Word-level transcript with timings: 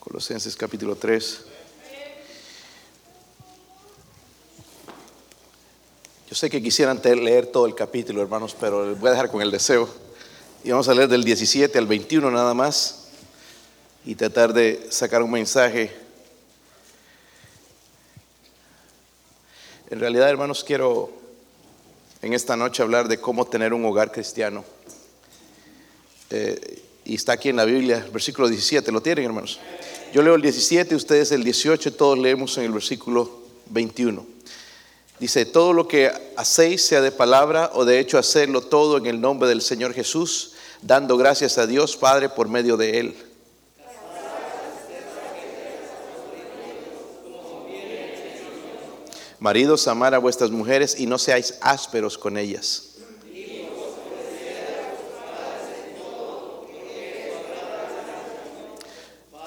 Colosenses 0.00 0.56
capítulo 0.56 0.96
3. 0.96 1.44
Yo 6.28 6.34
sé 6.34 6.48
que 6.48 6.62
quisieran 6.62 7.00
leer 7.02 7.46
todo 7.46 7.66
el 7.66 7.74
capítulo, 7.74 8.22
hermanos, 8.22 8.56
pero 8.58 8.88
les 8.88 9.00
voy 9.00 9.08
a 9.08 9.12
dejar 9.12 9.30
con 9.30 9.42
el 9.42 9.50
deseo. 9.50 9.88
Y 10.62 10.70
vamos 10.70 10.88
a 10.88 10.94
leer 10.94 11.08
del 11.08 11.24
17 11.24 11.78
al 11.78 11.86
21 11.86 12.30
nada 12.30 12.54
más 12.54 13.08
y 14.04 14.14
tratar 14.14 14.52
de 14.52 14.86
sacar 14.90 15.22
un 15.22 15.30
mensaje. 15.30 15.94
En 19.90 20.00
realidad, 20.00 20.28
hermanos, 20.28 20.64
quiero 20.64 21.10
en 22.22 22.34
esta 22.34 22.56
noche 22.56 22.82
hablar 22.82 23.08
de 23.08 23.20
cómo 23.20 23.46
tener 23.46 23.72
un 23.72 23.84
hogar 23.84 24.12
cristiano. 24.12 24.64
Eh, 26.30 26.87
y 27.08 27.14
está 27.14 27.32
aquí 27.32 27.48
en 27.48 27.56
la 27.56 27.64
Biblia, 27.64 28.06
versículo 28.12 28.48
17, 28.48 28.92
¿lo 28.92 29.00
tienen, 29.00 29.24
hermanos? 29.24 29.58
Yo 30.12 30.22
leo 30.22 30.34
el 30.34 30.42
17, 30.42 30.94
ustedes 30.94 31.32
el 31.32 31.42
18, 31.42 31.94
todos 31.94 32.18
leemos 32.18 32.58
en 32.58 32.64
el 32.64 32.72
versículo 32.72 33.44
21. 33.70 34.26
Dice, 35.18 35.46
todo 35.46 35.72
lo 35.72 35.88
que 35.88 36.12
hacéis, 36.36 36.84
sea 36.84 37.00
de 37.00 37.10
palabra 37.10 37.70
o 37.72 37.86
de 37.86 37.98
hecho, 37.98 38.18
hacerlo 38.18 38.60
todo 38.60 38.98
en 38.98 39.06
el 39.06 39.22
nombre 39.22 39.48
del 39.48 39.62
Señor 39.62 39.94
Jesús, 39.94 40.52
dando 40.82 41.16
gracias 41.16 41.56
a 41.56 41.66
Dios 41.66 41.96
Padre 41.96 42.28
por 42.28 42.48
medio 42.48 42.76
de 42.76 43.00
Él. 43.00 43.16
Maridos, 49.38 49.88
amar 49.88 50.14
a 50.14 50.18
vuestras 50.18 50.50
mujeres 50.50 51.00
y 51.00 51.06
no 51.06 51.16
seáis 51.16 51.54
ásperos 51.62 52.18
con 52.18 52.36
ellas. 52.36 52.87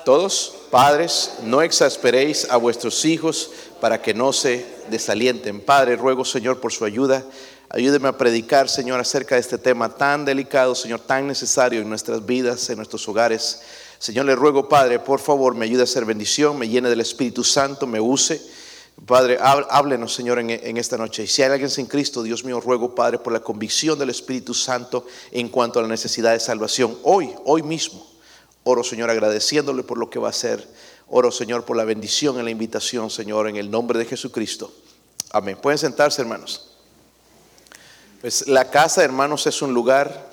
Todos, 0.05 0.53
padres, 0.71 1.33
no 1.43 1.61
exasperéis 1.61 2.47
a 2.49 2.57
vuestros 2.57 3.05
hijos 3.05 3.51
para 3.79 4.01
que 4.01 4.13
no 4.13 4.33
se 4.33 4.65
desalienten. 4.89 5.61
Padre, 5.61 5.95
ruego, 5.95 6.25
Señor, 6.25 6.59
por 6.59 6.71
su 6.71 6.85
ayuda. 6.85 7.23
Ayúdeme 7.69 8.07
a 8.09 8.17
predicar, 8.17 8.67
Señor, 8.67 8.99
acerca 8.99 9.35
de 9.35 9.41
este 9.41 9.57
tema 9.57 9.95
tan 9.95 10.25
delicado, 10.25 10.75
Señor, 10.75 10.99
tan 11.01 11.27
necesario 11.27 11.79
en 11.81 11.87
nuestras 11.89 12.25
vidas, 12.25 12.69
en 12.69 12.77
nuestros 12.77 13.07
hogares. 13.07 13.61
Señor, 13.99 14.25
le 14.25 14.35
ruego, 14.35 14.67
Padre, 14.67 14.99
por 14.99 15.19
favor, 15.19 15.55
me 15.55 15.65
ayude 15.65 15.81
a 15.81 15.83
hacer 15.83 16.03
bendición, 16.03 16.57
me 16.57 16.67
llene 16.67 16.89
del 16.89 16.99
Espíritu 17.01 17.43
Santo, 17.43 17.85
me 17.87 17.99
use. 18.01 18.41
Padre, 19.05 19.37
há- 19.39 19.65
háblenos, 19.69 20.13
Señor, 20.13 20.39
en, 20.39 20.49
en 20.49 20.77
esta 20.77 20.97
noche. 20.97 21.23
Y 21.23 21.27
si 21.27 21.43
hay 21.43 21.51
alguien 21.51 21.69
sin 21.69 21.85
Cristo, 21.85 22.23
Dios 22.23 22.43
mío, 22.43 22.59
ruego, 22.59 22.93
Padre, 22.93 23.19
por 23.19 23.31
la 23.31 23.39
convicción 23.39 23.97
del 23.97 24.09
Espíritu 24.09 24.53
Santo 24.53 25.05
en 25.31 25.47
cuanto 25.47 25.79
a 25.79 25.83
la 25.83 25.87
necesidad 25.87 26.33
de 26.33 26.39
salvación. 26.39 26.97
Hoy, 27.03 27.29
hoy 27.45 27.63
mismo. 27.63 28.10
Oro, 28.63 28.83
Señor, 28.83 29.09
agradeciéndole 29.09 29.83
por 29.83 29.97
lo 29.97 30.09
que 30.09 30.19
va 30.19 30.27
a 30.27 30.31
hacer. 30.31 30.67
Oro, 31.07 31.31
Señor, 31.31 31.65
por 31.65 31.75
la 31.75 31.83
bendición 31.83 32.37
en 32.37 32.45
la 32.45 32.51
invitación, 32.51 33.09
Señor, 33.09 33.47
en 33.47 33.55
el 33.55 33.71
nombre 33.71 33.97
de 33.99 34.05
Jesucristo. 34.05 34.71
Amén. 35.31 35.57
Pueden 35.61 35.77
sentarse, 35.77 36.21
hermanos. 36.21 36.69
Pues 38.21 38.47
la 38.47 38.69
casa, 38.69 39.03
hermanos, 39.03 39.47
es 39.47 39.61
un 39.61 39.73
lugar 39.73 40.29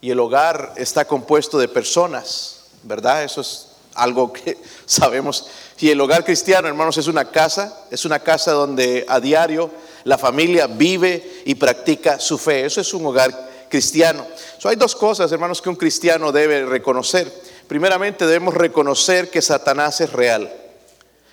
y 0.00 0.10
el 0.10 0.20
hogar 0.20 0.74
está 0.76 1.04
compuesto 1.04 1.58
de 1.58 1.66
personas, 1.66 2.66
¿verdad? 2.84 3.24
Eso 3.24 3.40
es 3.40 3.68
algo 3.94 4.32
que 4.32 4.56
sabemos. 4.86 5.48
Y 5.80 5.90
el 5.90 6.00
hogar 6.00 6.24
cristiano, 6.24 6.68
hermanos, 6.68 6.96
es 6.98 7.08
una 7.08 7.30
casa, 7.30 7.86
es 7.90 8.04
una 8.04 8.20
casa 8.20 8.52
donde 8.52 9.04
a 9.08 9.18
diario 9.18 9.70
la 10.04 10.18
familia 10.18 10.66
vive 10.66 11.42
y 11.44 11.54
practica 11.54 12.20
su 12.20 12.38
fe. 12.38 12.64
Eso 12.64 12.80
es 12.80 12.94
un 12.94 13.04
hogar 13.06 13.66
cristiano. 13.68 14.26
So, 14.58 14.68
hay 14.68 14.76
dos 14.76 14.94
cosas, 14.94 15.32
hermanos, 15.32 15.60
que 15.60 15.68
un 15.68 15.76
cristiano 15.76 16.30
debe 16.30 16.64
reconocer. 16.64 17.32
Primeramente 17.66 18.26
debemos 18.26 18.54
reconocer 18.54 19.30
que 19.30 19.42
Satanás 19.42 20.00
es 20.00 20.12
real. 20.12 20.52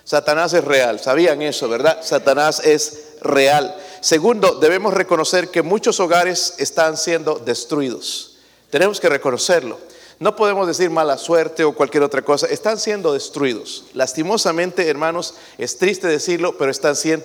Satanás 0.03 0.53
es 0.53 0.63
real. 0.63 0.99
¿Sabían 0.99 1.41
eso, 1.41 1.69
verdad? 1.69 1.99
Satanás 2.01 2.61
es 2.65 3.13
real. 3.21 3.75
Segundo, 4.01 4.55
debemos 4.55 4.93
reconocer 4.93 5.49
que 5.49 5.61
muchos 5.61 5.99
hogares 5.99 6.55
están 6.57 6.97
siendo 6.97 7.35
destruidos. 7.35 8.37
Tenemos 8.69 8.99
que 8.99 9.09
reconocerlo. 9.09 9.77
No 10.19 10.35
podemos 10.35 10.67
decir 10.67 10.89
mala 10.89 11.17
suerte 11.17 11.63
o 11.63 11.73
cualquier 11.73 12.03
otra 12.03 12.21
cosa. 12.21 12.47
Están 12.47 12.77
siendo 12.79 13.13
destruidos. 13.13 13.85
Lastimosamente, 13.93 14.87
hermanos, 14.87 15.33
es 15.57 15.77
triste 15.77 16.07
decirlo, 16.07 16.57
pero 16.57 16.69
están 16.71 16.95
sien- 16.95 17.23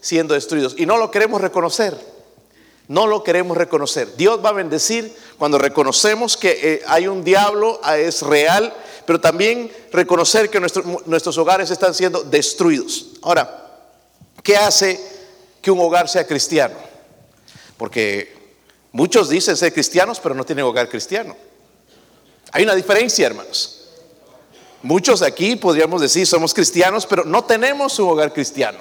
siendo 0.00 0.34
destruidos. 0.34 0.74
Y 0.78 0.86
no 0.86 0.96
lo 0.98 1.10
queremos 1.10 1.40
reconocer. 1.40 1.96
No 2.88 3.06
lo 3.06 3.22
queremos 3.24 3.56
reconocer. 3.56 4.14
Dios 4.16 4.44
va 4.44 4.50
a 4.50 4.52
bendecir 4.52 5.14
cuando 5.38 5.58
reconocemos 5.58 6.36
que 6.36 6.58
eh, 6.62 6.82
hay 6.86 7.06
un 7.08 7.24
diablo, 7.24 7.80
ah, 7.82 7.96
es 7.96 8.20
real, 8.22 8.74
pero 9.06 9.20
también 9.20 9.72
reconocer 9.90 10.50
que 10.50 10.60
nuestro- 10.60 11.02
nuestros 11.06 11.38
hogares 11.38 11.70
están 11.70 11.94
siendo 11.94 12.22
destruidos. 12.22 13.06
Ahora, 13.22 13.78
¿qué 14.42 14.56
hace 14.56 15.00
que 15.62 15.70
un 15.70 15.80
hogar 15.80 16.08
sea 16.10 16.26
cristiano? 16.26 16.74
Porque 17.78 18.34
muchos 18.92 19.30
dicen 19.30 19.56
ser 19.56 19.72
cristianos, 19.72 20.20
pero 20.20 20.34
no 20.34 20.44
tienen 20.44 20.64
hogar 20.66 20.88
cristiano. 20.88 21.34
Hay 22.52 22.64
una 22.64 22.74
diferencia, 22.74 23.26
hermanos. 23.26 23.80
Muchos 24.82 25.22
aquí 25.22 25.56
podríamos 25.56 26.02
decir 26.02 26.26
somos 26.26 26.52
cristianos, 26.52 27.06
pero 27.06 27.24
no 27.24 27.44
tenemos 27.44 27.98
un 27.98 28.10
hogar 28.10 28.32
cristiano. 28.34 28.78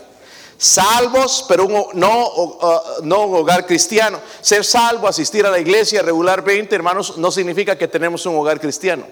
Salvos, 0.57 1.45
pero 1.47 1.65
un 1.65 1.85
no, 1.93 2.27
uh, 2.29 2.79
no 3.03 3.25
un 3.25 3.35
hogar 3.35 3.65
cristiano. 3.65 4.19
Ser 4.41 4.63
salvo, 4.63 5.07
asistir 5.07 5.45
a 5.45 5.51
la 5.51 5.59
iglesia 5.59 6.01
regularmente, 6.01 6.75
hermanos, 6.75 7.17
no 7.17 7.31
significa 7.31 7.77
que 7.77 7.87
tenemos 7.87 8.25
un 8.25 8.35
hogar 8.35 8.59
cristiano. 8.59 9.05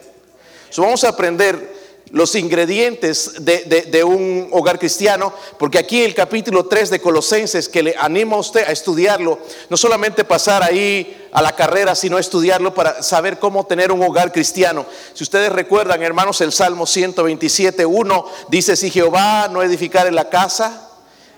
Vamos 0.77 1.03
a 1.03 1.09
aprender 1.09 1.81
los 2.11 2.35
ingredientes 2.35 3.45
de 3.45 4.03
un 4.03 4.49
hogar 4.51 4.77
cristiano, 4.77 5.33
porque 5.57 5.79
aquí 5.79 6.03
el 6.03 6.13
capítulo 6.13 6.65
3 6.65 6.89
de 6.89 6.99
Colosenses, 6.99 7.69
que 7.69 7.83
le 7.83 7.95
anima 7.97 8.35
a 8.35 8.39
usted 8.39 8.67
a 8.67 8.71
estudiarlo, 8.71 9.39
no 9.69 9.77
solamente 9.77 10.25
pasar 10.25 10.61
ahí 10.61 11.29
a 11.31 11.41
la 11.41 11.55
carrera, 11.55 11.95
sino 11.95 12.19
estudiarlo 12.19 12.73
para 12.73 13.01
saber 13.01 13.39
cómo 13.39 13.65
tener 13.65 13.91
un 13.91 14.03
hogar 14.03 14.31
cristiano. 14.33 14.85
Si 15.13 15.23
ustedes 15.23 15.51
recuerdan, 15.51 16.03
hermanos, 16.03 16.41
el 16.41 16.51
Salmo 16.51 16.85
127, 16.85 17.85
1 17.85 18.25
dice, 18.49 18.75
si 18.75 18.89
Jehová 18.89 19.47
no 19.49 19.63
edificare 19.63 20.11
la 20.11 20.29
casa, 20.29 20.90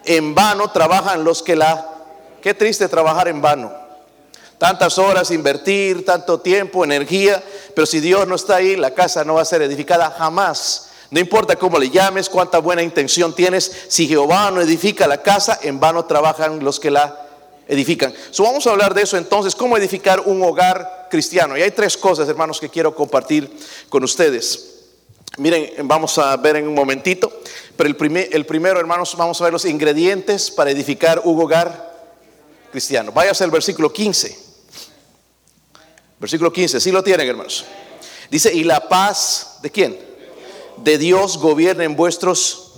en 0.06 0.36
vano 0.36 0.72
trabajan 0.72 1.24
los 1.24 1.44
que 1.44 1.56
la... 1.56 1.90
Qué 2.42 2.54
triste 2.54 2.88
trabajar 2.90 3.28
en 3.28 3.42
vano. 3.42 3.72
Tantas 4.58 4.98
horas 4.98 5.32
invertir, 5.32 6.06
tanto 6.06 6.40
tiempo, 6.40 6.84
energía, 6.84 7.44
pero 7.76 7.86
si 7.86 8.00
Dios 8.00 8.28
no 8.28 8.36
está 8.36 8.58
ahí, 8.58 8.76
la 8.76 8.94
casa 8.94 9.24
no 9.24 9.36
va 9.36 9.42
a 9.42 9.46
ser 9.46 9.62
edificada 9.62 10.12
jamás. 10.12 10.90
No 11.10 11.20
importa 11.20 11.56
cómo 11.56 11.78
le 11.78 11.90
llames, 11.90 12.30
cuánta 12.30 12.60
buena 12.60 12.82
intención 12.82 13.36
tienes, 13.36 13.86
si 13.88 14.08
Jehová 14.08 14.52
no 14.52 14.62
edifica 14.62 15.08
la 15.08 15.22
casa, 15.22 15.60
en 15.62 15.80
vano 15.80 16.06
trabajan 16.06 16.64
los 16.64 16.80
que 16.80 16.92
la 16.92 17.28
edifican. 17.68 18.14
So, 18.32 18.44
vamos 18.44 18.66
a 18.68 18.72
hablar 18.72 18.94
de 18.94 19.04
eso 19.04 19.18
entonces, 19.18 19.56
cómo 19.56 19.78
edificar 19.78 20.22
un 20.22 20.42
hogar 20.44 21.08
cristiano. 21.10 21.58
Y 21.58 21.62
hay 21.62 21.72
tres 21.72 21.98
cosas, 21.98 22.28
hermanos, 22.28 22.60
que 22.60 22.70
quiero 22.70 22.96
compartir 22.96 23.56
con 23.90 24.04
ustedes. 24.04 24.73
Miren, 25.38 25.88
vamos 25.88 26.20
a 26.20 26.38
ver 26.38 26.58
en 26.58 26.68
un 26.68 26.76
momentito, 26.76 27.42
pero 27.76 27.90
el, 27.90 27.96
primer, 27.96 28.30
el 28.34 28.46
primero, 28.46 28.80
hermanos, 28.80 29.16
vamos 29.18 29.42
a 29.42 29.46
ver 29.46 29.54
los 29.54 29.66
ingredientes 29.66 30.52
para 30.52 30.70
edificar 30.70 31.22
un 31.24 31.42
hogar 31.42 31.92
cristiano. 32.72 33.12
Váyase 33.12 33.44
al 33.44 33.50
versículo 33.50 33.92
15. 33.92 34.38
Versículo 36.20 36.54
15, 36.54 36.80
sí 36.80 36.92
lo 36.92 37.04
tienen, 37.04 37.28
hermanos. 37.28 37.66
Dice, 38.30 38.54
y 38.54 38.64
la 38.64 38.88
paz 38.88 39.58
de 39.64 39.72
quién? 39.72 39.98
De 40.78 41.00
Dios 41.00 41.40
gobierna 41.40 41.84
en 41.84 41.96
vuestros 41.96 42.74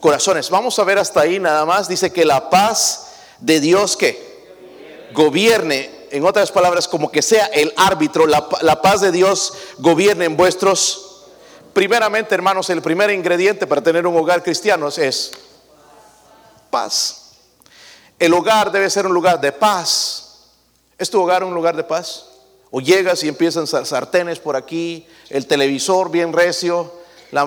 corazones. 0.00 0.48
Vamos 0.48 0.78
a 0.78 0.84
ver 0.84 0.96
hasta 0.96 1.20
ahí 1.20 1.38
nada 1.38 1.66
más. 1.66 1.86
Dice 1.86 2.10
que 2.10 2.24
la 2.24 2.48
paz 2.48 3.10
de 3.40 3.60
Dios 3.60 3.94
que 3.94 5.06
gobierne, 5.12 5.90
en 6.12 6.24
otras 6.24 6.50
palabras, 6.50 6.88
como 6.88 7.12
que 7.12 7.20
sea 7.20 7.44
el 7.46 7.74
árbitro, 7.76 8.26
la, 8.26 8.48
la 8.62 8.80
paz 8.80 9.02
de 9.02 9.12
Dios 9.12 9.52
gobierne 9.76 10.24
en 10.24 10.34
vuestros 10.38 11.07
Primeramente, 11.78 12.34
hermanos, 12.34 12.68
el 12.70 12.82
primer 12.82 13.08
ingrediente 13.12 13.64
para 13.64 13.80
tener 13.80 14.04
un 14.04 14.16
hogar 14.16 14.42
cristiano 14.42 14.88
es 14.88 15.30
paz. 16.70 17.34
El 18.18 18.34
hogar 18.34 18.72
debe 18.72 18.90
ser 18.90 19.06
un 19.06 19.14
lugar 19.14 19.40
de 19.40 19.52
paz. 19.52 20.40
¿Es 20.98 21.08
tu 21.08 21.22
hogar 21.22 21.44
un 21.44 21.54
lugar 21.54 21.76
de 21.76 21.84
paz? 21.84 22.24
O 22.72 22.80
llegas 22.80 23.22
y 23.22 23.28
empiezan 23.28 23.68
sar- 23.68 23.86
sartenes 23.86 24.40
por 24.40 24.56
aquí, 24.56 25.06
el 25.30 25.46
televisor 25.46 26.10
bien 26.10 26.32
recio, 26.32 26.92
la, 27.30 27.46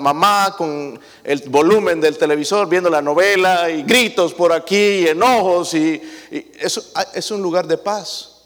mamá 0.00 0.56
con 0.58 0.98
el 1.22 1.42
volumen 1.46 2.00
del 2.00 2.18
televisor 2.18 2.68
viendo 2.68 2.90
la 2.90 3.00
novela 3.00 3.70
y 3.70 3.84
gritos 3.84 4.34
por 4.34 4.52
aquí, 4.52 4.74
y 4.74 5.06
enojos, 5.06 5.72
y, 5.74 6.02
y 6.32 6.50
eso 6.58 6.82
ah, 6.96 7.06
es 7.14 7.30
un 7.30 7.40
lugar 7.40 7.68
de 7.68 7.78
paz. 7.78 8.37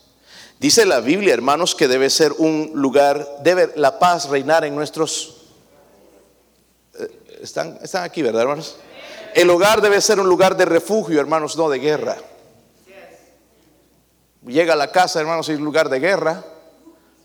Dice 0.62 0.86
la 0.86 1.00
Biblia, 1.00 1.34
hermanos, 1.34 1.74
que 1.74 1.88
debe 1.88 2.08
ser 2.08 2.30
un 2.38 2.70
lugar, 2.72 3.38
debe 3.42 3.72
la 3.74 3.98
paz 3.98 4.28
reinar 4.28 4.64
en 4.64 4.76
nuestros... 4.76 5.38
eh, 7.00 7.08
Están, 7.42 7.80
están 7.82 8.04
aquí, 8.04 8.22
¿verdad, 8.22 8.42
hermanos? 8.42 8.76
El 9.34 9.50
hogar 9.50 9.82
debe 9.82 10.00
ser 10.00 10.20
un 10.20 10.28
lugar 10.28 10.56
de 10.56 10.64
refugio, 10.64 11.18
hermanos, 11.18 11.56
no 11.56 11.68
de 11.68 11.80
guerra. 11.80 12.16
Llega 14.46 14.74
a 14.74 14.76
la 14.76 14.92
casa, 14.92 15.18
hermanos, 15.18 15.48
y 15.48 15.52
es 15.52 15.58
un 15.58 15.64
lugar 15.64 15.88
de 15.88 15.98
guerra. 15.98 16.44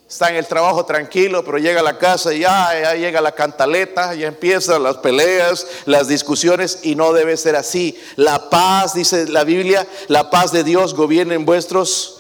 Está 0.10 0.30
en 0.30 0.38
el 0.38 0.48
trabajo 0.48 0.84
tranquilo, 0.84 1.46
pero 1.46 1.60
llega 1.60 1.82
a 1.82 1.84
la 1.84 2.00
casa 2.00 2.34
y 2.34 2.40
ya, 2.40 2.72
ya 2.82 2.96
llega 2.96 3.22
la 3.22 3.34
cantaleta, 3.34 4.16
ya 4.16 4.26
empiezan 4.30 4.82
las 4.82 4.98
peleas, 4.98 5.68
las 5.86 6.08
discusiones 6.08 6.80
y 6.82 6.96
no 6.96 7.14
debe 7.14 7.38
ser 7.38 7.56
así. 7.56 8.00
La 8.16 8.50
paz, 8.50 8.96
dice 8.96 9.28
la 9.28 9.44
Biblia, 9.44 9.86
la 10.08 10.32
paz 10.32 10.52
de 10.52 10.64
Dios 10.64 10.96
gobierna 10.96 11.36
en 11.36 11.46
vuestros 11.46 12.17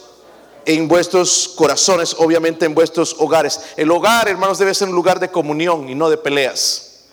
en 0.68 0.90
vuestros 0.90 1.54
corazones, 1.56 2.14
obviamente 2.20 2.66
en 2.66 2.76
vuestros 2.76 3.16
hogares. 3.20 3.62
El 3.78 3.90
hogar, 3.90 4.28
hermanos, 4.28 4.60
debe 4.60 4.74
ser 4.74 4.90
un 4.90 4.96
lugar 4.96 5.18
de 5.18 5.32
comunión 5.32 5.88
y 5.88 5.96
no 5.96 6.10
de 6.10 6.18
peleas. 6.18 7.06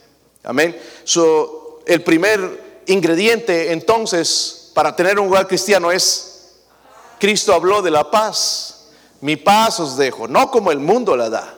Amén. 0.42 0.76
So, 1.04 1.80
el 1.86 2.02
primer 2.02 2.82
ingrediente 2.86 3.72
entonces 3.72 4.72
para 4.74 4.96
tener 4.96 5.20
un 5.20 5.28
hogar 5.28 5.46
cristiano 5.46 5.92
es, 5.92 6.56
Cristo 7.20 7.54
habló 7.54 7.80
de 7.80 7.92
la 7.92 8.10
paz. 8.10 8.88
Mi 9.20 9.36
paz 9.36 9.78
os 9.78 9.96
dejo, 9.96 10.26
no 10.26 10.50
como 10.50 10.72
el 10.72 10.80
mundo 10.80 11.16
la 11.16 11.30
da. 11.30 11.54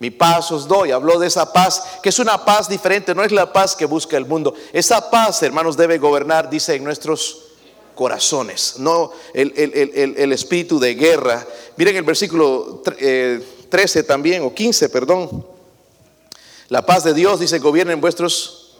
Mi 0.00 0.10
paz 0.10 0.50
os 0.50 0.66
doy. 0.66 0.90
Habló 0.90 1.16
de 1.20 1.28
esa 1.28 1.52
paz, 1.52 2.00
que 2.02 2.08
es 2.08 2.18
una 2.18 2.44
paz 2.44 2.68
diferente, 2.68 3.14
no 3.14 3.22
es 3.22 3.30
la 3.30 3.52
paz 3.52 3.76
que 3.76 3.86
busca 3.86 4.16
el 4.16 4.26
mundo. 4.26 4.52
Esa 4.72 5.10
paz, 5.10 5.44
hermanos, 5.44 5.76
debe 5.76 5.98
gobernar, 5.98 6.50
dice, 6.50 6.74
en 6.74 6.82
nuestros 6.82 7.45
corazones, 7.96 8.74
no 8.78 9.10
el, 9.34 10.32
espíritu 10.32 10.78
de 10.78 10.94
guerra. 10.94 11.44
Miren 11.76 11.96
el 11.96 12.04
versículo 12.04 12.82
13 12.84 13.98
eh, 13.98 14.02
también, 14.04 14.42
o 14.44 14.54
15, 14.54 14.88
perdón. 14.88 15.44
La 16.68 16.86
paz 16.86 17.02
de 17.02 17.14
Dios, 17.14 17.40
dice, 17.40 17.58
gobierna 17.58 17.92
en 17.92 18.00
vuestros, 18.00 18.76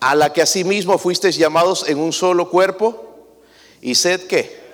a 0.00 0.14
la 0.14 0.34
que 0.34 0.42
asimismo 0.42 0.98
fuisteis 0.98 1.36
llamados 1.36 1.88
en 1.88 1.98
un 1.98 2.12
solo 2.12 2.50
cuerpo, 2.50 3.16
y 3.80 3.94
sed 3.94 4.26
qué 4.26 4.64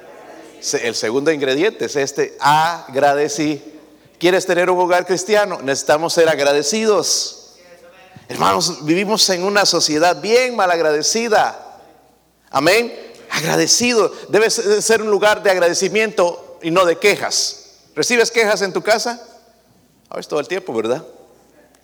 el 0.83 0.95
segundo 0.95 1.33
ingrediente 1.33 1.87
es 1.87 1.97
este, 1.97 2.37
agradecí. 2.39 3.63
¿Quieres 4.19 4.45
tener 4.45 4.69
un 4.69 4.79
hogar 4.79 5.07
cristiano? 5.07 5.61
Necesitamos 5.63 6.13
ser 6.13 6.29
agradecidos. 6.29 7.55
Hermanos, 8.29 8.85
vivimos 8.85 9.29
en 9.31 9.43
una 9.43 9.65
sociedad 9.65 10.21
bien 10.21 10.55
malagradecida. 10.55 11.81
Amén. 12.51 13.10
Agradecido. 13.31 14.13
Debe 14.29 14.51
ser 14.51 15.03
un 15.03 15.11
lugar 15.11 15.43
de 15.43 15.51
agradecimiento 15.51 16.59
y 16.63 16.71
no 16.71 16.85
de 16.85 16.99
quejas. 16.99 17.79
¿Recibes 17.95 18.31
quejas 18.31 18.63
en 18.63 18.73
tu 18.73 18.83
casa? 18.83 19.21
A 20.09 20.17
veces 20.17 20.29
todo 20.29 20.41
el 20.41 20.49
tiempo, 20.49 20.75
¿verdad? 20.75 21.05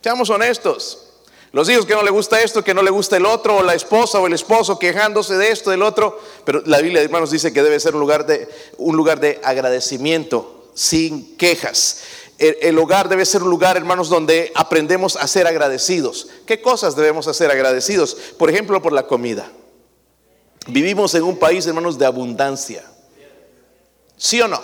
Seamos 0.02 0.30
honestos. 0.30 1.06
Los 1.52 1.68
hijos 1.70 1.86
que 1.86 1.94
no 1.94 2.02
le 2.02 2.10
gusta 2.10 2.40
esto, 2.42 2.62
que 2.62 2.74
no 2.74 2.82
le 2.82 2.90
gusta 2.90 3.16
el 3.16 3.24
otro, 3.24 3.56
o 3.56 3.62
la 3.62 3.74
esposa 3.74 4.18
o 4.18 4.26
el 4.26 4.32
esposo 4.32 4.78
quejándose 4.78 5.36
de 5.36 5.50
esto, 5.50 5.70
del 5.70 5.82
otro. 5.82 6.20
Pero 6.44 6.62
la 6.66 6.80
Biblia, 6.80 7.00
hermanos, 7.00 7.30
dice 7.30 7.52
que 7.52 7.62
debe 7.62 7.80
ser 7.80 7.94
un 7.94 8.00
lugar 8.00 8.26
de, 8.26 8.48
un 8.78 8.96
lugar 8.96 9.20
de 9.20 9.40
agradecimiento, 9.42 10.70
sin 10.74 11.36
quejas. 11.36 12.02
El, 12.38 12.78
hogar 12.78 13.08
debe 13.08 13.24
ser 13.24 13.42
un 13.42 13.48
lugar, 13.48 13.76
hermanos, 13.78 14.10
donde 14.10 14.52
aprendemos 14.54 15.16
a 15.16 15.26
ser 15.26 15.46
agradecidos. 15.46 16.28
¿Qué 16.44 16.60
cosas 16.60 16.94
debemos 16.94 17.26
hacer 17.28 17.50
agradecidos? 17.50 18.14
Por 18.36 18.50
ejemplo, 18.50 18.82
por 18.82 18.92
la 18.92 19.06
comida. 19.06 19.50
Vivimos 20.66 21.14
en 21.14 21.22
un 21.22 21.38
país, 21.38 21.66
hermanos, 21.66 21.98
de 21.98 22.06
abundancia. 22.06 22.84
¿Sí 24.16 24.40
o 24.40 24.48
no? 24.48 24.60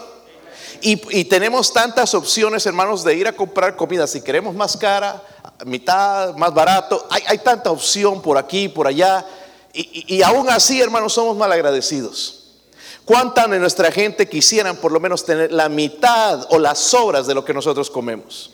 Y, 0.81 1.01
y, 1.21 1.25
tenemos 1.27 1.73
tantas 1.73 2.13
opciones, 2.15 2.67
hermanos, 2.67 3.05
de 3.05 3.15
ir 3.15 3.29
a 3.29 3.33
comprar 3.33 3.77
comida. 3.77 4.07
Si 4.09 4.21
queremos 4.21 4.55
más 4.55 4.77
cara, 4.77 5.23
mitad, 5.65 6.35
más 6.37 6.53
barato. 6.53 7.07
Hay, 7.11 7.39
tanta 7.39 7.71
opción 7.71 8.21
por 8.21 8.39
aquí, 8.39 8.69
por 8.69 8.87
allá. 8.87 9.25
Y, 9.73 10.21
aún 10.23 10.51
así, 10.51 10.81
hermanos, 10.81 11.13
somos 11.13 11.37
mal 11.37 11.51
agradecidos. 11.53 12.41
¿Cuánta 13.05 13.49
de 13.49 13.59
nuestra 13.59 13.91
gente 13.91 14.29
quisieran 14.29 14.77
por 14.77 14.93
lo 14.93 15.01
menos 15.01 15.25
tener 15.25 15.51
la 15.51 15.69
mitad 15.69 16.47
o 16.51 16.59
las 16.59 16.79
sobras 16.79 17.27
de 17.27 17.35
lo 17.35 17.45
que 17.45 17.55
nosotros 17.55 17.91
comemos? 17.91 18.51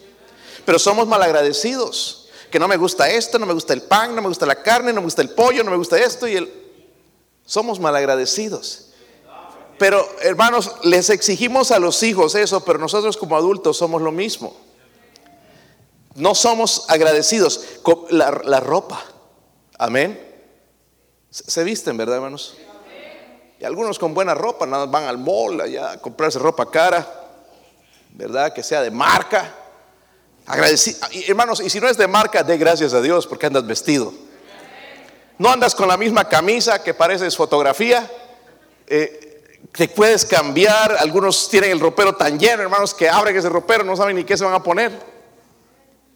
Pero 0.65 0.79
somos 0.79 1.07
mal 1.07 1.23
agradecidos. 1.23 2.29
Que 2.51 2.59
no 2.59 2.67
me 2.67 2.79
gusta 2.79 3.11
esto, 3.11 3.39
no 3.39 3.45
me 3.45 3.53
gusta 3.53 3.75
el 3.75 3.83
pan, 3.83 4.15
no 4.15 4.23
me 4.23 4.29
gusta 4.29 4.47
la 4.47 4.63
carne, 4.63 4.93
no 4.93 5.01
me 5.01 5.07
gusta 5.07 5.21
el 5.21 5.31
pollo, 5.31 5.63
no 5.65 5.71
me 5.71 5.77
gusta 5.77 5.99
esto 5.99 6.27
y 6.27 6.37
el... 6.37 6.68
Somos 7.49 7.81
mal 7.81 7.97
agradecidos. 7.97 8.91
Pero 9.81 10.07
hermanos, 10.23 10.77
les 10.85 11.11
exigimos 11.11 11.73
a 11.73 11.81
los 11.81 12.05
hijos 12.05 12.37
eso, 12.37 12.65
pero 12.65 12.79
nosotros 12.79 13.17
como 13.17 13.37
adultos 13.37 13.77
somos 13.77 14.01
lo 14.01 14.13
mismo 14.13 14.55
no 16.19 16.35
somos 16.35 16.85
agradecidos 16.89 17.65
con 17.83 18.07
la, 18.11 18.61
ropa. 18.61 19.03
Amén. 19.79 20.21
Se, 21.31 21.63
visten, 21.65 21.97
¿verdad, 21.97 22.17
hermanos? 22.17 22.57
Y 23.61 23.65
algunos 23.65 23.99
con 23.99 24.15
buena 24.15 24.35
ropa, 24.35 24.67
nada 24.67 24.87
van 24.87 25.05
al 25.05 25.19
mall 25.19 25.61
allá 25.61 25.93
a 25.93 25.99
comprarse 25.99 26.39
ropa 26.39 26.71
cara, 26.71 27.07
¿verdad? 28.11 28.53
Que 28.53 28.63
sea 28.63 28.83
de 28.83 28.91
marca. 28.91 29.55
Hermanos, 31.27 31.61
y 31.61 31.71
si 31.71 31.81
no 31.81 31.89
es 31.89 31.97
de 31.97 32.07
marca, 32.07 32.43
dé 32.43 32.57
gracias 32.57 32.95
a 32.95 33.01
Dios 33.01 33.27
porque 33.27 33.47
andas 33.47 33.67
vestido. 33.67 34.13
No 35.39 35.51
andas 35.51 35.75
con 35.75 35.87
la 35.87 35.97
misma 35.97 36.29
camisa 36.29 36.83
que 36.83 36.95
pareces 36.95 37.37
fotografía. 37.37 38.11
Eh, 38.89 39.29
te 39.73 39.89
puedes 39.89 40.25
cambiar. 40.25 40.97
Algunos 40.99 41.49
tienen 41.49 41.71
el 41.71 41.81
ropero 41.81 42.17
tan 42.17 42.39
lleno, 42.39 42.63
hermanos, 42.63 42.93
que 42.93 43.09
abren 43.09 43.37
ese 43.37 43.49
ropero, 43.49 43.85
no 43.85 43.97
saben 43.97 44.17
ni 44.17 44.25
qué 44.25 44.37
se 44.37 44.45
van 44.45 44.55
a 44.55 44.63
poner. 44.63 44.91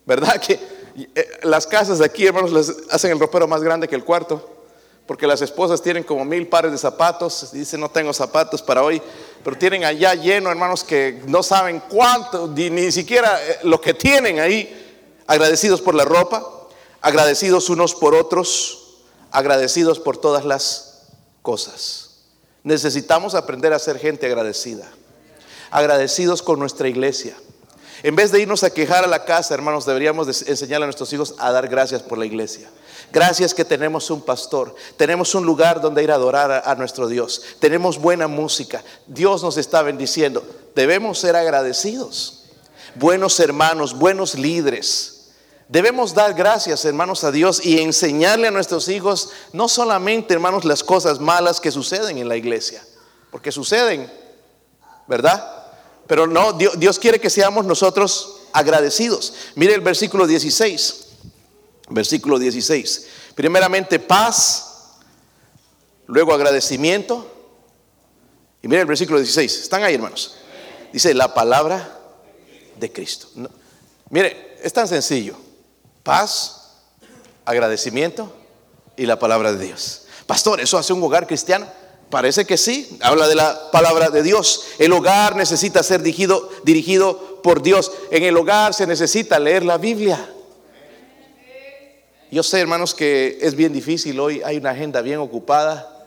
¿Verdad 0.05 0.41
que 0.41 0.59
eh, 1.15 1.31
las 1.45 1.67
casas 1.69 1.99
de 1.99 2.05
aquí, 2.05 2.27
hermanos, 2.27 2.53
les 2.53 2.75
hacen 2.91 3.13
el 3.13 3.21
ropero 3.21 3.47
más 3.47 3.63
grande 3.63 3.87
que 3.87 3.95
el 3.95 4.05
cuarto? 4.05 4.49
Porque 5.07 5.27
las 5.27 5.41
esposas 5.41 5.83
tienen 5.83 6.03
como 6.03 6.25
mil 6.25 6.49
pares 6.49 6.73
de 6.73 6.79
zapatos. 6.79 7.53
Dicen, 7.53 7.81
no 7.81 7.91
tengo 7.91 8.13
zapatos 8.13 8.61
para 8.61 8.83
hoy. 8.83 9.01
Pero 9.45 9.57
tienen 9.57 9.85
allá 9.85 10.15
lleno, 10.15 10.51
hermanos, 10.51 10.83
que 10.83 11.23
no 11.27 11.45
saben 11.45 11.81
cuánto, 11.89 12.49
ni, 12.49 12.91
siquiera 12.91 13.41
eh, 13.41 13.59
lo 13.63 13.81
que 13.81 13.95
tienen 13.95 14.41
ahí. 14.41 14.79
Agradecidos 15.29 15.81
por 15.81 15.95
la 15.95 16.05
ropa, 16.05 16.45
agradecidos 17.01 17.71
unos 17.71 17.95
por 17.95 18.15
otros, 18.15 18.82
agradecidos 19.33 19.99
por 19.99 20.17
todas 20.17 20.45
las 20.45 21.09
cosas. 21.43 22.11
Necesitamos 22.63 23.35
aprender 23.35 23.73
a 23.73 23.79
ser 23.79 23.99
gente 23.99 24.27
agradecida. 24.27 24.89
Agradecidos 25.71 26.43
con 26.43 26.61
nuestra 26.61 26.89
iglesia 26.89 27.35
en 28.03 28.17
vez 28.17 28.33
de 28.33 28.41
irnos 28.41 28.65
a 28.65 28.71
quejar 28.71 29.05
a 29.05 29.07
la 29.07 29.25
casa, 29.25 29.55
hermanos, 29.55 29.87
deberíamos 29.87 30.27
enseñar 30.49 30.83
a 30.83 30.87
nuestros 30.87 31.13
hijos 31.13 31.37
a 31.39 31.53
dar 31.53 31.69
gracias 31.69 32.03
por 32.03 32.19
la 32.19 32.27
iglesia. 32.27 32.69
Gracias 33.13 33.55
que 33.55 33.65
tenemos 33.65 34.11
un 34.11 34.23
pastor, 34.23 34.75
tenemos 34.97 35.35
un 35.37 35.45
lugar 35.45 35.81
donde 35.81 36.03
ir 36.03 36.11
a 36.11 36.17
adorar 36.17 36.63
a, 36.65 36.75
nuestro 36.75 37.07
Dios, 37.07 37.43
tenemos 37.61 37.99
buena 37.99 38.27
música, 38.27 38.83
Dios 39.07 39.43
nos 39.43 39.57
está 39.57 39.83
bendiciendo. 39.83 40.43
Debemos 40.75 41.19
ser 41.19 41.37
agradecidos, 41.37 42.45
buenos 42.97 43.39
hermanos, 43.39 43.97
buenos 43.97 44.35
líderes. 44.35 45.12
Debemos 45.69 46.13
dar 46.15 46.35
gracias, 46.35 46.85
hermanos, 46.85 47.25
a 47.25 47.31
Dios 47.31 47.65
y 47.65 47.81
enseñarle 47.81 48.49
a 48.49 48.51
nuestros 48.51 48.89
hijos 48.89 49.31
no 49.53 49.69
solamente, 49.69 50.35
hermanos, 50.35 50.65
las 50.65 50.85
cosas 50.85 51.19
malas 51.19 51.61
que 51.61 51.71
suceden 51.71 52.19
en 52.19 52.29
la 52.29 52.37
iglesia, 52.37 52.85
porque 53.31 53.53
suceden, 53.53 54.13
¿verdad? 55.07 55.63
Pero 56.07 56.27
no, 56.27 56.53
Dios, 56.53 56.99
quiere 56.99 57.21
que 57.21 57.31
seamos 57.31 57.65
nosotros 57.65 58.41
agradecidos. 58.53 59.35
Mire 59.55 59.75
el 59.75 59.81
versículo 59.81 60.27
16. 60.27 61.07
Versículo 61.89 62.39
16. 62.39 63.07
Primeramente 63.35 63.99
paz, 63.99 64.99
luego 66.07 66.35
agradecimiento. 66.35 67.27
Y 68.61 68.69
mire 68.69 68.83
el 68.83 68.87
versículo 68.87 69.19
16. 69.19 69.63
¿Están 69.63 69.83
ahí, 69.85 69.95
hermanos? 69.95 70.37
Dice 70.93 71.15
la 71.15 71.33
palabra 71.33 71.99
de 72.79 72.93
Cristo. 72.93 73.29
mire, 74.11 74.59
es 74.63 74.73
tan 74.73 74.87
sencillo. 74.87 75.37
Paz, 76.03 76.71
agradecimiento 77.45 78.33
y 78.97 79.07
la 79.07 79.19
palabra 79.19 79.53
de 79.53 79.65
Dios. 79.65 80.07
Pastor, 80.27 80.61
¿eso 80.61 80.79
hace 80.79 80.93
un 80.93 81.03
hogar 81.03 81.27
cristiano? 81.27 81.67
Parece 82.11 82.45
que 82.45 82.59
sí, 82.59 82.99
habla 83.01 83.27
de 83.27 83.35
la 83.35 83.71
palabra 83.71 84.11
de 84.11 84.23
Dios. 84.23 84.67
El 84.79 84.93
hogar 84.93 85.35
necesita 85.35 85.83
ser 85.83 86.03
dirigido, 86.03 87.41
por 87.43 87.63
Dios. 87.63 87.91
En 88.11 88.23
el 88.23 88.37
hogar 88.37 88.75
se 88.75 88.87
necesita 88.87 89.39
leer 89.39 89.65
la 89.65 89.79
Biblia. 89.79 90.31
Yo 92.31 92.43
sé, 92.43 92.61
hermanos, 92.61 92.95
que 92.95 93.39
es 93.41 93.55
bien 93.55 93.73
difícil 93.73 94.19
hoy, 94.21 94.43
hay 94.45 94.59
una 94.59 94.71
agenda 94.71 95.01
bien 95.03 95.19
ocupada. 95.19 96.07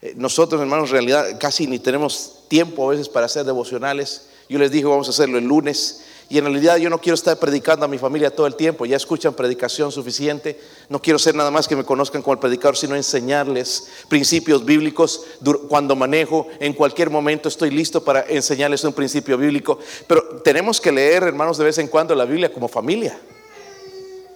Eh, 0.00 0.14
nosotros, 0.16 0.60
hermanos, 0.60 0.90
en 0.90 0.92
realidad 0.92 1.38
casi 1.38 1.66
ni 1.66 1.78
tenemos 1.78 2.44
tiempo 2.48 2.86
a 2.86 2.90
veces 2.90 3.08
para 3.08 3.26
hacer 3.26 3.44
devocionales. 3.44 4.28
Yo 4.48 4.58
les 4.58 4.70
dije, 4.70 4.84
vamos 4.86 5.06
a 5.06 5.10
hacerlo 5.10 5.38
el 5.38 5.44
lunes. 5.44 6.02
Y 6.32 6.38
en 6.38 6.44
realidad 6.44 6.78
yo 6.78 6.88
no 6.88 6.98
quiero 6.98 7.12
estar 7.12 7.38
predicando 7.38 7.84
a 7.84 7.88
mi 7.88 7.98
familia 7.98 8.34
todo 8.34 8.46
el 8.46 8.54
tiempo, 8.54 8.86
ya 8.86 8.96
escuchan 8.96 9.34
predicación 9.34 9.92
suficiente. 9.92 10.58
No 10.88 10.98
quiero 10.98 11.18
ser 11.18 11.34
nada 11.34 11.50
más 11.50 11.68
que 11.68 11.76
me 11.76 11.84
conozcan 11.84 12.22
como 12.22 12.32
el 12.32 12.38
predicador, 12.38 12.74
sino 12.74 12.96
enseñarles 12.96 13.88
principios 14.08 14.64
bíblicos 14.64 15.26
cuando 15.68 15.94
manejo. 15.94 16.46
En 16.58 16.72
cualquier 16.72 17.10
momento 17.10 17.50
estoy 17.50 17.70
listo 17.70 18.02
para 18.02 18.22
enseñarles 18.22 18.82
un 18.84 18.94
principio 18.94 19.36
bíblico. 19.36 19.78
Pero 20.06 20.40
tenemos 20.42 20.80
que 20.80 20.90
leer, 20.90 21.24
hermanos, 21.24 21.58
de 21.58 21.64
vez 21.64 21.76
en 21.76 21.88
cuando 21.88 22.14
la 22.14 22.24
Biblia 22.24 22.50
como 22.50 22.66
familia. 22.66 23.20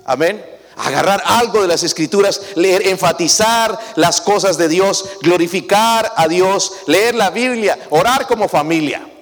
Amén 0.04 0.44
agarrar 0.78 1.22
algo 1.24 1.62
de 1.62 1.68
las 1.68 1.82
escrituras, 1.82 2.42
leer, 2.56 2.88
enfatizar 2.88 3.78
las 3.94 4.20
cosas 4.20 4.58
de 4.58 4.68
Dios, 4.68 5.08
glorificar 5.22 6.12
a 6.14 6.28
Dios, 6.28 6.74
leer 6.86 7.14
la 7.14 7.30
Biblia, 7.30 7.78
orar 7.88 8.26
como 8.26 8.46
familia. 8.46 9.15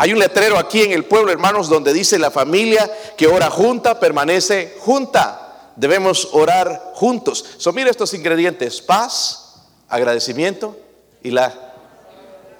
Hay 0.00 0.12
un 0.12 0.20
letrero 0.20 0.56
aquí 0.58 0.82
en 0.82 0.92
el 0.92 1.06
pueblo, 1.06 1.32
hermanos, 1.32 1.68
donde 1.68 1.92
dice 1.92 2.20
la 2.20 2.30
familia 2.30 2.88
que 3.16 3.26
ora 3.26 3.50
junta 3.50 3.98
permanece 3.98 4.76
junta. 4.78 5.72
Debemos 5.74 6.28
orar 6.30 6.92
juntos. 6.94 7.44
So, 7.58 7.72
mira 7.72 7.90
estos 7.90 8.14
ingredientes: 8.14 8.80
paz, 8.80 9.56
agradecimiento 9.88 10.76
y 11.20 11.32
la. 11.32 11.52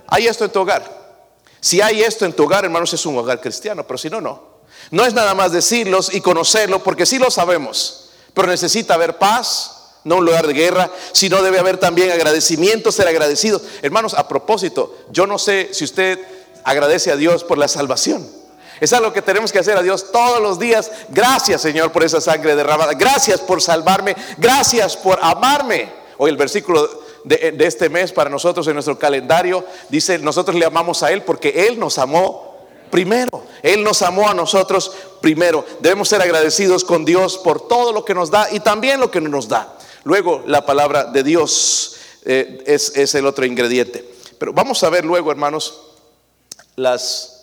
Hay 0.08 0.26
esto 0.26 0.46
en 0.46 0.50
tu 0.50 0.58
hogar. 0.58 0.82
Si 1.60 1.80
hay 1.80 2.02
esto 2.02 2.24
en 2.24 2.32
tu 2.32 2.42
hogar, 2.42 2.64
hermanos, 2.64 2.92
es 2.92 3.06
un 3.06 3.16
hogar 3.16 3.40
cristiano, 3.40 3.86
pero 3.86 3.98
si 3.98 4.10
no, 4.10 4.20
no. 4.20 4.42
No 4.90 5.04
es 5.04 5.14
nada 5.14 5.32
más 5.36 5.52
decirlos 5.52 6.12
y 6.12 6.20
conocerlo, 6.20 6.82
porque 6.82 7.06
sí 7.06 7.20
lo 7.20 7.30
sabemos, 7.30 8.10
pero 8.34 8.48
necesita 8.48 8.94
haber 8.94 9.16
paz, 9.16 9.92
no 10.02 10.16
un 10.16 10.24
lugar 10.24 10.48
de 10.48 10.54
guerra, 10.54 10.90
sino 11.12 11.40
debe 11.40 11.60
haber 11.60 11.78
también 11.78 12.10
agradecimiento, 12.10 12.90
ser 12.90 13.06
agradecidos. 13.06 13.62
Hermanos, 13.80 14.14
a 14.14 14.26
propósito, 14.26 14.96
yo 15.12 15.24
no 15.24 15.38
sé 15.38 15.68
si 15.72 15.84
usted 15.84 16.37
agradece 16.64 17.10
a 17.10 17.16
Dios 17.16 17.44
por 17.44 17.58
la 17.58 17.68
salvación. 17.68 18.26
Es 18.80 18.92
algo 18.92 19.12
que 19.12 19.22
tenemos 19.22 19.50
que 19.50 19.58
hacer 19.58 19.76
a 19.76 19.82
Dios 19.82 20.12
todos 20.12 20.40
los 20.40 20.58
días. 20.58 20.90
Gracias 21.08 21.62
Señor 21.62 21.90
por 21.92 22.04
esa 22.04 22.20
sangre 22.20 22.54
derramada. 22.54 22.94
Gracias 22.94 23.40
por 23.40 23.60
salvarme. 23.60 24.14
Gracias 24.36 24.96
por 24.96 25.18
amarme. 25.20 25.88
Hoy 26.18 26.30
el 26.30 26.36
versículo 26.36 26.88
de, 27.24 27.52
de, 27.52 27.66
este 27.66 27.88
mes 27.88 28.12
para 28.12 28.30
nosotros 28.30 28.66
en 28.68 28.74
nuestro 28.74 28.98
calendario 28.98 29.64
dice, 29.88 30.18
nosotros 30.18 30.56
le 30.56 30.64
amamos 30.64 31.02
a 31.02 31.12
Él 31.12 31.22
porque 31.22 31.66
Él 31.68 31.78
nos 31.78 31.98
amó 31.98 32.56
primero. 32.90 33.44
Él 33.62 33.82
nos 33.82 34.02
amó 34.02 34.28
a 34.28 34.34
nosotros 34.34 34.92
primero. 35.20 35.64
Debemos 35.80 36.08
ser 36.08 36.22
agradecidos 36.22 36.84
con 36.84 37.04
Dios 37.04 37.38
por 37.38 37.66
todo 37.66 37.92
lo 37.92 38.04
que 38.04 38.14
nos 38.14 38.30
da 38.30 38.48
y 38.50 38.60
también 38.60 39.00
lo 39.00 39.10
que 39.10 39.20
no 39.20 39.28
nos 39.28 39.48
da. 39.48 39.76
Luego 40.04 40.42
la 40.46 40.64
palabra 40.64 41.04
de 41.04 41.22
Dios 41.22 41.96
eh, 42.24 42.62
es, 42.66 42.96
es 42.96 43.14
el 43.14 43.26
otro 43.26 43.44
ingrediente. 43.44 44.08
Pero 44.38 44.52
vamos 44.52 44.82
a 44.84 44.90
ver 44.90 45.04
luego, 45.04 45.30
hermanos, 45.30 45.87
las 46.78 47.34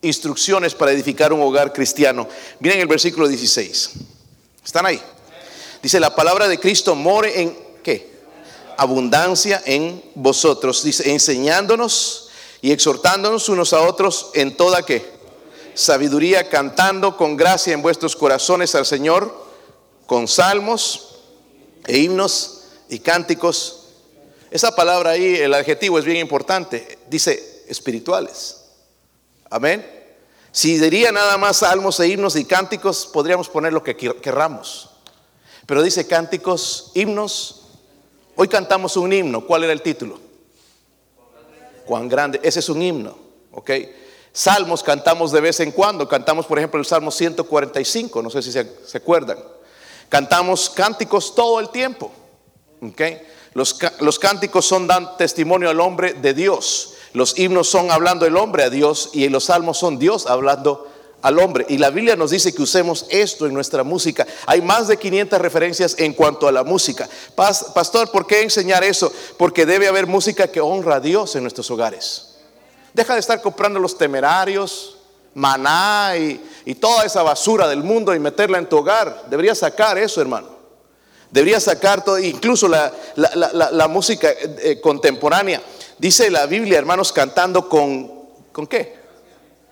instrucciones 0.00 0.74
para 0.74 0.92
edificar 0.92 1.32
un 1.32 1.42
hogar 1.42 1.72
cristiano. 1.72 2.28
Miren 2.60 2.80
el 2.80 2.86
versículo 2.86 3.26
16. 3.28 3.90
¿Están 4.64 4.86
ahí? 4.86 5.00
Dice, 5.82 6.00
la 6.00 6.14
palabra 6.14 6.48
de 6.48 6.58
Cristo 6.58 6.94
more 6.94 7.40
en 7.40 7.58
qué? 7.82 8.18
Abundancia 8.76 9.62
en 9.66 10.02
vosotros. 10.14 10.82
Dice, 10.82 11.10
enseñándonos 11.10 12.28
y 12.62 12.72
exhortándonos 12.72 13.48
unos 13.48 13.72
a 13.72 13.80
otros 13.82 14.30
en 14.34 14.56
toda 14.56 14.82
qué? 14.82 15.18
Sabiduría, 15.74 16.48
cantando 16.48 17.16
con 17.16 17.36
gracia 17.36 17.72
en 17.72 17.82
vuestros 17.82 18.16
corazones 18.16 18.74
al 18.74 18.86
Señor, 18.86 19.46
con 20.06 20.26
salmos 20.28 21.16
e 21.86 21.98
himnos 21.98 22.62
y 22.88 23.00
cánticos. 23.00 23.86
Esa 24.50 24.74
palabra 24.74 25.10
ahí, 25.10 25.36
el 25.36 25.54
adjetivo 25.54 25.98
es 25.98 26.04
bien 26.04 26.18
importante. 26.18 26.98
Dice 27.08 27.64
espirituales. 27.68 28.57
Amén. 29.50 29.98
Si 30.52 30.78
diría 30.78 31.12
nada 31.12 31.38
más 31.38 31.58
salmos 31.58 32.00
e 32.00 32.08
himnos 32.08 32.36
y 32.36 32.44
cánticos, 32.44 33.06
podríamos 33.06 33.48
poner 33.48 33.72
lo 33.72 33.82
que 33.82 33.96
querramos. 33.96 34.90
Pero 35.66 35.82
dice 35.82 36.06
cánticos, 36.06 36.90
himnos. 36.94 37.66
Hoy 38.36 38.48
cantamos 38.48 38.96
un 38.96 39.12
himno. 39.12 39.46
¿Cuál 39.46 39.64
era 39.64 39.72
el 39.72 39.82
título? 39.82 40.18
Cuán 41.84 42.08
grande. 42.08 42.40
Ese 42.42 42.60
es 42.60 42.68
un 42.68 42.80
himno. 42.80 43.16
¿Ok? 43.52 43.70
Salmos 44.32 44.82
cantamos 44.82 45.32
de 45.32 45.40
vez 45.40 45.60
en 45.60 45.72
cuando. 45.72 46.08
Cantamos, 46.08 46.46
por 46.46 46.58
ejemplo, 46.58 46.80
el 46.80 46.86
Salmo 46.86 47.10
145. 47.10 48.22
No 48.22 48.30
sé 48.30 48.42
si 48.42 48.52
se, 48.52 48.66
se 48.86 48.98
acuerdan. 48.98 49.38
Cantamos 50.08 50.70
cánticos 50.70 51.34
todo 51.34 51.60
el 51.60 51.68
tiempo. 51.70 52.10
¿Ok? 52.80 53.02
Los, 53.54 53.78
los 54.00 54.18
cánticos 54.18 54.64
son 54.64 54.86
dan 54.86 55.16
testimonio 55.16 55.68
al 55.68 55.80
hombre 55.80 56.14
de 56.14 56.34
Dios. 56.34 56.94
Los 57.18 57.36
himnos 57.36 57.68
son 57.68 57.90
hablando 57.90 58.26
el 58.26 58.36
hombre 58.36 58.62
a 58.62 58.70
Dios 58.70 59.10
y 59.12 59.28
los 59.28 59.46
salmos 59.46 59.76
son 59.76 59.98
Dios 59.98 60.28
hablando 60.28 60.86
al 61.20 61.40
hombre. 61.40 61.66
Y 61.68 61.76
la 61.76 61.90
Biblia 61.90 62.14
nos 62.14 62.30
dice 62.30 62.54
que 62.54 62.62
usemos 62.62 63.06
esto 63.10 63.44
en 63.44 63.54
nuestra 63.54 63.82
música. 63.82 64.24
Hay 64.46 64.62
más 64.62 64.86
de 64.86 64.98
500 64.98 65.40
referencias 65.40 65.96
en 65.98 66.12
cuanto 66.12 66.46
a 66.46 66.52
la 66.52 66.62
música. 66.62 67.08
Pastor, 67.34 68.12
¿por 68.12 68.24
qué 68.24 68.42
enseñar 68.42 68.84
eso? 68.84 69.12
Porque 69.36 69.66
debe 69.66 69.88
haber 69.88 70.06
música 70.06 70.46
que 70.46 70.60
honra 70.60 70.94
a 70.94 71.00
Dios 71.00 71.34
en 71.34 71.42
nuestros 71.42 71.68
hogares. 71.72 72.36
Deja 72.94 73.14
de 73.14 73.20
estar 73.20 73.42
comprando 73.42 73.80
los 73.80 73.98
temerarios, 73.98 74.96
maná 75.34 76.12
y, 76.16 76.74
toda 76.76 77.04
esa 77.04 77.24
basura 77.24 77.66
del 77.66 77.82
mundo 77.82 78.14
y 78.14 78.20
meterla 78.20 78.58
en 78.58 78.68
tu 78.68 78.76
hogar. 78.76 79.24
Deberías 79.28 79.58
sacar 79.58 79.98
eso, 79.98 80.20
hermano. 80.20 80.57
Deberías 81.30 81.64
sacar 81.64 82.04
todo, 82.04 82.18
incluso 82.18 82.68
la, 82.68 83.88
música 83.88 84.30
eh, 84.30 84.56
eh, 84.62 84.80
contemporánea. 84.80 85.60
Dice 85.98 86.30
la 86.30 86.46
Biblia, 86.46 86.78
hermanos, 86.78 87.12
cantando 87.12 87.68
con, 87.68 88.10
¿con 88.52 88.66
qué? 88.66 88.96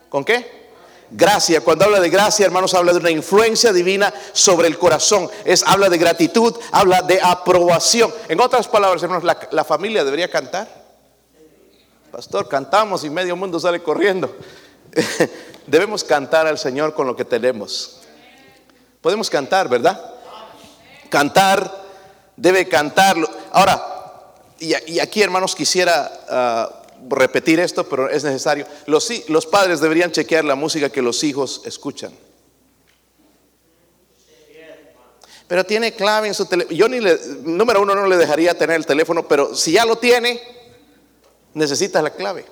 ¿Con 0.09 0.25
qué? 0.25 0.67
Gracia. 1.11 1.63
Cuando 1.63 1.85
habla 1.85 2.01
de 2.01 2.11
gracia, 2.11 2.45
hermanos, 2.45 2.75
habla 2.75 2.93
de 2.93 2.99
una 2.99 3.11
influencia 3.11 3.73
divina 3.73 4.13
sobre 4.33 4.69
el 4.69 4.77
corazón. 4.77 5.31
Es, 5.45 5.63
habla 5.67 5.89
de 5.89 5.99
gratitud, 5.99 6.55
habla 6.73 7.01
de 7.03 7.21
aprobación. 7.23 8.13
En 8.29 8.41
otras 8.41 8.69
palabras, 8.69 9.03
hermanos, 9.03 9.25
la, 9.25 9.39
la 9.51 9.65
familia 9.65 10.05
debería 10.05 10.31
cantar. 10.31 10.69
Pastor, 12.11 12.49
cantamos 12.49 13.05
y 13.05 13.11
medio 13.11 13.37
mundo 13.37 13.59
sale 13.61 13.83
corriendo. 13.83 14.35
Debemos 15.67 16.05
cantar 16.05 16.47
al 16.47 16.59
Señor 16.59 16.93
con 16.93 17.07
lo 17.07 17.17
que 17.17 17.25
tenemos. 17.25 18.01
Podemos 19.01 19.31
cantar, 19.31 19.69
¿verdad? 19.69 20.16
Cantar, 21.17 21.73
debe 22.37 22.69
cantarlo. 22.69 23.27
Ahora, 23.51 23.83
y, 24.59 24.99
aquí, 24.99 25.23
hermanos, 25.23 25.55
quisiera 25.55 26.13
ah, 26.29 26.83
repetir 27.09 27.59
esto, 27.59 27.89
pero 27.89 28.11
es 28.11 28.23
necesario. 28.23 28.67
Los, 28.85 29.11
los 29.31 29.47
padres 29.47 29.81
deberían 29.81 30.13
chequear 30.13 30.45
la 30.45 30.57
música 30.57 30.91
que 30.91 31.01
los 31.01 31.25
hijos 31.25 31.63
escuchan. 31.65 32.13
Pero 35.49 35.65
tiene 35.65 35.95
clave 35.95 36.29
en 36.29 36.35
su 36.35 36.45
teléfono. 36.45 36.77
Yo 36.77 36.87
ni 36.87 37.01
le, 37.01 37.19
número 37.45 37.81
uno, 37.81 37.95
no 37.95 38.07
le 38.07 38.19
dejaría 38.19 38.53
tener 38.53 38.77
el 38.77 38.85
teléfono, 38.85 39.27
pero 39.27 39.55
si 39.55 39.73
ya 39.73 39.87
lo 39.87 39.97
tiene, 39.97 40.39
necesitas 41.55 42.03
la 42.03 42.11
clave. 42.11 42.45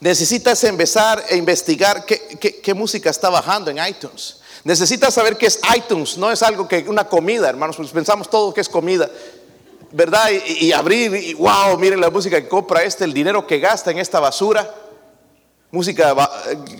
Necesitas 0.00 0.64
empezar 0.64 1.24
a 1.30 1.36
investigar 1.36 2.04
qué, 2.06 2.60
qué 2.60 2.74
música 2.74 3.08
está 3.08 3.30
bajando 3.30 3.70
en 3.70 3.78
iTunes. 3.86 4.40
Necesitas 4.64 5.14
saber 5.14 5.36
qué 5.36 5.46
es 5.46 5.60
iTunes, 5.76 6.16
no 6.16 6.32
es 6.32 6.42
algo 6.42 6.66
que 6.66 6.84
una 6.88 7.06
comida, 7.06 7.48
hermanos, 7.48 7.76
pues 7.76 7.90
pensamos 7.90 8.28
todo 8.30 8.52
que 8.52 8.62
es 8.62 8.68
comida. 8.68 9.08
¿verdad? 9.94 10.28
Y, 10.44 10.72
abrir, 10.72 11.14
y 11.14 11.34
wow, 11.34 11.78
miren 11.78 12.00
la 12.00 12.10
música 12.10 12.42
que 12.42 12.48
compra 12.48 12.82
este, 12.82 13.04
el 13.04 13.14
dinero 13.14 13.46
que 13.46 13.60
gasta 13.60 13.92
en 13.92 13.98
esta 13.98 14.18
basura. 14.18 14.74
Música 15.70 16.14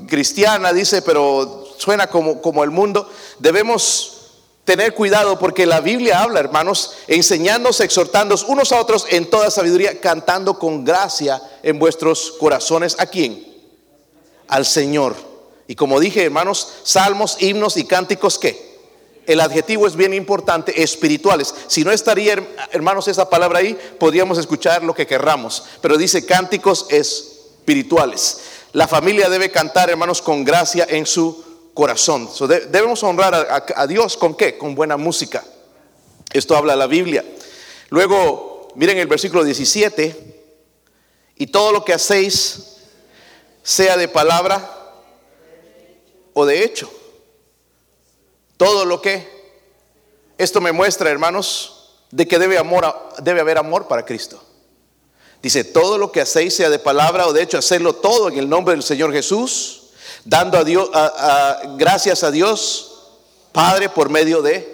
cristiana, 0.08 0.72
dice, 0.72 1.00
pero 1.00 1.68
suena 1.78 2.08
como, 2.08 2.42
como 2.42 2.64
el 2.64 2.70
mundo. 2.70 3.08
Debemos 3.38 4.32
tener 4.64 4.94
cuidado 4.94 5.38
porque 5.38 5.64
la 5.64 5.80
Biblia 5.80 6.22
habla, 6.22 6.40
hermanos, 6.40 6.94
enseñándonos, 7.06 7.80
exhortándonos 7.80 8.42
unos 8.44 8.72
a 8.72 8.80
otros 8.80 9.06
en 9.10 9.30
toda 9.30 9.48
sabiduría, 9.48 10.00
cantando 10.00 10.58
con 10.58 10.84
gracia 10.84 11.40
en 11.62 11.78
vuestros 11.78 12.32
corazones. 12.40 12.96
¿A 12.98 13.06
quién? 13.06 13.46
Al 14.48 14.66
Señor. 14.66 15.33
Y 15.66 15.74
como 15.74 16.00
dije, 16.00 16.24
hermanos, 16.24 16.68
salmos, 16.82 17.38
himnos 17.40 17.76
y 17.76 17.84
cánticos, 17.84 18.38
¿qué? 18.38 18.74
el 19.26 19.40
adjetivo 19.40 19.86
es 19.86 19.96
bien 19.96 20.14
importante, 20.14 20.82
espirituales. 20.82 21.54
Si 21.66 21.84
no 21.84 21.90
estaría, 21.90 22.42
hermanos, 22.72 23.08
esa 23.08 23.28
palabra 23.28 23.60
ahí, 23.60 23.78
podríamos 23.98 24.38
escuchar 24.38 24.82
lo 24.82 24.94
que 24.94 25.06
querramos. 25.06 25.64
Pero 25.80 25.96
dice 25.96 26.26
cánticos 26.26 26.86
espirituales. 26.90 28.40
La 28.72 28.88
familia 28.88 29.28
debe 29.28 29.50
cantar, 29.50 29.90
hermanos, 29.90 30.20
con 30.20 30.44
gracia 30.44 30.86
en 30.88 31.06
su 31.06 31.42
corazón. 31.74 32.28
debemos 32.70 33.02
honrar 33.02 33.34
a, 33.34 33.64
a, 33.76 33.86
Dios 33.86 34.16
con 34.16 34.34
qué? 34.34 34.58
Con 34.58 34.74
buena 34.74 34.96
música. 34.96 35.44
Esto 36.32 36.56
habla 36.56 36.76
la 36.76 36.86
Biblia. 36.86 37.24
Luego, 37.90 38.68
miren 38.74 38.98
el 38.98 39.06
versículo 39.06 39.44
17. 39.44 40.34
Y 41.36 41.46
todo 41.48 41.72
lo 41.72 41.84
que 41.84 41.92
hacéis, 41.92 42.76
sea 43.62 43.96
de 43.96 44.08
palabra 44.08 44.83
o 46.34 46.44
de 46.44 46.64
hecho 46.64 46.90
todo 48.56 48.84
lo 48.84 49.00
que 49.00 49.32
esto 50.36 50.60
me 50.60 50.72
muestra, 50.72 51.10
hermanos, 51.10 51.90
de 52.10 52.28
que 52.28 52.38
debe, 52.38 52.58
amor, 52.58 52.86
debe 53.22 53.40
haber 53.40 53.58
amor 53.58 53.88
para 53.88 54.04
Cristo. 54.04 54.42
Dice, 55.42 55.64
todo 55.64 55.98
lo 55.98 56.10
que 56.12 56.20
hacéis 56.20 56.54
sea 56.54 56.70
de 56.70 56.78
palabra 56.78 57.26
o 57.26 57.32
de 57.32 57.42
hecho 57.42 57.58
hacerlo 57.58 57.94
todo 57.94 58.28
en 58.28 58.38
el 58.38 58.48
nombre 58.48 58.74
del 58.74 58.82
Señor 58.82 59.12
Jesús, 59.12 59.90
dando 60.24 60.58
a 60.58 60.64
Dios, 60.64 60.90
gracias 61.76 62.22
a 62.22 62.30
Dios 62.30 62.90
Padre 63.54 63.88
por 63.88 64.08
medio 64.08 64.42
de 64.42 64.73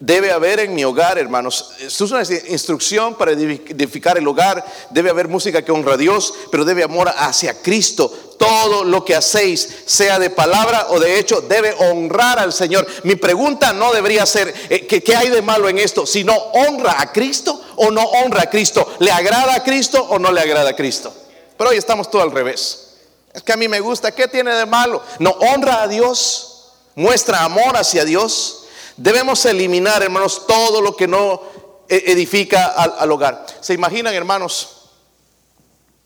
debe 0.00 0.32
haber 0.32 0.60
en 0.60 0.74
mi 0.74 0.82
hogar, 0.82 1.18
hermanos. 1.18 1.72
Esto 1.78 2.06
es 2.06 2.10
una 2.10 2.22
instrucción 2.48 3.14
para 3.14 3.32
edificar 3.32 4.16
el 4.16 4.26
hogar. 4.26 4.64
Debe 4.88 5.10
haber 5.10 5.28
música 5.28 5.62
que 5.62 5.70
honra 5.70 5.94
a 5.94 5.96
Dios, 5.98 6.32
pero 6.50 6.64
debe 6.64 6.82
amor 6.82 7.12
hacia 7.14 7.62
Cristo. 7.62 8.10
Todo 8.38 8.84
lo 8.84 9.04
que 9.04 9.14
hacéis, 9.14 9.82
sea 9.84 10.18
de 10.18 10.30
palabra 10.30 10.86
o 10.88 10.98
de 10.98 11.18
hecho, 11.18 11.42
debe 11.42 11.74
honrar 11.78 12.38
al 12.38 12.54
Señor. 12.54 12.86
Mi 13.04 13.14
pregunta 13.14 13.74
no 13.74 13.92
debería 13.92 14.24
ser, 14.24 14.52
eh, 14.70 14.86
¿qué, 14.86 15.14
hay 15.14 15.28
de 15.28 15.42
malo 15.42 15.68
en 15.68 15.78
esto? 15.78 16.06
Sino, 16.06 16.32
¿honra 16.34 17.02
a 17.02 17.12
Cristo 17.12 17.62
o 17.76 17.90
no 17.90 18.02
honra 18.02 18.44
a 18.44 18.50
Cristo? 18.50 18.94
¿Le 19.00 19.12
agrada 19.12 19.54
a 19.54 19.62
Cristo 19.62 20.02
o 20.08 20.18
no 20.18 20.32
le 20.32 20.40
agrada 20.40 20.70
a 20.70 20.76
Cristo? 20.76 21.12
Pero 21.58 21.70
hoy 21.70 21.76
estamos 21.76 22.10
todo 22.10 22.22
al 22.22 22.30
revés. 22.30 22.86
Es 23.34 23.42
que 23.42 23.52
a 23.52 23.56
mí 23.58 23.68
me 23.68 23.80
gusta, 23.80 24.12
¿qué 24.12 24.26
tiene 24.26 24.54
de 24.54 24.64
malo? 24.64 25.02
No, 25.18 25.30
honra 25.32 25.82
a 25.82 25.88
Dios, 25.88 26.70
muestra 26.94 27.44
amor 27.44 27.76
hacia 27.76 28.06
Dios. 28.06 28.59
Debemos 29.00 29.46
eliminar, 29.46 30.02
hermanos, 30.02 30.46
todo 30.46 30.82
lo 30.82 30.94
que 30.94 31.08
no 31.08 31.40
e-, 31.88 32.12
edifica 32.12 32.66
al, 32.66 33.10
hogar. 33.10 33.46
¿Se 33.62 33.72
imaginan, 33.72 34.12
hermanos, 34.12 34.90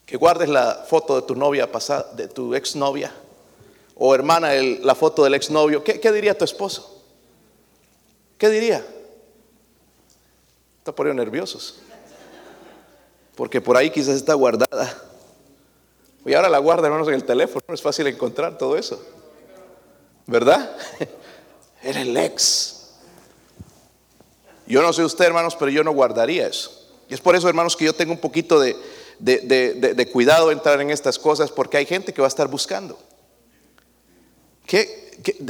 que 0.06 0.16
guardes 0.16 0.48
la 0.48 0.86
foto 0.88 1.16
de 1.16 1.22
tu 1.22 1.34
novia 1.34 1.72
pasada, 1.72 2.12
de 2.12 2.28
tu 2.28 2.54
exnovia? 2.54 3.12
O 3.96 4.14
hermana, 4.14 4.52
la 4.54 4.94
foto 4.94 5.24
del 5.24 5.34
exnovio. 5.34 5.82
¿Qué, 5.82 5.98
¿Qué 5.98 6.12
diría 6.12 6.38
tu 6.38 6.44
esposo? 6.44 7.02
¿Qué 8.38 8.48
diría? 8.48 8.86
Está 10.78 10.94
poniendo 10.94 11.20
nerviosos. 11.20 11.80
Porque 13.34 13.60
por 13.60 13.76
ahí 13.76 13.90
quizás 13.90 14.14
está 14.14 14.34
guardada. 14.34 15.02
Y 16.24 16.32
ahora 16.32 16.48
la 16.48 16.58
guarda, 16.58 16.86
hermanos, 16.86 17.08
en 17.08 17.14
el 17.14 17.24
teléfono. 17.24 17.64
No 17.66 17.74
es 17.74 17.82
fácil 17.82 18.06
encontrar 18.06 18.56
todo 18.56 18.76
eso. 18.76 19.04
¿Verdad? 20.28 20.76
Era 21.82 22.00
el 22.00 22.16
ex. 22.16 22.74
Yo 24.66 24.83
no 24.83 24.92
sé 24.92 25.04
usted, 25.04 25.26
hermanos, 25.26 25.56
pero 25.59 25.71
yo 25.71 25.85
no 25.85 25.92
guardaría 25.92 26.47
eso. 26.47 26.85
Y 27.09 27.14
es 27.14 27.21
por 27.21 27.37
eso, 27.37 27.49
hermanos, 27.49 27.76
que 27.76 27.85
yo 27.85 27.92
tengo 27.92 28.12
un 28.12 28.21
poquito 28.21 28.59
de, 28.59 28.76
cuidado 30.12 30.50
entrar 30.50 30.80
en 30.80 30.90
estas 30.90 31.18
cosas, 31.18 31.50
porque 31.50 31.76
hay 31.76 31.87
gente 31.87 32.12
que 32.12 32.23
va 32.23 32.26
a 32.26 32.28
estar 32.28 32.49
buscando. 32.49 32.99
¿Qué, 34.66 35.04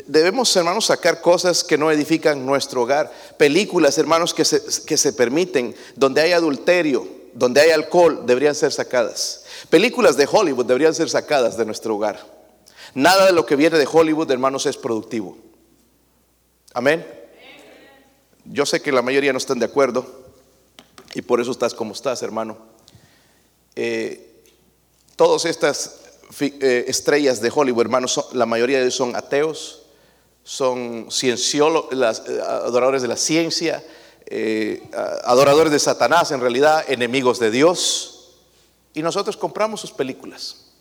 debemos, 0.07 0.55
hermanos, 0.57 0.87
sacar 0.87 1.21
cosas 1.21 1.63
que 1.63 1.79
no 1.79 1.91
edifican 1.91 2.45
nuestro 2.45 2.83
hogar. 2.83 3.13
Películas, 3.37 3.97
hermanos, 3.99 4.35
que 4.35 4.45
se, 4.45 4.63
que 4.85 4.97
se 4.97 5.13
permiten, 5.13 5.75
donde 5.95 6.21
hay 6.21 6.33
adulterio, 6.33 7.07
donde 7.33 7.61
hay 7.61 7.71
alcohol, 7.71 8.25
deberían 8.27 8.55
ser 8.55 8.73
sacadas. 8.73 9.45
Películas 9.71 10.17
de 10.17 10.29
Hollywood 10.31 10.67
deberían 10.67 10.95
ser 10.95 11.09
sacadas 11.09 11.57
de 11.57 11.65
nuestro 11.65 11.95
hogar. 11.97 12.25
Nada 12.95 13.27
de 13.27 13.33
lo 13.33 13.47
que 13.47 13.57
viene 13.57 13.79
de 13.79 13.89
Hollywood, 13.91 14.31
hermanos, 14.31 14.67
es 14.67 14.77
productivo. 14.77 15.37
Amén. 16.73 17.24
Yo 18.45 18.67
sé 18.67 18.83
que 18.83 18.93
la 18.93 19.03
mayoría 19.03 19.33
no 19.33 19.39
están 19.39 19.59
de 19.59 19.67
acuerdo 19.67 20.07
y 21.15 21.23
por 21.23 21.41
eso 21.41 21.51
estás 21.51 21.75
como 21.75 21.93
estás, 21.93 22.23
hermano. 22.23 22.59
Eh, 23.77 24.43
todas 25.17 25.45
estas 25.45 26.05
eh, 26.41 26.85
estrellas 26.89 27.41
de 27.41 27.53
Hollywood, 27.55 27.83
hermanos, 27.83 28.29
la 28.33 28.47
mayoría 28.47 28.79
de 28.79 28.85
ellos 28.85 28.97
son 28.97 29.15
ateos, 29.15 29.83
son 30.43 31.09
cienciólogos, 31.11 31.93
eh, 31.93 32.41
adoradores 32.43 33.03
de 33.03 33.09
la 33.09 33.17
ciencia, 33.17 33.85
eh, 34.27 34.83
adoradores 35.25 35.73
de 35.73 35.79
Satanás, 35.79 36.31
en 36.33 36.41
realidad 36.41 36.85
enemigos 36.89 37.39
de 37.39 37.51
Dios. 37.51 38.35
Y 38.95 39.03
nosotros 39.03 39.37
compramos 39.37 39.81
sus 39.81 39.93
películas. 39.93 40.73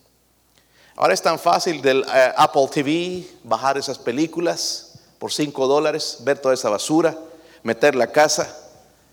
Ahora 0.96 1.14
es 1.14 1.22
tan 1.22 1.40
fácil 1.40 1.82
del 1.82 2.06
Apple 2.38 2.68
TV 2.72 3.28
bajar 3.44 3.78
esas 3.78 3.98
películas 3.98 5.00
por 5.18 5.32
5 5.32 5.68
dólares, 5.68 6.20
ver 6.22 6.38
toda 6.38 6.54
esa 6.54 6.70
basura, 6.70 7.18
meter 7.64 7.96
la 7.96 8.12
casa 8.12 8.56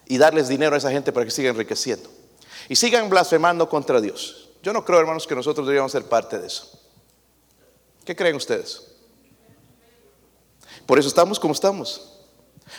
y 0.06 0.18
darles 0.18 0.48
dinero 0.48 0.74
a 0.74 0.78
esa 0.78 0.90
gente 0.90 1.12
para 1.12 1.24
que 1.24 1.30
sigan 1.30 1.54
enriqueciendo. 1.54 2.10
Y 2.68 2.76
sigan 2.76 3.08
blasfemando 3.08 3.68
contra 3.68 4.00
Dios. 4.00 4.50
Yo 4.62 4.72
no 4.72 4.84
creo, 4.84 5.00
hermanos, 5.00 5.26
que 5.26 5.34
nosotros 5.34 5.66
deberíamos 5.66 5.92
ser 5.92 6.04
parte 6.04 6.38
de 6.38 6.46
eso. 6.46 6.78
¿Qué 8.04 8.14
creen 8.14 8.36
ustedes? 8.36 8.82
Por 10.84 10.98
eso 10.98 11.08
estamos 11.08 11.38
como 11.38 11.54
estamos. 11.54 12.18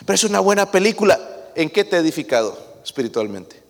Pero 0.04 0.14
es 0.14 0.24
una 0.24 0.40
buena 0.40 0.70
película. 0.70 1.18
¿En 1.54 1.70
qué 1.70 1.84
te 1.84 1.96
ha 1.96 2.00
edificado 2.00 2.56
espiritualmente? 2.84 3.62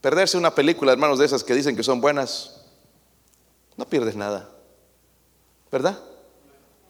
Perderse 0.00 0.38
una 0.38 0.54
película, 0.54 0.92
hermanos, 0.92 1.18
de 1.18 1.26
esas 1.26 1.44
que 1.44 1.54
dicen 1.54 1.76
que 1.76 1.82
son 1.82 2.00
buenas, 2.00 2.62
no 3.76 3.86
pierdes 3.86 4.16
nada. 4.16 4.48
¿Verdad? 5.70 5.98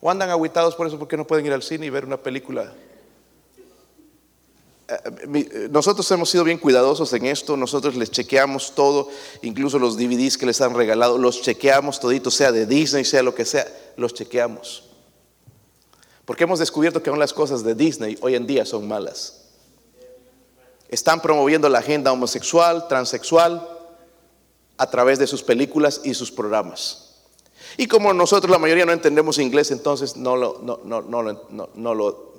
¿O 0.00 0.10
andan 0.10 0.30
aguitados 0.30 0.74
por 0.74 0.86
eso 0.86 0.98
porque 0.98 1.16
no 1.16 1.26
pueden 1.26 1.44
ir 1.46 1.52
al 1.52 1.62
cine 1.62 1.86
y 1.86 1.90
ver 1.90 2.04
una 2.04 2.18
película 2.18 2.72
nosotros 5.70 6.10
hemos 6.10 6.30
sido 6.30 6.44
bien 6.44 6.58
cuidadosos 6.58 7.12
en 7.12 7.26
esto, 7.26 7.56
nosotros 7.56 7.94
les 7.96 8.10
chequeamos 8.10 8.74
todo, 8.74 9.08
incluso 9.42 9.78
los 9.78 9.96
DVDs 9.96 10.36
que 10.36 10.46
les 10.46 10.60
han 10.60 10.74
regalado, 10.74 11.18
los 11.18 11.42
chequeamos 11.42 12.00
todito, 12.00 12.30
sea 12.30 12.52
de 12.52 12.66
Disney, 12.66 13.04
sea 13.04 13.22
lo 13.22 13.34
que 13.34 13.44
sea, 13.44 13.66
los 13.96 14.14
chequeamos. 14.14 14.84
Porque 16.24 16.44
hemos 16.44 16.58
descubierto 16.58 17.02
que 17.02 17.10
aún 17.10 17.18
las 17.18 17.32
cosas 17.32 17.64
de 17.64 17.74
Disney 17.74 18.18
hoy 18.20 18.34
en 18.34 18.46
día 18.46 18.64
son 18.64 18.86
malas. 18.86 19.42
Están 20.88 21.20
promoviendo 21.20 21.68
la 21.68 21.80
agenda 21.80 22.12
homosexual, 22.12 22.88
transexual, 22.88 23.68
a 24.76 24.90
través 24.90 25.18
de 25.18 25.26
sus 25.26 25.42
películas 25.42 26.00
y 26.04 26.14
sus 26.14 26.32
programas. 26.32 27.10
Y 27.76 27.86
como 27.86 28.12
nosotros 28.12 28.50
la 28.50 28.58
mayoría 28.58 28.86
no 28.86 28.92
entendemos 28.92 29.38
inglés, 29.38 29.70
entonces 29.70 30.16
no 30.16 30.36
lo, 30.36 30.60
no, 30.62 30.80
no, 30.84 31.02
no 31.02 31.94
lo 31.94 32.29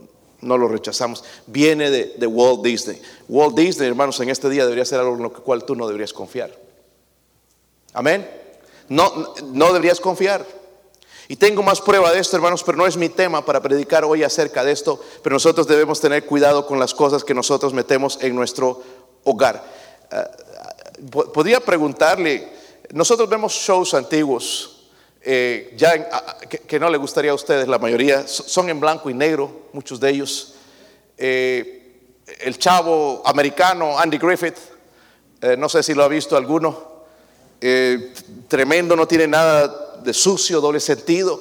no 0.41 0.58
lo 0.58 0.67
rechazamos. 0.67 1.23
Viene 1.47 1.89
de, 1.89 2.27
Walt 2.27 2.62
Disney. 2.62 3.01
Walt 3.27 3.56
Disney, 3.56 3.88
hermanos, 3.88 4.19
en 4.19 4.30
este 4.30 4.49
día 4.49 4.63
debería 4.63 4.86
ser 4.86 4.99
algo 4.99 5.15
en 5.15 5.23
lo 5.23 5.34
cual 5.34 5.63
tú 5.63 5.75
no 5.75 5.88
deberías 5.88 6.13
confiar. 6.13 6.51
Amén. 7.93 8.30
No, 8.89 9.34
no 9.45 9.67
deberías 9.67 9.99
confiar. 9.99 10.45
Y 11.27 11.38
tengo 11.38 11.63
más 11.63 11.80
prueba 11.80 12.12
de 12.12 12.19
esto, 12.19 12.36
hermanos, 12.36 12.63
pero 12.63 12.77
no 12.77 12.86
es 12.86 12.97
mi 12.97 13.08
tema 13.08 13.45
para 13.45 13.62
predicar 13.62 14.04
hoy 14.04 14.23
acerca 14.23 14.63
de 14.63 14.71
esto. 14.71 14.99
Pero 15.23 15.36
nosotros 15.36 15.67
debemos 15.67 16.01
tener 16.01 16.25
cuidado 16.25 16.65
con 16.65 16.80
las 16.80 16.93
cosas 16.93 17.23
que 17.23 17.34
nosotros 17.34 17.73
metemos 17.73 18.17
en 18.21 18.36
nuestro 18.36 18.82
hogar. 19.23 19.63
Ah, 20.12 20.30
podría 21.34 21.60
preguntarle, 21.60 22.51
nosotros 22.91 23.30
vemos 23.30 23.54
shows 23.54 23.93
antiguos 23.93 24.80
eh, 25.23 25.77
que, 26.67 26.79
no 26.79 26.89
le 26.89 26.97
gustaría 26.97 27.29
a 27.31 27.36
ustedes, 27.36 27.67
la 27.67 27.77
mayoría 27.77 28.27
son 28.27 28.69
en 28.69 28.79
blanco 28.79 29.10
y 29.10 29.13
negro, 29.13 29.67
muchos 29.71 29.99
de 29.99 30.10
ellos. 30.10 30.55
Eh, 31.17 31.77
el 32.39 32.57
chavo 32.57 33.21
americano 33.25 33.99
Andy 33.99 34.17
Griffith, 34.17 34.57
eh, 35.41 35.55
no 35.57 35.69
sé 35.69 35.84
si 35.84 35.93
lo 35.93 36.03
ha 36.03 36.07
visto 36.07 36.36
alguno, 36.36 36.89
tremendo, 38.47 38.95
no 38.95 39.07
tiene 39.07 39.27
nada 39.27 39.99
de 40.01 40.13
sucio, 40.15 40.60
doble 40.60 40.79
sentido. 40.79 41.39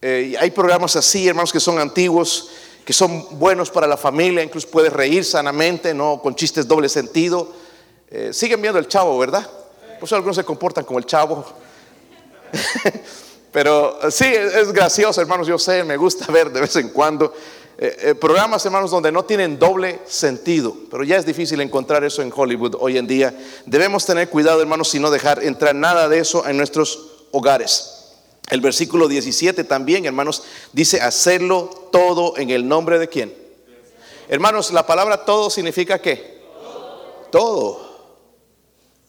hay 0.00 0.50
programas 0.50 0.96
así, 0.96 1.28
hermanos, 1.28 1.52
que 1.52 1.60
son 1.60 1.78
antiguos, 1.78 2.48
que 2.86 2.94
son 2.94 3.38
buenos 3.38 3.70
para 3.70 3.86
la 3.86 3.98
familia, 3.98 4.42
incluso 4.42 4.70
puedes 4.70 4.90
reír 4.90 5.26
sanamente, 5.26 5.92
no 5.92 6.22
con 6.22 6.34
chistes 6.34 6.66
doble 6.66 6.88
sentido. 6.88 7.52
siguen 8.32 8.62
viendo 8.62 8.78
el 8.78 8.88
chavo, 8.88 9.18
¿verdad? 9.18 9.46
Por 9.98 10.06
eso 10.06 10.16
algunos 10.16 10.36
se 10.36 10.44
comportan 10.44 10.86
como 10.86 10.98
el 10.98 11.04
chavo. 11.04 11.44
Pero 13.52 13.98
sí, 14.10 14.26
es 14.26 14.72
gracioso, 14.72 15.20
hermanos, 15.20 15.46
yo 15.46 15.58
sé, 15.58 15.82
me 15.82 15.96
gusta 15.96 16.30
ver 16.32 16.50
de 16.50 16.60
vez 16.60 16.76
en 16.76 16.90
cuando 16.90 17.34
eh, 17.78 17.96
eh, 18.00 18.14
programas, 18.14 18.64
hermanos, 18.64 18.90
donde 18.90 19.10
no 19.10 19.24
tienen 19.24 19.58
doble 19.58 20.00
sentido, 20.06 20.76
pero 20.90 21.02
ya 21.02 21.16
es 21.16 21.26
difícil 21.26 21.60
encontrar 21.60 22.04
eso 22.04 22.22
en 22.22 22.32
Hollywood 22.34 22.76
hoy 22.78 22.98
en 22.98 23.06
día. 23.06 23.34
Debemos 23.66 24.06
tener 24.06 24.28
cuidado, 24.28 24.60
hermanos, 24.60 24.94
y 24.94 25.00
no 25.00 25.10
dejar 25.10 25.42
entrar 25.42 25.74
nada 25.74 26.08
de 26.08 26.18
eso 26.18 26.46
en 26.46 26.58
nuestros 26.58 27.24
hogares. 27.32 27.96
El 28.50 28.60
versículo 28.60 29.08
17 29.08 29.64
también, 29.64 30.04
hermanos, 30.04 30.44
dice 30.72 31.00
hacerlo 31.00 31.88
todo 31.90 32.36
en 32.36 32.50
el 32.50 32.68
nombre 32.68 32.98
de 32.98 33.08
quién. 33.08 33.34
Hermanos, 34.28 34.72
la 34.72 34.86
palabra 34.86 35.24
todo 35.24 35.50
significa 35.50 36.00
qué? 36.00 36.40
Todo. 37.32 37.80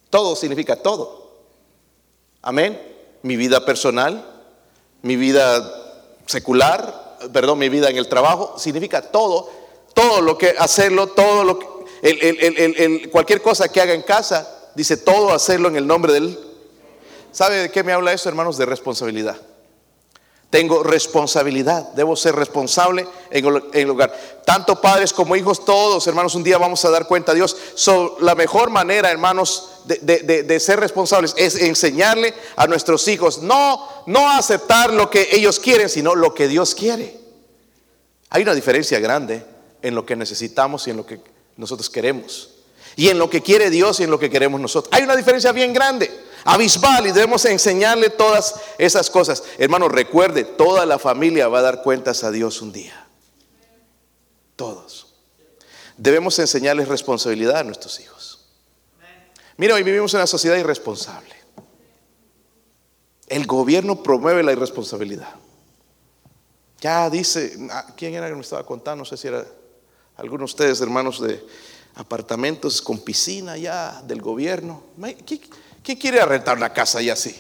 Todo 0.10 0.36
significa 0.36 0.76
todo. 0.78 1.30
Amén 2.42 2.91
mi 3.24 3.36
vida 3.36 3.66
personal, 3.66 4.26
mi 5.02 5.16
vida 5.16 5.70
secular, 6.26 7.18
perdón, 7.34 7.60
mi 7.60 7.70
vida 7.70 7.90
en 7.90 7.98
el 7.98 8.08
trabajo, 8.08 8.58
significa 8.58 9.02
todo, 9.02 9.50
todo 9.94 10.22
lo 10.22 10.38
que 10.38 10.56
hacerlo, 10.58 11.08
todo 11.08 11.44
lo 11.44 11.60
que, 11.60 13.10
cualquier 13.12 13.42
cosa 13.42 13.70
que 13.70 13.82
haga 13.82 13.94
en 13.94 14.02
casa, 14.02 14.72
dice 14.76 14.98
todo 14.98 15.34
hacerlo 15.34 15.68
en 15.68 15.76
el 15.76 15.88
nombre 15.88 16.14
del... 16.14 16.38
¿Sabe 17.32 17.58
de 17.58 17.72
qué 17.72 17.84
me 17.84 17.94
habla 17.94 18.12
eso, 18.12 18.28
hermanos? 18.28 18.58
De 18.58 18.66
responsabilidad. 18.66 19.38
Tengo 20.52 20.84
responsabilidad, 20.84 21.94
debo 21.94 22.18
ser 22.18 22.36
responsable 22.36 23.08
en 23.30 23.62
el 23.72 23.88
lugar. 23.88 24.14
Tanto 24.46 24.82
padres 24.82 25.14
como 25.14 25.38
hijos, 25.38 25.64
todos, 25.64 26.06
hermanos, 26.08 26.36
un 26.36 26.44
día 26.44 26.58
vamos 26.58 26.84
a 26.84 26.90
dar 26.90 27.08
cuenta 27.08 27.32
a 27.32 27.36
Dios. 27.36 27.56
la 28.20 28.36
mejor 28.36 28.70
manera, 28.70 29.10
hermanos, 29.10 29.70
de, 29.86 30.60
ser 30.60 30.82
responsables 30.82 31.34
es 31.38 31.56
enseñarle 31.56 32.34
a 32.58 32.68
nuestros 32.68 33.08
hijos 33.08 33.42
no, 33.42 33.88
no 34.08 34.30
aceptar 34.30 34.92
lo 34.92 35.10
que 35.10 35.30
ellos 35.32 35.58
quieren, 35.58 35.88
sino 35.88 36.16
lo 36.16 36.34
que 36.34 36.50
Dios 36.50 36.76
quiere. 36.76 37.18
Hay 38.30 38.44
una 38.44 38.54
diferencia 38.54 39.00
grande 39.00 39.46
en 39.82 39.96
lo 39.96 40.06
que 40.06 40.18
necesitamos 40.18 40.86
y 40.86 40.90
en 40.92 40.98
lo 40.98 41.06
que 41.06 41.22
nosotros 41.56 41.90
queremos. 41.90 42.50
Y 42.98 43.08
en 43.08 43.20
lo 43.20 43.30
que 43.30 43.42
quiere 43.42 43.70
Dios 43.70 44.02
y 44.02 44.04
en 44.04 44.12
lo 44.12 44.20
que 44.20 44.30
queremos 44.30 44.60
nosotros. 44.60 44.94
Hay 44.94 45.04
una 45.04 45.16
diferencia 45.16 45.54
bien 45.54 45.72
grande 45.72 46.12
abismal 46.44 47.08
y 47.08 47.12
debemos 47.12 47.46
enseñarle 47.46 48.10
todas 48.10 48.56
esas 48.78 49.10
cosas. 49.10 49.44
Hermano, 49.58 49.88
recuerde, 49.88 50.44
toda 50.44 50.86
la 50.86 51.00
familia 51.00 51.48
va 51.48 51.60
a 51.60 51.64
dar 51.64 51.82
cuentas 51.82 52.24
a 52.24 52.32
Dios 52.32 52.62
un 52.62 52.72
día. 52.72 53.08
Todos. 54.56 55.14
Debemos 55.98 56.38
enseñarles 56.40 56.88
responsabilidad 56.88 57.58
a 57.58 57.64
nuestros 57.64 58.00
hijos. 58.00 58.50
Mira, 59.58 59.76
hoy 59.76 59.84
vivimos 59.84 60.14
en 60.14 60.20
una 60.20 60.28
sociedad 60.28 60.58
irresponsable. 60.58 61.36
El 63.28 63.46
gobierno 63.46 64.02
promueve 64.02 64.44
la 64.44 64.52
irresponsabilidad. 64.52 65.36
Ya 66.82 67.10
dice, 67.10 67.56
ah, 67.70 67.86
¿quién 67.96 68.16
era 68.16 68.28
que 68.28 68.36
me 68.36 68.42
estaba 68.42 68.66
contando? 68.66 69.04
No 69.04 69.06
sé 69.06 69.16
si 69.16 69.28
era 69.28 69.46
algunos 70.18 70.50
de 70.50 70.54
ustedes, 70.54 70.82
hermanos 70.82 71.22
de 71.22 71.46
apartamentos 71.96 72.82
con 72.82 73.00
piscina 73.00 73.56
ya 73.58 74.02
del 74.02 74.22
gobierno. 74.22 74.84
¿Quién 75.84 75.98
quiere 75.98 76.24
rentar 76.26 76.58
una 76.58 76.72
casa 76.72 77.00
allá 77.00 77.14
así? 77.14 77.36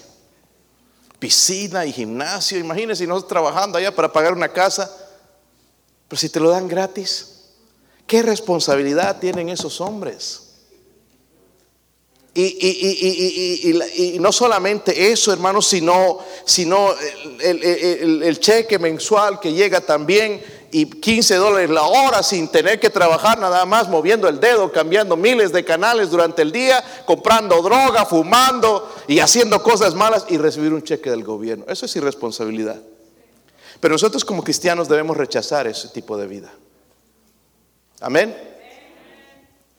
Piscina 1.19 1.85
y 1.85 1.93
gimnasio. 1.93 2.57
Imagínense 2.57 3.05
nosotros 3.05 3.29
trabajando 3.29 3.77
allá 3.77 3.93
para 3.93 4.11
pagar 4.11 4.33
una 4.33 4.49
casa. 4.49 4.89
Pero 6.07 6.19
si 6.19 6.29
te 6.29 6.39
lo 6.39 6.49
dan 6.49 6.67
gratis, 6.67 7.43
¿qué 8.07 8.23
responsabilidad 8.23 9.19
tienen 9.19 9.49
esos 9.49 9.79
hombres? 9.79 10.51
Y, 12.33 14.17
no 14.19 14.31
solamente 14.31 15.11
eso, 15.11 15.33
hermanos, 15.33 15.67
sino, 15.67 16.19
sino 16.45 16.93
el, 17.39 18.39
cheque 18.39 18.79
mensual 18.79 19.39
que 19.39 19.53
llega 19.53 19.81
también 19.81 20.41
y 20.71 20.85
15 20.85 21.35
dólares 21.35 21.69
la 21.69 21.83
hora 21.83 22.23
sin 22.23 22.47
tener 22.47 22.79
que 22.79 22.89
trabajar 22.89 23.37
nada 23.39 23.65
más, 23.65 23.89
moviendo 23.89 24.27
el 24.27 24.39
dedo, 24.39 24.71
cambiando 24.71 25.17
miles 25.17 25.51
de 25.51 25.65
canales 25.65 26.09
durante 26.09 26.41
el 26.41 26.51
día, 26.51 26.83
comprando 27.05 27.61
droga, 27.61 28.05
fumando 28.05 28.89
y 29.07 29.19
haciendo 29.19 29.61
cosas 29.61 29.93
malas 29.93 30.25
y 30.29 30.37
recibir 30.37 30.73
un 30.73 30.81
cheque 30.81 31.09
del 31.09 31.23
gobierno. 31.23 31.65
Eso 31.67 31.85
es 31.85 31.95
irresponsabilidad. 31.95 32.81
Pero 33.79 33.93
nosotros 33.93 34.23
como 34.23 34.43
cristianos 34.43 34.87
debemos 34.87 35.17
rechazar 35.17 35.67
ese 35.67 35.89
tipo 35.89 36.17
de 36.17 36.27
vida. 36.27 36.53
Amén. 37.99 38.35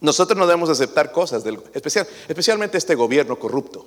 Nosotros 0.00 0.38
no 0.38 0.46
debemos 0.46 0.68
aceptar 0.68 1.12
cosas, 1.12 1.44
del, 1.44 1.60
especial, 1.72 2.06
especialmente 2.28 2.76
este 2.76 2.94
gobierno 2.94 3.38
corrupto. 3.38 3.86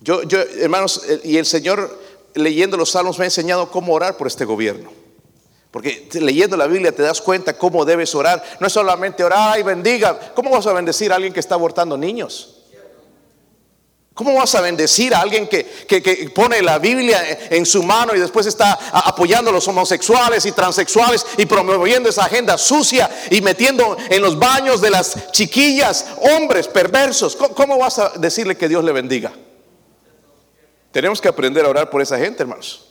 Yo, 0.00 0.22
yo, 0.22 0.38
hermanos, 0.40 1.02
y 1.24 1.38
el 1.38 1.46
Señor 1.46 1.98
leyendo 2.34 2.76
los 2.76 2.90
salmos 2.90 3.18
me 3.18 3.24
ha 3.24 3.26
enseñado 3.26 3.70
cómo 3.70 3.94
orar 3.94 4.16
por 4.16 4.26
este 4.26 4.44
gobierno. 4.44 5.01
Porque 5.72 6.06
leyendo 6.12 6.54
la 6.56 6.66
Biblia 6.66 6.92
te 6.92 7.02
das 7.02 7.22
cuenta 7.22 7.56
cómo 7.56 7.86
debes 7.86 8.14
orar. 8.14 8.44
No 8.60 8.66
es 8.66 8.72
solamente 8.74 9.24
orar 9.24 9.58
y 9.58 9.62
bendiga. 9.62 10.32
¿Cómo 10.34 10.50
vas 10.50 10.66
a 10.66 10.72
bendecir 10.74 11.10
a 11.10 11.16
alguien 11.16 11.32
que 11.32 11.40
está 11.40 11.54
abortando 11.54 11.96
niños? 11.96 12.58
¿Cómo 14.12 14.34
vas 14.34 14.54
a 14.54 14.60
bendecir 14.60 15.14
a 15.14 15.20
alguien 15.20 15.48
que, 15.48 16.30
pone 16.34 16.60
la 16.60 16.78
Biblia 16.78 17.48
en 17.48 17.64
su 17.64 17.82
mano 17.82 18.14
y 18.14 18.20
después 18.20 18.44
está 18.44 18.78
apoyando 18.92 19.48
a 19.48 19.52
los 19.54 19.66
homosexuales 19.66 20.44
y 20.44 20.52
transexuales 20.52 21.24
y 21.38 21.46
promoviendo 21.46 22.10
esa 22.10 22.26
agenda 22.26 22.58
sucia 22.58 23.08
y 23.30 23.40
metiendo 23.40 23.96
en 24.10 24.20
los 24.20 24.38
baños 24.38 24.82
de 24.82 24.90
las 24.90 25.32
chiquillas 25.32 26.04
hombres 26.34 26.68
perversos? 26.68 27.34
¿Cómo, 27.34 27.78
vas 27.78 27.98
a 27.98 28.10
decirle 28.18 28.58
que 28.58 28.68
Dios 28.68 28.84
le 28.84 28.92
bendiga? 28.92 29.32
Tenemos 30.90 31.18
que 31.18 31.28
aprender 31.28 31.64
a 31.64 31.70
orar 31.70 31.88
por 31.88 32.02
esa 32.02 32.18
gente, 32.18 32.42
hermanos. 32.42 32.88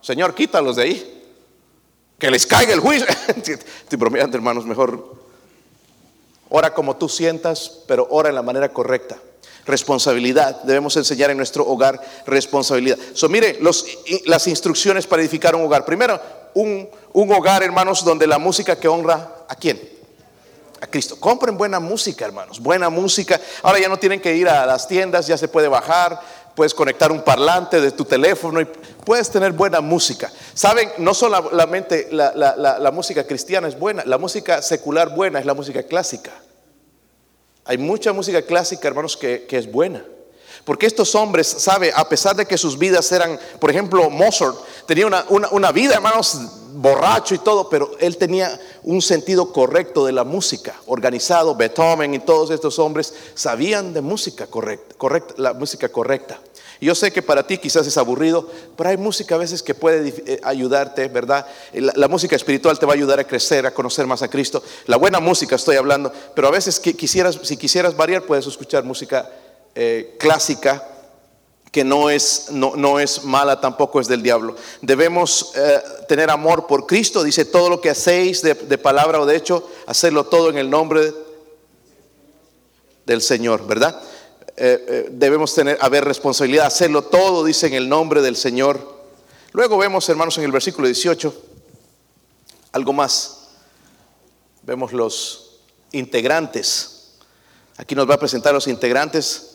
Señor, 0.00 0.32
quítalos 0.36 0.76
de 0.76 0.82
ahí. 0.84 1.21
Que 2.22 2.30
les 2.30 2.46
caiga 2.46 2.72
el 2.72 2.78
juicio. 2.78 3.04
Estoy 3.36 3.98
bromeando, 3.98 4.36
hermanos, 4.36 4.64
mejor. 4.64 5.16
Ora 6.50 6.72
como 6.72 6.94
tú 6.94 7.08
sientas, 7.08 7.80
pero 7.88 8.06
ora 8.10 8.28
en 8.28 8.36
la 8.36 8.42
manera 8.42 8.72
correcta. 8.72 9.18
Responsabilidad. 9.66 10.62
Debemos 10.62 10.96
enseñar 10.96 11.30
en 11.32 11.36
nuestro 11.36 11.66
hogar 11.66 12.00
responsabilidad. 12.24 12.96
So, 13.14 13.28
mire 13.28 13.58
las 14.26 14.46
instrucciones 14.46 15.04
para 15.04 15.20
edificar 15.20 15.56
un 15.56 15.64
hogar. 15.64 15.84
Primero, 15.84 16.20
un, 16.54 16.88
un 17.12 17.32
hogar, 17.32 17.64
hermanos, 17.64 18.04
donde 18.04 18.28
la 18.28 18.38
música 18.38 18.78
que 18.78 18.86
honra 18.86 19.46
a 19.48 19.56
quién? 19.56 19.80
A 20.80 20.86
Cristo. 20.86 21.18
Compren 21.18 21.58
buena 21.58 21.80
música, 21.80 22.24
hermanos. 22.24 22.60
Buena 22.60 22.88
música. 22.88 23.40
Ahora 23.64 23.80
ya 23.80 23.88
no 23.88 23.98
tienen 23.98 24.20
que 24.20 24.36
ir 24.36 24.48
a 24.48 24.64
las 24.64 24.86
tiendas, 24.86 25.26
ya 25.26 25.36
se 25.36 25.48
puede 25.48 25.66
bajar. 25.66 26.20
Puedes 26.54 26.74
conectar 26.74 27.10
un 27.10 27.22
parlante 27.22 27.80
de 27.80 27.90
tu 27.92 28.04
teléfono 28.04 28.60
y 28.60 28.66
puedes 29.04 29.30
tener 29.30 29.52
buena 29.52 29.80
música. 29.80 30.30
Saben, 30.54 30.90
no 30.98 31.14
solamente 31.14 32.08
la, 32.10 32.90
música 32.92 33.26
cristiana 33.26 33.68
es 33.68 33.78
buena, 33.78 34.04
la 34.04 34.18
música 34.18 34.60
secular 34.62 35.14
buena 35.14 35.38
es 35.38 35.46
la 35.46 35.54
música 35.54 35.82
clásica. 35.82 36.32
Hay 37.64 37.78
mucha 37.78 38.12
música 38.12 38.42
clásica, 38.42 38.88
hermanos, 38.88 39.16
que, 39.16 39.46
es 39.48 39.70
buena. 39.70 40.04
Porque 40.64 40.86
estos 40.86 41.14
hombres, 41.14 41.46
sabe, 41.46 41.92
a 41.94 42.08
pesar 42.08 42.36
de 42.36 42.46
que 42.46 42.56
sus 42.56 42.78
vidas 42.78 43.10
eran, 43.10 43.38
por 43.58 43.70
ejemplo, 43.70 44.08
Mozart 44.10 44.56
tenía 44.86 45.06
una, 45.06 45.72
vida, 45.72 45.94
hermanos, 45.94 46.38
borracho 46.74 47.34
y 47.34 47.38
todo, 47.38 47.68
pero 47.68 47.90
él 47.98 48.16
tenía 48.16 48.60
un 48.84 49.02
sentido 49.02 49.52
correcto 49.52 50.06
de 50.06 50.12
la 50.12 50.22
música, 50.22 50.74
organizado, 50.86 51.56
Beethoven 51.56 52.14
y 52.14 52.20
todos 52.20 52.50
estos 52.50 52.78
hombres 52.78 53.12
sabían 53.34 53.92
de 53.92 54.02
música 54.02 54.46
correcta, 54.46 54.94
correcta 54.96 55.34
la 55.36 55.52
música 55.52 55.88
correcta. 55.88 56.38
Yo 56.80 56.96
sé 56.96 57.12
que 57.12 57.22
para 57.22 57.46
ti 57.46 57.58
quizás 57.58 57.86
es 57.86 57.96
aburrido, 57.96 58.48
pero 58.76 58.90
hay 58.90 58.96
música 58.96 59.36
a 59.36 59.38
veces 59.38 59.62
que 59.62 59.72
puede 59.72 60.12
eh, 60.26 60.40
ayudarte, 60.42 61.06
¿verdad? 61.06 61.46
La, 61.72 62.08
música 62.08 62.34
espiritual 62.34 62.76
te 62.76 62.86
va 62.86 62.92
a 62.92 62.96
ayudar 62.96 63.20
a 63.20 63.24
crecer, 63.24 63.66
a 63.66 63.70
conocer 63.72 64.04
más 64.08 64.22
a 64.22 64.28
Cristo. 64.28 64.64
La 64.86 64.96
buena 64.96 65.20
música 65.20 65.54
estoy 65.54 65.76
hablando, 65.76 66.12
pero 66.34 66.48
a 66.48 66.50
veces 66.50 66.80
que 66.80 66.96
quisieras, 66.96 67.38
si 67.44 67.56
quisieras 67.56 67.96
variar, 67.96 68.22
puedes 68.22 68.48
escuchar 68.48 68.82
música 68.82 69.30
eh, 69.74 70.16
clásica 70.18 70.88
que 71.70 71.84
no 71.84 72.10
es, 72.10 72.48
no, 72.50 72.76
no, 72.76 73.00
es 73.00 73.24
mala, 73.24 73.58
tampoco 73.58 73.98
es 73.98 74.06
del 74.06 74.22
diablo. 74.22 74.54
Debemos 74.82 75.52
eh, 75.56 75.80
tener 76.06 76.30
amor 76.30 76.66
por 76.66 76.86
Cristo, 76.86 77.24
dice 77.24 77.46
todo 77.46 77.70
lo 77.70 77.80
que 77.80 77.88
hacéis 77.88 78.42
de, 78.42 78.52
de 78.52 78.76
palabra 78.76 79.18
o 79.18 79.26
de 79.26 79.36
hecho, 79.36 79.66
hacerlo 79.86 80.24
todo 80.24 80.50
en 80.50 80.58
el 80.58 80.68
nombre 80.68 81.14
del 83.06 83.22
Señor, 83.22 83.66
¿verdad? 83.66 84.02
Eh, 84.54 85.08
debemos 85.12 85.54
tener, 85.54 85.78
haber 85.80 86.04
responsabilidad, 86.04 86.66
hacerlo 86.66 87.04
todo, 87.04 87.42
dice 87.42 87.68
en 87.68 87.74
el 87.74 87.88
nombre 87.88 88.20
del 88.20 88.36
Señor. 88.36 88.78
Luego 89.52 89.78
vemos, 89.78 90.06
hermanos, 90.10 90.36
en 90.36 90.44
el 90.44 90.52
versículo 90.52 90.86
18, 90.86 91.34
algo 92.72 92.92
más. 92.92 93.48
Vemos 94.62 94.92
los 94.92 95.60
integrantes. 95.92 97.14
Aquí 97.78 97.94
nos 97.94 98.08
va 98.08 98.14
a 98.14 98.18
presentar 98.18 98.52
los 98.52 98.68
integrantes 98.68 99.51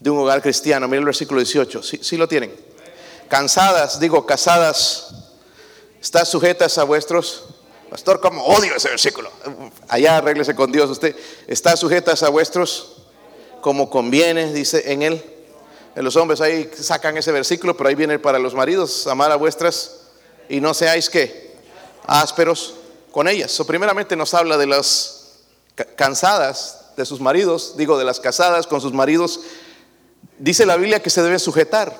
de 0.00 0.10
un 0.10 0.18
hogar 0.18 0.42
cristiano. 0.42 0.86
Miren 0.86 1.00
el 1.00 1.06
versículo 1.06 1.40
18. 1.40 1.82
Si 1.82 2.16
lo 2.16 2.28
tienen. 2.28 2.54
Cansadas, 3.28 4.00
digo, 4.00 4.24
casadas, 4.24 5.14
¿están 6.00 6.24
sujetas 6.24 6.78
a 6.78 6.84
vuestros? 6.84 7.44
Pastor, 7.90 8.20
como 8.20 8.44
odio 8.44 8.74
ese 8.74 8.88
versículo. 8.88 9.30
Allá 9.88 10.18
arréglese 10.18 10.54
con 10.54 10.72
Dios 10.72 10.90
usted. 10.90 11.14
¿Está 11.46 11.76
sujetas 11.76 12.22
a 12.22 12.28
vuestros? 12.28 12.98
como 13.60 13.90
conviene, 13.90 14.52
dice 14.52 14.92
en 14.92 15.02
él. 15.02 15.24
En 15.94 16.04
los 16.04 16.16
hombres 16.16 16.40
ahí 16.40 16.70
sacan 16.78 17.16
ese 17.16 17.32
versículo, 17.32 17.76
pero 17.76 17.88
ahí 17.88 17.94
viene 17.94 18.18
para 18.18 18.38
los 18.38 18.54
maridos, 18.54 19.06
amar 19.06 19.32
a 19.32 19.36
vuestras 19.36 19.96
y 20.48 20.60
no 20.60 20.74
seáis 20.74 21.10
que 21.10 21.56
ásperos 22.06 22.74
con 23.10 23.26
ellas. 23.26 23.50
So, 23.50 23.66
primeramente 23.66 24.14
nos 24.14 24.32
habla 24.34 24.56
de 24.56 24.66
las 24.66 25.32
cansadas 25.96 26.92
de 26.96 27.04
sus 27.04 27.20
maridos, 27.20 27.74
digo 27.76 27.98
de 27.98 28.04
las 28.04 28.20
casadas 28.20 28.66
con 28.66 28.80
sus 28.80 28.92
maridos. 28.92 29.40
Dice 30.38 30.64
la 30.66 30.76
Biblia 30.76 31.02
que 31.02 31.10
se 31.10 31.22
deben 31.22 31.40
sujetar. 31.40 31.96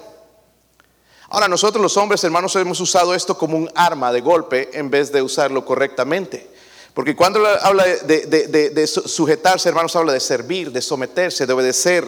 Ahora 1.31 1.49
nosotros 1.49 1.83
los 1.83 1.97
hombres, 1.97 2.25
hermanos, 2.25 2.57
hemos 2.57 2.81
usado 2.81 3.15
esto 3.15 3.37
como 3.37 3.57
un 3.57 3.71
arma 3.75 4.13
de 4.13 4.21
golpe 4.21 4.71
en 4.73 4.91
vez 4.91 5.13
de 5.13 5.21
usarlo 5.21 5.65
correctamente. 5.65 6.49
Porque 6.95 7.15
cuando 7.15 7.47
habla 7.47 7.85
de, 7.85 8.87
sujetarse, 8.87 9.69
hermanos, 9.69 9.95
habla 9.95 10.13
de 10.13 10.21
servir, 10.21 10.73
de 10.73 10.83
someterse, 10.83 11.47
de 11.47 11.53
obedecer, 11.53 12.05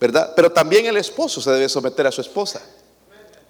¿verdad? 0.00 0.32
Pero 0.34 0.50
también 0.50 0.86
el 0.86 0.96
esposo 0.96 1.40
se 1.40 1.50
debe 1.50 1.68
someter 1.68 2.06
a 2.06 2.12
su 2.12 2.22
esposa. 2.22 2.62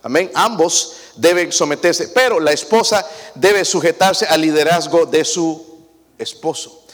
Amén. 0.02 0.30
Ambos 0.35 0.96
deben 1.16 1.50
someterse, 1.50 2.09
pero 2.09 2.40
la 2.40 2.52
esposa 2.52 3.06
debe 3.35 3.64
sujetarse 3.64 4.26
al 4.26 4.40
liderazgo 4.40 5.06
de 5.06 5.24
su 5.24 5.80
esposo. 6.18 6.86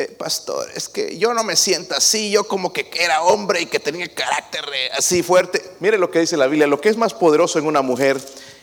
Eh, 0.00 0.16
pastor, 0.16 0.66
es 0.74 0.88
que 0.88 1.18
yo 1.18 1.34
no 1.34 1.44
me 1.44 1.56
siento 1.56 1.94
así, 1.94 2.30
yo 2.30 2.44
como 2.44 2.72
que 2.72 2.88
era 2.98 3.20
hombre 3.20 3.60
y 3.60 3.66
que 3.66 3.78
tenía 3.78 4.08
carácter 4.08 4.64
así 4.96 5.22
fuerte. 5.22 5.62
Mire 5.78 5.98
lo 5.98 6.10
que 6.10 6.20
dice 6.20 6.38
la 6.38 6.46
Biblia, 6.46 6.66
lo 6.66 6.80
que 6.80 6.88
es 6.88 6.96
más 6.96 7.12
poderoso 7.12 7.58
en 7.58 7.66
una 7.66 7.82
mujer, 7.82 8.18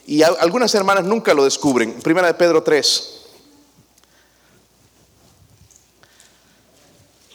y 0.08 0.24
algunas 0.24 0.74
hermanas 0.74 1.04
nunca 1.04 1.36
lo 1.36 1.44
descubren. 1.44 1.94
Primera 2.02 2.26
de 2.26 2.34
Pedro 2.34 2.64
3. 2.64 3.20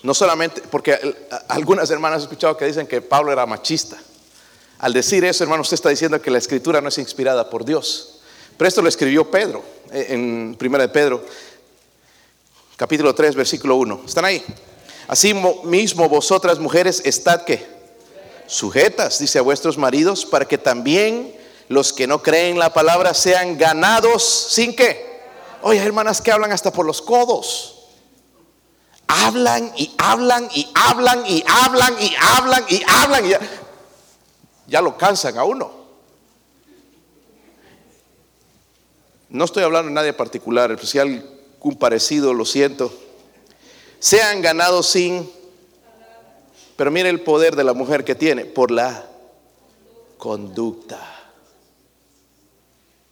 No 0.03 0.15
solamente, 0.15 0.62
porque 0.62 0.99
algunas 1.47 1.88
hermanas 1.88 2.23
he 2.23 2.25
escuchado 2.25 2.57
que 2.57 2.65
dicen 2.65 2.88
que 2.88 3.01
Pablo 3.03 3.31
era 3.31 3.47
machista. 3.47 4.03
Al 4.81 4.93
decir 4.93 5.25
eso, 5.25 5.45
hermano, 5.45 5.62
usted 5.62 5.75
está 5.75 5.91
diciendo 5.91 6.21
que 6.21 6.33
la 6.33 6.38
escritura 6.38 6.81
no 6.81 6.88
es 6.88 6.99
inspirada 6.99 7.49
por 7.49 7.65
Dios. 7.65 8.19
Pero 8.57 8.69
esto 8.69 8.83
lo 8.83 8.88
escribió 8.88 9.31
Pedro, 9.31 9.62
eh, 9.93 10.07
en 10.09 10.57
Primera 10.59 10.83
de 10.83 10.93
Pedro, 10.93 11.25
capítulo 12.83 13.14
3, 13.14 13.37
versículo 13.37 13.77
1. 13.77 14.03
¿Están 14.07 14.25
ahí? 14.25 14.45
Así 15.07 15.33
mismo 15.62 16.09
vosotras 16.09 16.59
mujeres, 16.59 17.01
estad 17.05 17.42
que 17.42 17.64
sujetas, 18.49 19.21
dice 19.21 19.38
a 19.38 19.42
vuestros 19.42 19.79
maridos, 19.79 20.27
para 20.27 20.49
que 20.49 20.59
también 20.59 21.33
los 21.68 21.92
que 21.92 22.09
no 22.09 22.25
creen 22.25 22.59
la 22.59 22.73
palabra 22.73 23.14
sean 23.14 23.57
ganados 23.57 24.49
sin 24.51 24.75
qué. 24.75 25.21
Oye, 25.62 25.79
hermanas 25.79 26.21
que 26.21 26.33
hablan 26.33 26.51
hasta 26.51 26.73
por 26.73 26.85
los 26.85 27.01
codos 27.01 27.79
hablan 29.07 29.73
y 29.77 29.95
hablan 29.99 30.49
y 30.53 30.68
hablan 30.75 31.23
y 31.25 31.45
hablan 31.47 31.95
y 32.01 32.14
hablan 32.18 32.64
y 32.68 32.83
hablan. 32.88 33.25
ya 34.66 34.83
lo 34.83 34.99
cansan 34.99 35.38
a 35.38 35.45
uno. 35.45 35.71
No 39.29 39.45
estoy 39.45 39.62
hablando 39.62 39.88
de 39.88 39.95
nadie 39.95 40.12
particular, 40.12 40.73
especial 40.73 41.41
un 41.62 41.77
parecido, 41.77 42.35
lo 42.35 42.44
siento. 42.44 42.92
Sean 43.98 44.42
ganados 44.42 44.88
sin, 44.88 45.31
pero 46.77 46.90
mire 46.90 47.09
el 47.09 47.20
poder 47.20 47.55
de 47.55 47.64
la 47.64 47.72
mujer 47.72 48.05
que 48.05 48.14
tiene, 48.14 48.44
por 48.44 48.70
la 48.70 49.07
conducta. 50.18 51.01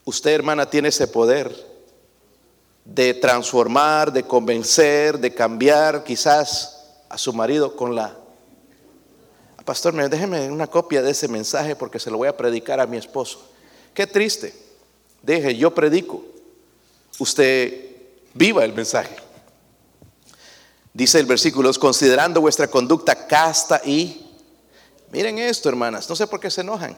Usted, 0.03 0.31
hermana, 0.31 0.69
tiene 0.69 0.89
ese 0.89 1.07
poder 1.07 1.71
de 2.83 3.13
transformar, 3.13 4.11
de 4.11 4.23
convencer, 4.23 5.19
de 5.19 5.33
cambiar 5.33 6.03
quizás 6.03 6.81
a 7.07 7.17
su 7.17 7.33
marido 7.33 7.75
con 7.75 7.95
la... 7.95 8.17
Pastor, 9.63 9.93
déjeme 10.09 10.49
una 10.49 10.67
copia 10.67 11.01
de 11.01 11.11
ese 11.11 11.27
mensaje 11.27 11.75
porque 11.75 11.99
se 11.99 12.09
lo 12.09 12.17
voy 12.17 12.27
a 12.27 12.35
predicar 12.35 12.79
a 12.79 12.87
mi 12.87 12.97
esposo. 12.97 13.39
Qué 13.93 14.07
triste. 14.07 14.53
Deje, 15.21 15.55
yo 15.55 15.73
predico. 15.73 16.23
Usted 17.19 17.90
viva 18.33 18.63
el 18.63 18.73
mensaje. 18.73 19.15
Dice 20.93 21.19
el 21.19 21.25
versículo, 21.25 21.71
considerando 21.73 22.41
vuestra 22.41 22.67
conducta 22.67 23.27
casta 23.27 23.81
y... 23.85 24.27
Miren 25.11 25.39
esto, 25.39 25.67
hermanas, 25.67 26.09
no 26.09 26.15
sé 26.15 26.25
por 26.27 26.39
qué 26.39 26.49
se 26.49 26.61
enojan. 26.61 26.97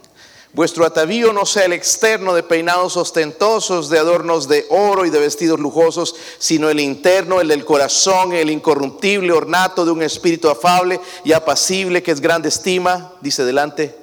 Vuestro 0.54 0.86
atavío 0.86 1.34
no 1.34 1.48
sea 1.48 1.66
el 1.66 1.74
externo 1.74 2.36
de 2.36 2.44
peinados 2.44 2.96
ostentosos, 2.96 3.90
de 3.90 3.98
adornos 3.98 4.48
de 4.48 4.68
oro 4.70 5.04
y 5.04 5.10
de 5.10 5.20
vestidos 5.20 5.60
lujosos, 5.60 6.16
sino 6.38 6.70
el 6.70 6.80
interno, 6.80 7.42
el 7.42 7.48
del 7.48 7.66
corazón, 7.66 8.34
el 8.34 8.52
incorruptible 8.52 9.34
ornato 9.34 9.84
de 9.84 9.90
un 9.90 10.04
espíritu 10.04 10.50
afable 10.50 11.00
y 11.24 11.34
apacible 11.34 12.04
que 12.04 12.12
es 12.12 12.22
grande 12.22 12.50
estima. 12.50 13.14
Dice 13.22 13.44
delante. 13.46 13.96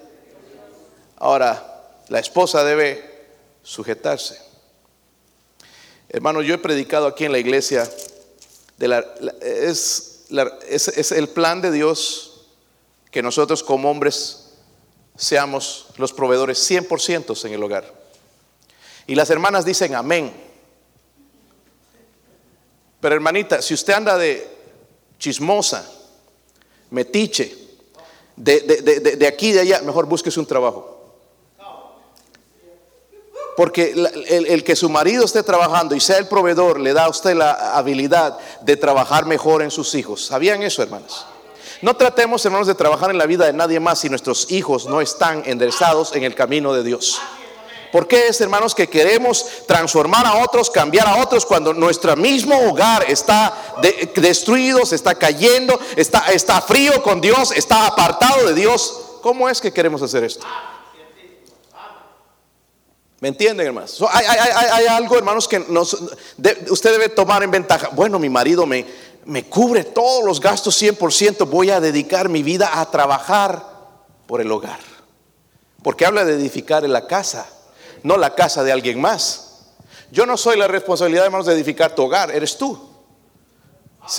Ahora, 1.19 1.93
la 2.09 2.19
esposa 2.19 2.65
debe 2.65 3.29
sujetarse. 3.63 4.50
Hermano, 6.13 6.43
yo 6.43 6.55
he 6.55 6.59
predicado 6.59 7.07
aquí 7.07 7.25
en 7.25 7.33
la 7.33 7.39
iglesia, 7.39 7.89
es 8.81 10.27
el 11.13 11.29
plan 11.29 11.63
de 11.63 11.71
Dios 11.71 12.49
que 13.13 13.23
nosotros 13.23 13.63
como 13.63 13.91
hombres 13.91 14.55
seamos 15.17 15.87
los 15.99 16.13
proveedores 16.13 16.69
100% 16.69 17.45
en 17.45 17.53
el 17.53 17.63
hogar. 17.63 17.95
Y 19.07 19.15
las 19.15 19.31
hermanas 19.31 19.65
dicen 19.65 19.95
amén. 19.95 20.33
Pero 23.01 23.15
hermanita, 23.15 23.63
si 23.63 23.75
usted 23.75 23.93
anda 23.93 24.19
de 24.19 24.49
chismosa, 25.19 25.89
metiche, 26.91 27.57
de, 28.37 28.61
de, 29.17 29.27
aquí 29.27 29.51
y 29.51 29.53
de 29.53 29.61
allá, 29.61 29.83
mejor 29.83 30.07
búsquese 30.07 30.41
un 30.41 30.47
trabajo. 30.47 30.90
Porque 33.57 33.93
el, 34.29 34.47
el, 34.47 34.65
que 34.65 34.77
su 34.77 34.89
marido 34.89 35.25
esté 35.25 35.43
trabajando 35.43 35.95
y 35.95 36.01
sea 36.01 36.19
el 36.19 36.29
proveedor 36.29 36.81
le 36.81 36.93
da 36.93 37.05
a 37.05 37.09
usted 37.11 37.35
la 37.35 37.77
habilidad 37.77 38.39
de 38.63 38.77
trabajar 38.77 39.27
mejor 39.27 39.63
en 39.63 39.71
sus 39.71 39.95
hijos. 39.95 40.27
¿Sabían 40.27 40.63
eso, 40.63 40.83
hermanas? 40.83 41.27
No 41.83 41.97
tratemos, 41.97 42.45
hermanos, 42.45 42.67
de 42.67 42.75
trabajar 42.75 43.11
en 43.11 43.19
la 43.19 43.27
vida 43.27 43.47
de 43.47 43.53
nadie 43.53 43.81
más 43.81 44.01
si 44.01 44.09
nuestros 44.09 44.51
hijos 44.51 44.87
no 44.87 45.01
están 45.01 45.43
enderezados 45.47 46.15
en 46.15 46.25
el 46.25 46.35
camino 46.35 46.75
de 46.75 46.83
Dios. 46.83 47.21
¿Por 47.91 48.07
qué 48.07 48.29
es, 48.29 48.41
hermanos, 48.41 48.75
que 48.75 48.89
queremos 48.89 49.45
transformar 49.67 50.25
a 50.27 50.45
otros, 50.45 50.71
cambiar 50.71 51.09
a 51.09 51.17
otros 51.17 51.45
cuando 51.45 51.75
nuestro 51.75 52.15
mismo 52.17 52.57
hogar 52.69 53.05
está 53.09 53.53
destruido, 54.15 54.87
se 54.87 54.95
está 54.95 55.15
cayendo, 55.15 55.79
está, 55.97 56.31
está 56.33 56.61
frío 56.61 57.03
con 57.03 57.21
Dios, 57.21 57.51
está 57.53 57.87
apartado 57.87 58.47
de 58.47 58.55
Dios? 58.55 59.01
¿Cómo 59.23 59.49
es 59.49 59.61
que 59.61 59.73
queremos 59.73 60.03
hacer 60.03 60.23
esto? 60.23 60.47
¿Me 63.21 63.29
entienden, 63.29 63.67
hermanos? 63.67 64.03
hay, 64.11 64.87
algo, 64.87 65.19
hermanos, 65.19 65.47
que 65.47 65.59
usted 66.71 66.93
debe 66.93 67.11
tomar 67.11 67.43
en 67.43 67.51
ventaja. 67.51 67.91
Bueno, 67.93 68.19
mi 68.19 68.31
marido 68.31 68.65
me, 68.65 68.87
me 69.27 69.45
cubre 69.45 69.85
todos 69.85 70.25
los 70.25 70.41
gastos 70.41 70.81
100%, 70.81 71.47
voy 71.47 71.71
a 71.71 71.81
dedicar 71.81 72.31
mi 72.31 72.43
vida 72.43 72.81
a 72.81 72.91
trabajar 72.91 73.63
por 74.27 74.41
el 74.41 74.51
hogar. 74.51 74.81
Porque 75.83 76.07
habla 76.07 76.25
de 76.25 76.33
edificar 76.33 76.85
en 76.85 76.95
la 76.95 77.07
casa, 77.07 77.47
no 78.03 78.17
la 78.17 78.35
casa 78.35 78.65
de 78.65 78.73
alguien 78.73 78.99
más. 78.99 79.67
Yo 80.11 80.25
no 80.25 80.39
soy 80.39 80.57
la 80.57 80.67
responsabilidad, 80.67 81.27
hermanos, 81.27 81.47
de 81.47 81.53
edificar 81.53 81.95
tu 81.95 82.05
hogar, 82.05 82.31
eres 82.31 82.57
tú. 82.57 82.89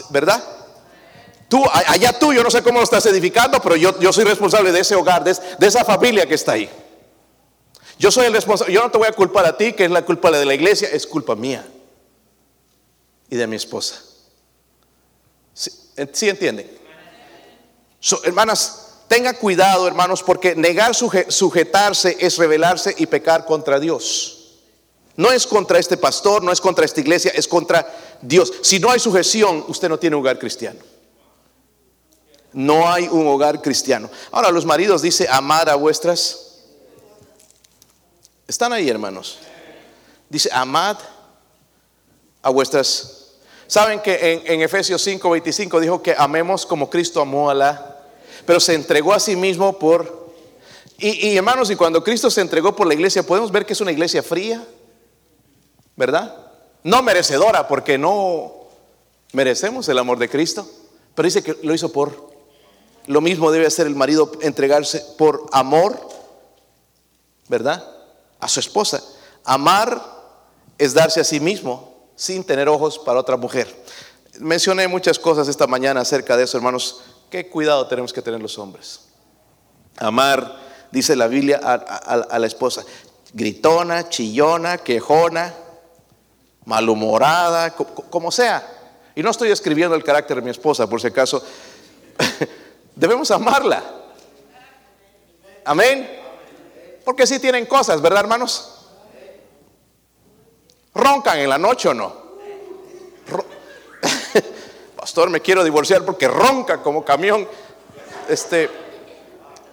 ¿Verdad? 0.09 0.43
Tú, 1.49 1.63
allá 1.73 2.17
tú, 2.17 2.33
yo 2.33 2.43
no 2.43 2.51
sé 2.51 2.61
cómo 2.61 2.77
lo 2.77 2.83
estás 2.83 3.05
edificando, 3.07 3.59
pero 3.61 3.75
yo, 3.75 3.99
yo 3.99 4.13
soy 4.13 4.25
responsable 4.25 4.71
de 4.71 4.81
ese 4.81 4.95
hogar, 4.95 5.23
de 5.23 5.67
esa 5.67 5.83
familia 5.83 6.27
que 6.27 6.35
está 6.35 6.51
ahí. 6.51 6.69
Yo 8.01 8.09
soy 8.09 8.25
el 8.25 8.33
responsable, 8.33 8.73
yo 8.73 8.81
no 8.81 8.89
te 8.89 8.97
voy 8.97 9.07
a 9.07 9.11
culpar 9.11 9.45
a 9.45 9.55
ti, 9.55 9.73
que 9.73 9.85
es 9.85 9.91
la 9.91 10.03
culpa 10.03 10.31
de 10.31 10.43
la 10.43 10.55
iglesia, 10.55 10.89
es 10.91 11.05
culpa 11.05 11.35
mía 11.35 11.63
y 13.29 13.35
de 13.35 13.45
mi 13.45 13.55
esposa. 13.55 14.01
¿Sí 15.53 16.27
entienden? 16.27 16.79
hermanas, 18.23 19.03
tenga 19.07 19.35
cuidado, 19.35 19.87
hermanos, 19.87 20.23
porque 20.23 20.55
negar 20.55 20.95
sujetarse 20.95 22.17
es 22.19 22.39
rebelarse 22.39 22.95
y 22.97 23.05
pecar 23.05 23.45
contra 23.45 23.79
Dios. 23.79 24.55
No 25.15 25.31
es 25.31 25.45
contra 25.45 25.77
este 25.77 25.95
pastor, 25.95 26.41
no 26.41 26.51
es 26.51 26.59
contra 26.59 26.85
esta 26.85 27.01
iglesia, 27.01 27.31
es 27.35 27.47
contra 27.47 27.87
Dios. 28.19 28.51
Si 28.63 28.79
no 28.79 28.89
hay 28.89 28.99
sujeción, 28.99 29.63
usted 29.67 29.89
no 29.89 29.99
tiene 29.99 30.15
hogar 30.15 30.39
cristiano. 30.39 30.79
No 32.51 32.91
hay 32.91 33.07
un 33.07 33.27
hogar 33.27 33.61
cristiano. 33.61 34.09
Ahora 34.31 34.49
los 34.49 34.65
maridos 34.65 35.03
dice, 35.03 35.27
amar 35.29 35.69
a 35.69 35.75
vuestras. 35.75 36.47
Están 38.51 38.73
ahí, 38.73 38.89
hermanos. 38.89 39.37
Dice, 40.29 40.49
amad 40.51 40.97
a 42.41 42.49
vuestras 42.49 43.29
Saben 43.65 44.01
que 44.01 44.43
en, 44.45 44.61
Efesios 44.61 45.01
5, 45.01 45.29
25 45.29 45.79
dijo 45.79 46.03
que 46.03 46.13
amemos 46.17 46.65
como 46.65 46.89
Cristo 46.89 47.21
amó 47.21 47.49
a 47.49 47.53
la, 47.53 48.01
pero 48.45 48.59
se 48.59 48.73
entregó 48.73 49.13
a 49.13 49.21
sí 49.21 49.37
mismo 49.37 49.79
por... 49.79 50.33
Y, 50.97 51.29
y 51.29 51.37
hermanos, 51.37 51.71
y 51.71 51.77
cuando 51.77 52.03
Cristo 52.03 52.29
se 52.29 52.41
entregó 52.41 52.75
por 52.75 52.85
la 52.87 52.93
iglesia, 52.93 53.23
podemos 53.23 53.53
ver 53.53 53.65
que 53.65 53.71
es 53.71 53.79
una 53.79 53.93
iglesia 53.93 54.21
fría, 54.21 54.61
¿verdad? 55.95 56.35
No 56.83 57.01
merecedora, 57.01 57.69
porque 57.69 57.97
no 57.97 58.65
merecemos 59.31 59.87
el 59.87 59.97
amor 59.97 60.19
de 60.19 60.27
Cristo, 60.27 60.69
pero 61.15 61.27
dice 61.27 61.41
que 61.41 61.57
lo 61.63 61.73
hizo 61.73 61.93
por... 61.93 62.29
Lo 63.05 63.21
mismo 63.21 63.49
debe 63.49 63.67
hacer 63.67 63.87
el 63.87 63.95
marido, 63.95 64.33
entregarse 64.41 65.05
por 65.17 65.45
amor, 65.53 65.97
¿verdad? 67.47 68.00
A 68.41 68.47
su 68.47 68.59
esposa. 68.59 69.01
Amar 69.45 70.01
es 70.77 70.93
darse 70.93 71.21
a 71.21 71.23
sí 71.23 71.39
mismo 71.39 72.07
sin 72.15 72.43
tener 72.43 72.67
ojos 72.67 72.99
para 72.99 73.19
otra 73.19 73.37
mujer. 73.37 73.67
Mencioné 74.39 74.87
muchas 74.87 75.19
cosas 75.19 75.47
esta 75.47 75.67
mañana 75.67 76.01
acerca 76.01 76.35
de 76.37 76.43
eso, 76.43 76.57
hermanos. 76.57 77.01
Qué 77.29 77.49
cuidado 77.49 77.87
tenemos 77.87 78.11
que 78.11 78.21
tener 78.21 78.41
los 78.41 78.57
hombres. 78.57 79.01
Amar, 79.97 80.59
dice 80.91 81.15
la 81.15 81.27
Biblia, 81.27 81.59
a, 81.63 82.39
la 82.39 82.47
esposa, 82.47 82.83
gritona, 83.33 84.09
chillona, 84.09 84.77
quejona, 84.79 85.53
malhumorada, 86.65 87.71
como 87.75 88.31
sea. 88.31 88.67
Y 89.15 89.23
no 89.23 89.31
estoy 89.31 89.51
escribiendo 89.51 89.95
el 89.95 90.03
carácter 90.03 90.37
de 90.37 90.43
mi 90.43 90.51
esposa, 90.51 90.89
por 90.89 91.01
si 91.01 91.07
acaso. 91.07 91.43
Debemos 92.95 93.31
amarla. 93.31 93.83
Amén. 95.65 96.20
Porque 97.03 97.25
si 97.25 97.39
tienen 97.39 97.65
cosas, 97.65 98.01
¿verdad, 98.01 98.21
hermanos? 98.21 98.77
¿Roncan 100.93 101.39
en 101.39 101.49
la 101.49 101.57
noche 101.57 101.89
o 101.89 101.93
no? 101.93 102.21
Pastor, 104.95 105.29
me 105.29 105.41
quiero 105.41 105.63
divorciar 105.63 106.03
porque 106.05 106.27
ronca 106.27 106.81
como 106.81 107.03
camión. 107.03 107.47
Este, 108.29 108.69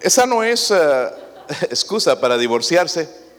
esa 0.01 0.25
no 0.25 0.43
es 0.43 0.71
eh, 0.71 1.09
excusa 1.69 2.19
para 2.19 2.37
divorciarse. 2.37 3.29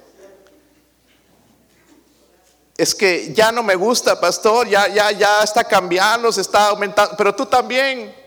Es 2.76 2.94
que 2.94 3.34
ya 3.34 3.52
no 3.52 3.62
me 3.62 3.74
gusta, 3.74 4.18
pastor, 4.18 4.66
ya, 4.66 4.88
ya, 4.88 5.10
ya 5.10 5.42
está 5.42 5.64
cambiando, 5.64 6.32
se 6.32 6.40
está 6.40 6.68
aumentando, 6.68 7.14
pero 7.14 7.34
tú 7.34 7.44
también. 7.44 8.19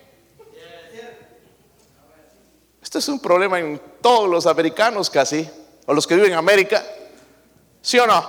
Esto 2.93 2.99
es 2.99 3.09
un 3.09 3.19
problema 3.19 3.59
en 3.59 3.81
todos 4.01 4.29
los 4.29 4.45
americanos 4.45 5.09
casi, 5.09 5.49
o 5.87 5.95
los 5.95 6.05
que 6.05 6.13
viven 6.13 6.33
en 6.33 6.37
América. 6.37 6.85
¿Sí 7.81 7.97
o 7.97 8.05
no? 8.05 8.23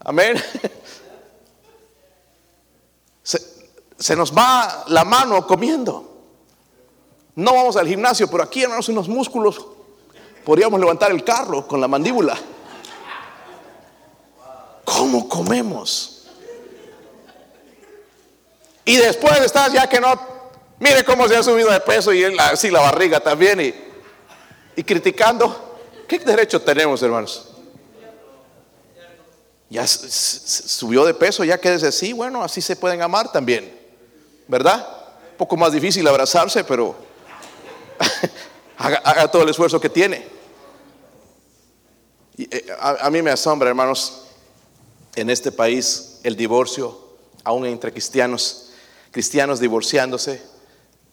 Amén. 0.00 0.36
Se, 3.22 4.16
nos 4.16 4.36
va 4.36 4.82
la 4.88 5.04
mano 5.04 5.46
comiendo. 5.46 6.24
No 7.36 7.54
vamos 7.54 7.76
al 7.76 7.86
gimnasio, 7.86 8.28
pero 8.28 8.42
aquí 8.42 8.64
hermanos 8.64 8.88
unos 8.88 9.08
músculos. 9.08 9.64
Podríamos 10.44 10.80
levantar 10.80 11.12
el 11.12 11.22
carro 11.22 11.68
con 11.68 11.80
la 11.80 11.86
mandíbula. 11.86 12.36
¿Cómo 14.84 15.28
comemos? 15.28 16.26
Y 18.84 18.96
después 18.96 19.40
estás 19.42 19.72
ya 19.72 19.88
que 19.88 20.00
no, 20.00 20.37
mire 20.78 21.04
cómo 21.04 21.28
se 21.28 21.36
ha 21.36 21.42
subido 21.42 21.70
de 21.70 21.80
peso 21.80 22.12
y 22.12 22.24
así 22.24 22.70
la 22.70 22.80
barriga 22.80 23.20
también. 23.20 23.60
Y, 23.60 23.74
y 24.78 24.84
criticando. 24.84 25.76
¿Qué 26.06 26.20
derecho 26.20 26.62
tenemos, 26.62 27.02
hermanos? 27.02 27.48
Ya 29.68 29.84
subió 29.86 31.04
de 31.04 31.14
peso, 31.14 31.42
ya 31.42 31.58
quédese 31.58 31.88
así, 31.88 32.12
bueno, 32.12 32.44
así 32.44 32.62
se 32.62 32.76
pueden 32.76 33.02
amar 33.02 33.30
también, 33.32 33.76
¿verdad? 34.46 34.86
Un 35.32 35.36
poco 35.36 35.56
más 35.56 35.72
difícil 35.72 36.06
abrazarse, 36.06 36.62
pero 36.62 36.94
haga, 38.78 39.28
todo 39.28 39.42
el 39.42 39.48
esfuerzo 39.48 39.80
que 39.80 39.90
tiene. 39.90 40.26
Eh, 42.38 42.66
a, 42.78 43.10
mí 43.10 43.20
me 43.20 43.32
asombra, 43.32 43.68
hermanos, 43.68 44.28
en 45.16 45.28
este 45.28 45.50
país 45.50 46.20
el 46.22 46.36
divorcio, 46.36 47.16
aún 47.42 47.66
entre 47.66 47.90
cristianos, 47.90 48.70
cristianos 49.10 49.58
divorciándose 49.58 50.40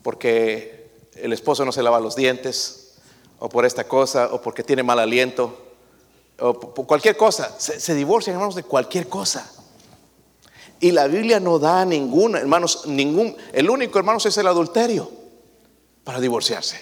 porque 0.06 0.92
el 1.16 1.34
esposo 1.34 1.66
no 1.66 1.72
se 1.72 1.82
lava 1.82 2.00
los 2.00 2.16
dientes, 2.16 2.94
o 3.40 3.50
por 3.50 3.66
esta 3.66 3.86
cosa, 3.86 4.30
o 4.32 4.40
porque 4.40 4.62
tiene 4.62 4.84
mal 4.84 5.00
aliento, 5.00 5.58
o 6.40 6.60
por 6.60 6.86
cualquier 6.86 7.18
cosa. 7.18 7.56
Se, 7.58 7.80
se 7.80 7.96
divorcian, 7.96 8.36
hermanos, 8.36 8.54
de 8.54 8.62
cualquier 8.62 9.10
cosa. 9.10 9.52
Y 10.80 10.92
la 10.92 11.08
Biblia 11.08 11.40
no 11.40 11.58
da 11.58 11.86
ninguna, 11.86 12.38
hermanos, 12.38 12.86
ningún, 12.86 13.36
el 13.52 13.68
único, 13.68 13.98
hermanos, 13.98 14.28
es 14.28 14.38
el 14.38 14.46
adulterio 14.46 15.10
para 16.04 16.20
divorciarse. 16.20 16.80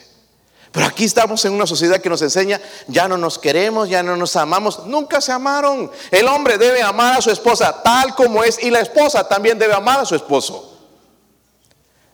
Pero 0.73 0.85
aquí 0.85 1.05
estamos 1.05 1.45
en 1.45 1.53
una 1.53 1.65
sociedad 1.65 2.01
que 2.01 2.09
nos 2.09 2.21
enseña, 2.21 2.59
ya 2.89 3.07
no 3.07 3.15
nos 3.15 3.39
queremos, 3.39 3.87
ya 3.87 4.03
no 4.03 4.17
nos 4.17 4.35
amamos. 4.35 4.85
Nunca 4.85 5.21
se 5.21 5.31
amaron. 5.31 5.89
El 6.11 6.27
hombre 6.27 6.57
debe 6.57 6.81
amar 6.81 7.19
a 7.19 7.21
su 7.21 7.31
esposa 7.31 7.83
tal 7.83 8.15
como 8.15 8.43
es 8.43 8.61
y 8.61 8.69
la 8.69 8.81
esposa 8.81 9.25
también 9.29 9.57
debe 9.57 9.75
amar 9.75 10.01
a 10.01 10.05
su 10.05 10.13
esposo. 10.13 10.72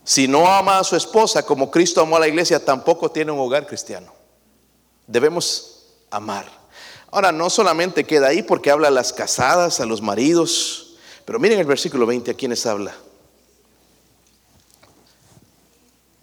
Si 0.10 0.28
no 0.28 0.52
ama 0.52 0.80
a 0.80 0.84
su 0.84 0.96
esposa 0.96 1.46
como 1.46 1.70
Cristo 1.70 2.02
amó 2.02 2.18
a 2.18 2.22
la 2.22 2.28
iglesia, 2.28 2.66
tampoco 2.66 3.12
tiene 3.12 3.32
un 3.32 3.38
hogar 3.38 3.68
cristiano. 3.68 4.12
Debemos 5.06 5.86
amar. 6.10 6.50
Ahora, 7.12 7.32
no 7.32 7.48
solamente 7.52 8.04
queda 8.06 8.30
ahí 8.30 8.42
porque 8.42 8.72
habla 8.72 8.88
a 8.88 8.92
las 8.92 9.14
casadas, 9.14 9.80
a 9.80 9.86
los 9.86 10.02
maridos, 10.02 10.96
pero 11.26 11.38
miren 11.38 11.60
el 11.60 11.68
versículo 11.68 12.08
20 12.08 12.32
a 12.32 12.34
quienes 12.34 12.66
habla. 12.66 12.96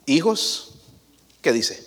Hijos, 0.07 0.73
¿qué 1.41 1.53
dice? 1.53 1.81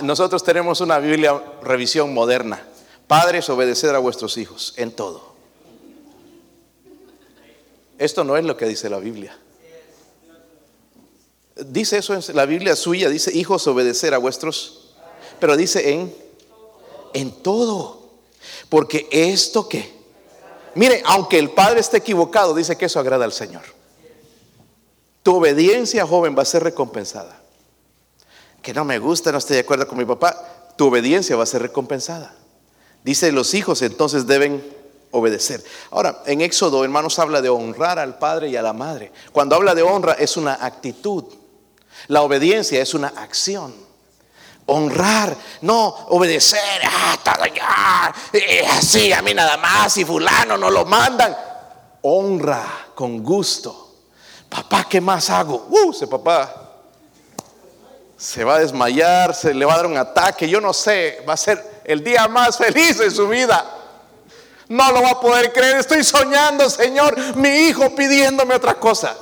Nosotros 0.00 0.42
tenemos 0.42 0.80
una 0.80 0.98
Biblia 1.00 1.38
revisión 1.60 2.14
moderna. 2.14 2.66
Padres, 3.06 3.50
obedecer 3.50 3.94
a 3.94 3.98
vuestros 3.98 4.38
hijos 4.38 4.72
en 4.78 4.90
todo. 4.90 5.34
Esto 7.98 8.24
no 8.24 8.38
es 8.38 8.44
lo 8.46 8.56
que 8.56 8.64
dice 8.64 8.88
la 8.88 9.00
Biblia. 9.00 9.38
Dice 11.56 11.98
eso 11.98 12.14
en 12.14 12.22
la 12.34 12.46
Biblia 12.46 12.76
suya, 12.76 13.08
dice 13.08 13.32
hijos 13.34 13.66
obedecer 13.66 14.12
a 14.14 14.18
vuestros, 14.18 14.90
pero 15.40 15.56
dice 15.56 15.92
en 15.92 16.14
en 17.14 17.30
todo. 17.42 18.04
Porque 18.68 19.08
esto 19.10 19.68
que 19.68 19.96
Mire, 20.74 21.02
aunque 21.06 21.38
el 21.38 21.50
padre 21.50 21.80
esté 21.80 21.96
equivocado, 21.96 22.52
dice 22.54 22.76
que 22.76 22.84
eso 22.84 23.00
agrada 23.00 23.24
al 23.24 23.32
Señor. 23.32 23.62
Tu 25.22 25.34
obediencia, 25.34 26.06
joven, 26.06 26.36
va 26.36 26.42
a 26.42 26.44
ser 26.44 26.62
recompensada 26.62 27.40
que 28.66 28.74
no 28.74 28.84
me 28.84 28.98
gusta, 28.98 29.30
no 29.30 29.38
estoy 29.38 29.54
de 29.54 29.60
acuerdo 29.60 29.86
con 29.86 29.96
mi 29.96 30.04
papá, 30.04 30.72
tu 30.74 30.88
obediencia 30.88 31.36
va 31.36 31.44
a 31.44 31.46
ser 31.46 31.62
recompensada. 31.62 32.34
Dice, 33.04 33.30
los 33.30 33.54
hijos 33.54 33.80
entonces 33.80 34.26
deben 34.26 34.60
obedecer. 35.12 35.62
Ahora, 35.92 36.20
en 36.26 36.40
Éxodo, 36.40 36.82
hermanos, 36.82 37.20
habla 37.20 37.40
de 37.40 37.48
honrar 37.48 38.00
al 38.00 38.18
padre 38.18 38.48
y 38.48 38.56
a 38.56 38.62
la 38.62 38.72
madre. 38.72 39.12
Cuando 39.30 39.54
habla 39.54 39.76
de 39.76 39.82
honra 39.82 40.14
es 40.14 40.36
una 40.36 40.54
actitud. 40.54 41.22
La 42.08 42.22
obediencia 42.22 42.80
es 42.80 42.94
una 42.94 43.08
acción. 43.08 43.74
Honrar, 44.66 45.36
no 45.60 45.86
obedecer, 46.08 46.82
ah, 46.84 48.12
eh, 48.32 48.66
así 48.68 49.12
a 49.12 49.22
mí 49.22 49.32
nada 49.32 49.56
más 49.58 49.96
y 49.96 50.04
fulano 50.04 50.56
no 50.56 50.70
lo 50.70 50.84
mandan. 50.84 51.36
Honra 52.02 52.88
con 52.94 53.22
gusto. 53.22 53.94
Papá, 54.48 54.86
¿qué 54.88 55.00
más 55.00 55.30
hago? 55.30 55.68
Uh, 55.70 55.90
ese 55.90 56.06
papá 56.06 56.66
se 58.16 58.44
va 58.44 58.56
a 58.56 58.58
desmayar, 58.60 59.34
se 59.34 59.52
le 59.52 59.64
va 59.64 59.74
a 59.74 59.76
dar 59.76 59.86
un 59.86 59.96
ataque, 59.96 60.48
yo 60.48 60.60
no 60.60 60.72
sé, 60.72 61.22
va 61.28 61.34
a 61.34 61.36
ser 61.36 61.82
el 61.84 62.02
día 62.02 62.26
más 62.28 62.56
feliz 62.56 62.98
de 62.98 63.10
su 63.10 63.28
vida. 63.28 63.64
No 64.68 64.90
lo 64.90 65.02
va 65.02 65.10
a 65.10 65.20
poder 65.20 65.52
creer, 65.52 65.76
estoy 65.76 66.02
soñando, 66.02 66.68
Señor, 66.68 67.36
mi 67.36 67.48
hijo 67.48 67.94
pidiéndome 67.94 68.54
otra 68.54 68.74
cosa, 68.74 69.16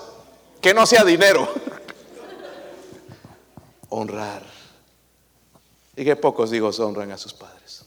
que 0.61 0.73
no 0.73 0.87
sea 0.87 1.05
dinero. 1.05 1.53
Honrar. 3.97 4.43
Y 5.95 6.05
que 6.05 6.17
pocos 6.17 6.53
hijos 6.53 6.81
honran 6.81 7.13
a 7.13 7.17
sus 7.17 7.33
padres. 7.33 7.85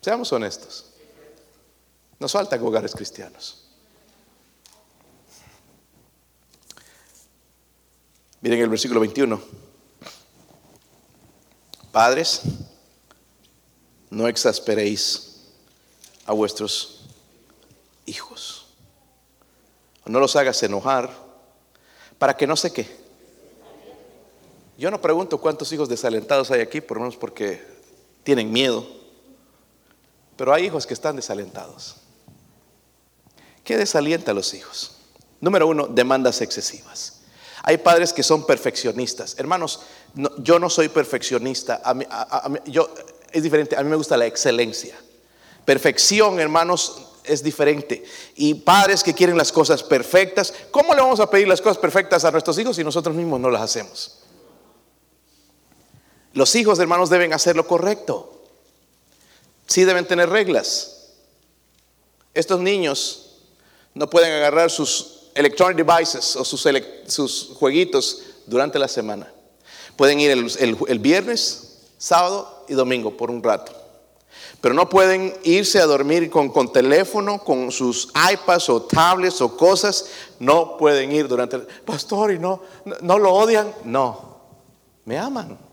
Seamos 0.00 0.32
honestos. 0.32 0.86
Nos 2.20 2.30
faltan 2.30 2.62
hogares 2.62 2.94
cristianos. 2.94 3.64
Miren 8.40 8.60
el 8.60 8.68
versículo 8.68 9.00
21. 9.00 9.42
Padres, 11.90 12.42
no 14.08 14.28
exasperéis 14.28 15.48
a 16.26 16.32
vuestros 16.32 17.08
hijos. 18.06 18.66
No 20.04 20.20
los 20.20 20.36
hagas 20.36 20.62
enojar 20.62 21.10
para 22.20 22.36
que 22.36 22.46
no 22.46 22.54
sé 22.54 22.72
qué. 22.72 22.99
Yo 24.80 24.90
no 24.90 24.98
pregunto 24.98 25.36
cuántos 25.36 25.70
hijos 25.74 25.90
desalentados 25.90 26.50
hay 26.50 26.62
aquí, 26.62 26.80
por 26.80 26.96
lo 26.96 27.02
menos 27.02 27.18
porque 27.18 27.62
tienen 28.22 28.50
miedo. 28.50 28.86
Pero 30.38 30.54
hay 30.54 30.64
hijos 30.64 30.86
que 30.86 30.94
están 30.94 31.16
desalentados. 31.16 31.96
¿Qué 33.62 33.76
desalienta 33.76 34.30
a 34.30 34.34
los 34.34 34.54
hijos? 34.54 34.92
Número 35.38 35.66
uno, 35.66 35.86
demandas 35.86 36.40
excesivas. 36.40 37.20
Hay 37.62 37.76
padres 37.76 38.14
que 38.14 38.22
son 38.22 38.46
perfeccionistas. 38.46 39.38
Hermanos, 39.38 39.80
yo 40.38 40.58
no 40.58 40.70
soy 40.70 40.88
perfeccionista. 40.88 41.82
yo, 42.64 42.88
es 43.32 43.42
diferente. 43.42 43.76
A 43.76 43.82
mí 43.82 43.90
me 43.90 43.96
gusta 43.96 44.16
la 44.16 44.24
excelencia. 44.24 44.98
Perfección, 45.66 46.40
hermanos, 46.40 47.02
es 47.24 47.42
diferente. 47.42 48.02
Y 48.34 48.54
padres 48.54 49.02
que 49.02 49.12
quieren 49.12 49.36
las 49.36 49.52
cosas 49.52 49.82
perfectas, 49.82 50.54
¿cómo 50.70 50.94
le 50.94 51.02
vamos 51.02 51.20
a 51.20 51.28
pedir 51.28 51.48
las 51.48 51.60
cosas 51.60 51.76
perfectas 51.76 52.24
a 52.24 52.30
nuestros 52.30 52.58
hijos 52.58 52.76
si 52.76 52.82
nosotros 52.82 53.14
mismos 53.14 53.40
no 53.40 53.50
las 53.50 53.60
hacemos? 53.60 54.19
Los 56.32 56.54
hijos, 56.54 56.78
hermanos, 56.78 57.10
deben 57.10 57.32
hacer 57.32 57.56
lo 57.56 57.66
correcto. 57.66 58.44
Sí 59.66 59.84
deben 59.84 60.06
tener 60.06 60.28
reglas. 60.28 61.12
Estos 62.34 62.60
niños 62.60 63.38
no 63.94 64.08
pueden 64.08 64.32
agarrar 64.32 64.70
sus 64.70 65.30
electronic 65.34 65.84
devices 65.84 66.36
o 66.36 66.44
sus, 66.44 66.66
sus 67.06 67.50
jueguitos 67.54 68.22
durante 68.46 68.78
la 68.78 68.88
semana. 68.88 69.32
Pueden 69.96 70.20
ir 70.20 70.30
el, 70.30 70.98
viernes, 70.98 71.78
sábado 71.98 72.64
y 72.68 72.74
domingo 72.74 73.16
por 73.16 73.30
un 73.30 73.42
rato. 73.42 73.72
Pero 74.60 74.74
no 74.74 74.88
pueden 74.88 75.34
irse 75.42 75.80
a 75.80 75.86
dormir 75.86 76.30
con, 76.30 76.72
teléfono, 76.72 77.42
con 77.42 77.70
sus 77.72 78.08
iPads 78.32 78.68
o 78.68 78.82
tablets 78.82 79.40
o 79.40 79.56
cosas. 79.56 80.06
No 80.38 80.76
pueden 80.76 81.12
ir 81.12 81.28
durante. 81.28 81.58
Pastor, 81.58 82.32
¿y 82.32 82.38
no, 82.38 82.62
no 83.00 83.18
lo 83.18 83.32
odian? 83.32 83.74
No, 83.84 84.40
me 85.04 85.18
aman. 85.18 85.69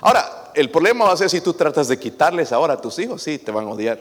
Ahora, 0.00 0.50
el 0.54 0.70
problema 0.70 1.04
va 1.04 1.12
a 1.12 1.16
ser 1.16 1.30
si 1.30 1.40
tú 1.40 1.54
tratas 1.54 1.88
de 1.88 1.98
quitarles 1.98 2.52
ahora 2.52 2.74
a 2.74 2.80
tus 2.80 2.98
hijos, 2.98 3.22
sí, 3.22 3.38
te 3.38 3.50
van 3.50 3.66
a 3.66 3.70
odiar. 3.70 3.98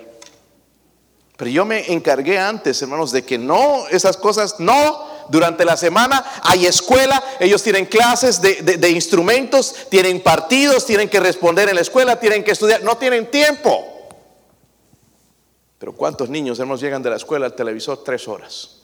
Pero 1.37 1.49
yo 1.49 1.65
me 1.65 1.91
encargué 1.91 2.37
antes, 2.37 2.81
hermanos, 2.81 3.11
de 3.11 3.25
que 3.25 3.37
no, 3.37 3.87
esas 3.89 4.17
cosas 4.17 4.59
no. 4.59 5.11
Durante 5.29 5.63
la 5.63 5.77
semana 5.77 6.23
hay 6.43 6.65
escuela, 6.65 7.23
ellos 7.39 7.63
tienen 7.63 7.85
clases 7.85 8.41
de, 8.41 8.89
instrumentos, 8.89 9.73
tienen 9.89 10.21
partidos, 10.21 10.85
tienen 10.85 11.09
que 11.09 11.19
responder 11.19 11.69
en 11.69 11.75
la 11.75 11.81
escuela, 11.81 12.19
tienen 12.19 12.43
que 12.43 12.51
estudiar, 12.51 12.83
no 12.83 12.97
tienen 12.97 13.31
tiempo. 13.31 13.85
Pero 15.79 15.93
¿cuántos 15.93 16.29
niños, 16.29 16.59
hermanos, 16.59 16.81
llegan 16.81 17.01
de 17.01 17.09
la 17.09 17.15
escuela 17.15 17.45
al 17.45 17.55
televisor 17.55 18.03
tres 18.03 18.27
horas? 18.27 18.81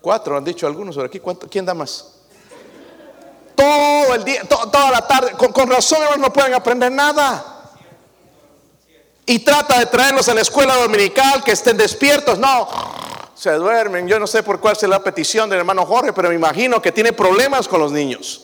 Cuatro, 0.00 0.36
han 0.36 0.44
dicho 0.44 0.66
algunos 0.66 0.96
por 0.96 1.06
aquí. 1.06 1.20
¿Quién 1.48 1.64
da 1.64 1.74
más? 1.74 2.13
Todo 3.54 4.14
el 4.14 4.24
día, 4.24 4.42
toda 4.44 4.90
la 4.90 5.06
tarde. 5.06 5.32
Con, 5.32 5.68
razón, 5.68 6.02
hermanos, 6.02 6.26
no 6.26 6.32
pueden 6.32 6.54
aprender 6.54 6.90
nada 6.90 7.54
y 9.26 9.38
trata 9.38 9.78
de 9.78 9.86
traerlos 9.86 10.28
a 10.28 10.34
la 10.34 10.42
escuela 10.42 10.76
dominical, 10.76 11.42
que 11.42 11.52
estén 11.52 11.76
despiertos. 11.76 12.38
No, 12.38 12.68
se 13.34 13.50
duermen. 13.52 14.06
Yo 14.06 14.18
no 14.18 14.26
sé 14.26 14.42
por 14.42 14.60
cuál 14.60 14.76
es 14.76 14.82
la 14.82 15.02
petición 15.02 15.48
del 15.48 15.60
hermano 15.60 15.86
Jorge, 15.86 16.12
pero 16.12 16.28
me 16.28 16.34
imagino 16.34 16.82
que 16.82 16.92
tiene 16.92 17.12
problemas 17.12 17.66
con 17.66 17.80
los 17.80 17.92
niños. 17.92 18.42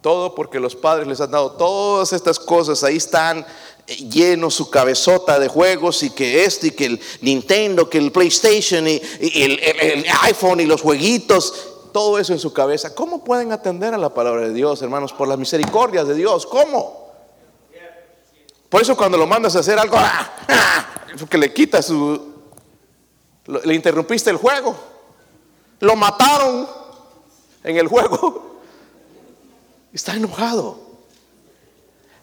Todo 0.00 0.34
porque 0.34 0.60
los 0.60 0.74
padres 0.74 1.06
les 1.06 1.20
han 1.20 1.30
dado 1.30 1.52
todas 1.52 2.12
estas 2.12 2.38
cosas. 2.38 2.82
Ahí 2.84 2.96
están 2.96 3.46
eh, 3.86 3.96
llenos 3.96 4.54
su 4.54 4.70
cabezota 4.70 5.38
de 5.38 5.48
juegos 5.48 6.02
y 6.02 6.10
que 6.10 6.44
este 6.44 6.68
y 6.68 6.70
que 6.72 6.86
el 6.86 7.00
Nintendo, 7.20 7.88
que 7.88 7.98
el 7.98 8.12
PlayStation 8.12 8.86
y, 8.86 9.00
el 9.20 10.06
iPhone 10.22 10.60
y 10.60 10.66
los 10.66 10.82
jueguitos. 10.82 11.75
Todo 11.96 12.18
eso 12.18 12.34
en 12.34 12.38
su 12.38 12.52
cabeza, 12.52 12.94
¿cómo 12.94 13.24
pueden 13.24 13.52
atender 13.52 13.94
a 13.94 13.96
la 13.96 14.12
palabra 14.12 14.42
de 14.42 14.52
Dios, 14.52 14.82
hermanos, 14.82 15.14
por 15.14 15.26
las 15.26 15.38
misericordias 15.38 16.06
de 16.06 16.14
Dios? 16.14 16.44
¿Cómo? 16.44 17.10
Por 18.68 18.82
eso 18.82 18.94
cuando 18.94 19.16
lo 19.16 19.26
mandas 19.26 19.56
a 19.56 19.60
hacer 19.60 19.78
algo, 19.78 19.96
¡ah! 19.98 20.30
¡ah! 20.46 20.86
que 21.30 21.38
le 21.38 21.54
quitas 21.54 21.86
su... 21.86 22.34
Le 23.46 23.74
interrumpiste 23.74 24.28
el 24.28 24.36
juego. 24.36 24.76
Lo 25.80 25.96
mataron 25.96 26.68
en 27.64 27.78
el 27.78 27.88
juego. 27.88 28.60
Está 29.90 30.16
enojado. 30.16 30.78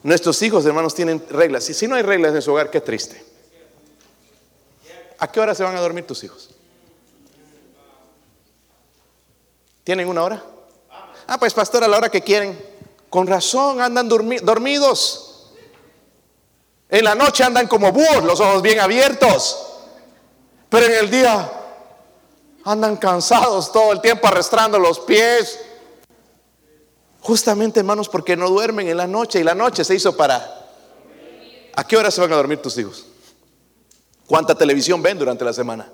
Nuestros 0.04 0.40
hijos, 0.42 0.64
hermanos, 0.66 0.94
tienen 0.94 1.20
reglas. 1.30 1.68
Y 1.68 1.74
si 1.74 1.88
no 1.88 1.96
hay 1.96 2.02
reglas 2.02 2.32
en 2.32 2.42
su 2.42 2.52
hogar, 2.52 2.70
qué 2.70 2.80
triste. 2.80 3.20
¿A 5.18 5.32
qué 5.32 5.40
hora 5.40 5.52
se 5.52 5.64
van 5.64 5.74
a 5.74 5.80
dormir 5.80 6.06
tus 6.06 6.22
hijos? 6.22 6.53
¿Tienen 9.84 10.08
una 10.08 10.22
hora? 10.22 10.42
Ah, 11.26 11.38
pues 11.38 11.54
pastor, 11.54 11.84
a 11.84 11.88
la 11.88 11.98
hora 11.98 12.08
que 12.08 12.22
quieren. 12.22 12.58
Con 13.10 13.26
razón, 13.26 13.80
andan 13.80 14.08
dormidos. 14.08 15.52
En 16.88 17.04
la 17.04 17.14
noche 17.14 17.44
andan 17.44 17.68
como 17.68 17.92
búhos, 17.92 18.24
los 18.24 18.40
ojos 18.40 18.62
bien 18.62 18.80
abiertos. 18.80 19.58
Pero 20.68 20.86
en 20.86 20.94
el 20.94 21.10
día 21.10 21.52
andan 22.64 22.96
cansados 22.96 23.70
todo 23.70 23.92
el 23.92 24.00
tiempo 24.00 24.26
arrastrando 24.26 24.78
los 24.78 25.00
pies. 25.00 25.60
Justamente, 27.20 27.80
hermanos, 27.80 28.08
porque 28.08 28.36
no 28.36 28.48
duermen 28.48 28.88
en 28.88 28.96
la 28.96 29.06
noche 29.06 29.40
y 29.40 29.44
la 29.44 29.54
noche 29.54 29.84
se 29.84 29.94
hizo 29.94 30.16
para... 30.16 30.62
¿A 31.76 31.86
qué 31.86 31.96
hora 31.96 32.10
se 32.10 32.20
van 32.20 32.32
a 32.32 32.36
dormir 32.36 32.60
tus 32.60 32.76
hijos? 32.78 33.06
¿Cuánta 34.26 34.54
televisión 34.54 35.02
ven 35.02 35.18
durante 35.18 35.44
la 35.44 35.52
semana? 35.52 35.90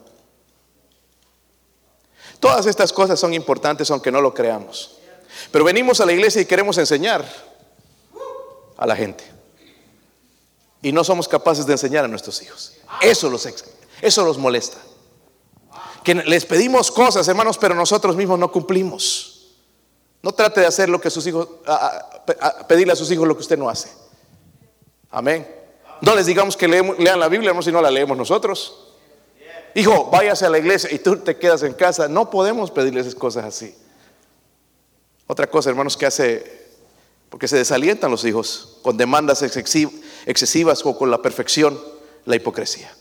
Todas 2.41 2.67
estas 2.67 2.93
cosas 2.93 3.21
son 3.21 3.35
importantes 3.35 3.91
aunque 3.91 4.11
no 4.11 4.21
lo 4.21 4.35
creamos. 4.35 4.97
Pero 5.53 5.65
venimos 5.65 6.01
a 6.01 6.07
la 6.07 6.13
iglesia 6.13 6.41
y 6.41 6.47
queremos 6.47 6.79
enseñar 6.79 7.25
a 8.77 8.87
la 8.87 8.97
gente. 8.97 9.25
Y 10.83 10.91
no 10.93 11.05
somos 11.05 11.29
capaces 11.29 11.67
de 11.67 11.73
enseñar 11.73 12.05
a 12.05 12.09
nuestros 12.09 12.43
hijos. 12.43 12.73
Eso 13.03 13.29
los, 13.29 13.47
eso 14.01 14.25
los 14.25 14.39
molesta. 14.39 14.79
Que 16.03 16.15
les 16.15 16.47
pedimos 16.47 16.91
cosas, 16.91 17.29
hermanos, 17.29 17.59
pero 17.59 17.75
nosotros 17.75 18.17
mismos 18.17 18.39
no 18.39 18.51
cumplimos. 18.51 19.55
No 20.23 20.33
trate 20.33 20.61
de 20.61 20.67
hacer 20.67 20.89
lo 20.89 21.01
que 21.01 21.11
sus 21.11 21.27
hijos, 21.27 21.47
pedirle 22.67 22.95
a 22.95 22.97
sus 22.97 23.11
hijos 23.11 23.29
lo 23.29 23.37
que 23.37 23.43
usted 23.43 23.59
no 23.59 23.69
hace. 23.69 23.91
Amén. 25.11 25.47
No 26.01 26.15
les 26.15 26.25
digamos 26.25 26.57
que 26.57 26.67
lean 26.67 27.21
la 27.21 27.29
Biblia, 27.29 27.49
hermanos, 27.49 27.67
si 27.67 27.73
no 27.73 27.83
la 27.83 27.91
leemos 27.91 28.17
nosotros. 28.17 28.90
Hijo, 29.75 30.11
váyase 30.11 30.47
a 30.47 30.51
la 30.51 30.59
iglesia 30.59 30.93
y 30.93 30.99
tú 30.99 31.17
te 31.19 31.37
quedas 31.37 31.63
en 31.63 31.75
casa. 31.75 32.09
No 32.09 32.31
podemos 32.31 32.71
pedirles 32.71 33.07
esas 33.07 33.19
cosas 33.19 33.45
así. 33.45 33.75
Otra 35.27 35.49
cosa, 35.49 35.71
hermanos, 35.71 35.97
que 35.97 36.07
hace, 36.07 36.69
porque 37.29 37.47
se 37.47 37.57
desalientan 37.57 38.11
los 38.11 38.25
hijos 38.25 38.79
con 38.83 38.97
demandas 38.97 39.43
excesivas 39.43 40.85
o 40.85 40.99
con 40.99 41.11
la 41.11 41.23
perfección, 41.23 41.81
la 42.25 42.37
hipocresía. 42.37 42.93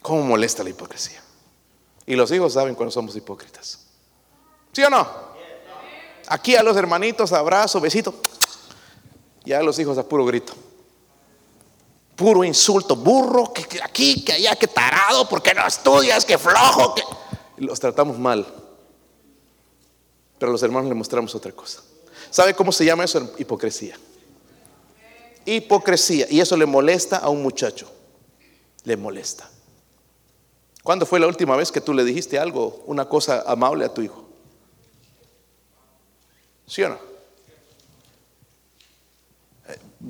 ¿Cómo 0.00 0.22
molesta 0.22 0.64
la 0.64 0.70
hipocresía? 0.70 1.22
Y 2.06 2.16
los 2.16 2.32
hijos 2.32 2.54
saben 2.54 2.74
cuando 2.74 2.90
somos 2.90 3.14
hipócritas. 3.14 3.86
¿Sí 4.72 4.82
o 4.82 4.88
no? 4.88 5.06
Aquí 6.28 6.56
a 6.56 6.62
los 6.62 6.76
hermanitos, 6.76 7.32
abrazo, 7.32 7.80
besito. 7.80 8.14
Y 9.44 9.52
a 9.52 9.62
los 9.62 9.78
hijos 9.78 9.98
a 9.98 10.08
puro 10.08 10.24
grito 10.24 10.54
puro 12.18 12.42
insulto, 12.42 12.96
burro, 12.96 13.52
que, 13.52 13.80
aquí, 13.80 14.24
que 14.24 14.32
allá, 14.32 14.56
que 14.56 14.66
tarado, 14.66 15.28
porque 15.28 15.54
no 15.54 15.64
estudias, 15.64 16.24
que 16.24 16.36
flojo, 16.36 16.92
que... 16.96 17.02
los 17.58 17.78
tratamos 17.78 18.18
mal. 18.18 18.44
Pero 20.36 20.50
a 20.50 20.52
los 20.52 20.62
hermanos 20.64 20.88
le 20.88 20.96
mostramos 20.96 21.32
otra 21.36 21.52
cosa. 21.52 21.80
¿Sabe 22.28 22.54
cómo 22.54 22.72
se 22.72 22.84
llama 22.84 23.04
eso? 23.04 23.34
Hipocresía. 23.38 23.96
Hipocresía. 25.46 26.26
Y 26.28 26.40
eso 26.40 26.56
le 26.56 26.66
molesta 26.66 27.18
a 27.18 27.28
un 27.28 27.40
muchacho. 27.40 27.88
Le 28.82 28.96
molesta. 28.96 29.48
¿Cuándo 30.82 31.06
fue 31.06 31.20
la 31.20 31.28
última 31.28 31.54
vez 31.54 31.70
que 31.70 31.80
tú 31.80 31.94
le 31.94 32.02
dijiste 32.02 32.36
algo, 32.38 32.82
una 32.86 33.08
cosa 33.08 33.44
amable 33.46 33.84
a 33.84 33.94
tu 33.94 34.02
hijo? 34.02 34.28
¿Sí 36.66 36.82
o 36.82 36.88
no? 36.88 37.07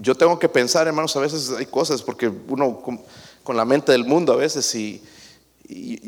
Yo 0.00 0.14
tengo 0.14 0.38
que 0.38 0.48
pensar, 0.48 0.86
hermanos, 0.86 1.14
a 1.16 1.20
veces 1.20 1.50
hay 1.50 1.66
cosas, 1.66 2.02
porque 2.02 2.28
uno 2.28 2.80
con, 2.80 3.56
la 3.56 3.64
mente 3.64 3.92
del 3.92 4.04
mundo 4.04 4.32
a 4.32 4.36
veces 4.36 4.74
y, 4.74 5.02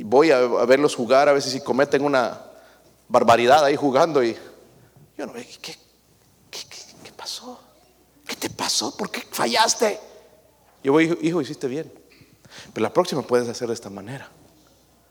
voy 0.04 0.30
a, 0.30 0.40
verlos 0.66 0.94
jugar, 0.94 1.28
a 1.28 1.32
veces 1.32 1.54
y 1.54 1.60
cometen 1.60 2.04
una 2.04 2.40
barbaridad 3.08 3.64
ahí 3.64 3.76
jugando 3.76 4.22
y 4.22 4.36
yo 5.16 5.26
no, 5.26 5.32
¿qué, 5.32 5.76
qué, 6.50 7.12
pasó? 7.16 7.60
¿Qué 8.26 8.36
te 8.36 8.50
pasó? 8.50 8.96
¿Por 8.96 9.10
qué 9.10 9.22
fallaste? 9.30 9.98
Yo 10.82 10.92
voy, 10.92 11.18
hijo, 11.20 11.40
hiciste 11.40 11.66
bien. 11.66 11.92
Pero 12.72 12.82
la 12.82 12.92
próxima 12.92 13.22
puedes 13.22 13.48
hacer 13.48 13.68
de 13.68 13.74
esta 13.74 13.90
manera, 13.90 14.30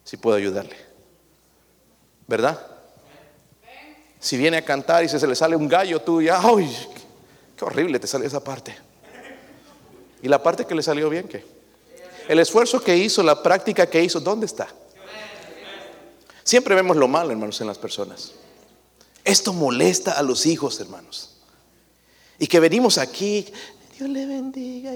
si 0.03 0.17
puedo 0.17 0.35
ayudarle. 0.35 0.75
¿Verdad? 2.27 2.59
Si 4.19 4.37
viene 4.37 4.57
a 4.57 4.65
cantar 4.65 5.03
y 5.03 5.09
se, 5.09 5.19
se 5.19 5.27
le 5.27 5.35
sale 5.35 5.55
un 5.55 5.67
gallo, 5.67 6.01
tú 6.01 6.21
ya, 6.21 6.39
¡ay! 6.41 6.75
Qué 7.59 7.65
horrible 7.65 7.99
te 7.99 8.07
sale 8.07 8.25
esa 8.25 8.41
parte. 8.41 8.73
¿Y 10.21 10.29
la 10.29 10.41
parte 10.41 10.65
que 10.65 10.73
le 10.73 10.81
salió 10.81 11.09
bien 11.09 11.27
qué? 11.27 11.45
El 12.29 12.39
esfuerzo 12.39 12.79
que 12.79 12.95
hizo, 12.95 13.21
la 13.21 13.43
práctica 13.43 13.85
que 13.89 14.01
hizo, 14.01 14.21
¿dónde 14.21 14.45
está? 14.45 14.69
Siempre 16.41 16.73
vemos 16.73 16.95
lo 16.95 17.09
malo, 17.09 17.31
hermanos, 17.31 17.59
en 17.59 17.67
las 17.67 17.77
personas. 17.77 18.31
Esto 19.25 19.51
molesta 19.51 20.13
a 20.13 20.23
los 20.23 20.45
hijos, 20.45 20.79
hermanos. 20.79 21.35
Y 22.39 22.47
que 22.47 22.61
venimos 22.61 22.97
aquí, 22.97 23.45
Dios 23.97 24.09
le 24.09 24.25
bendiga, 24.25 24.93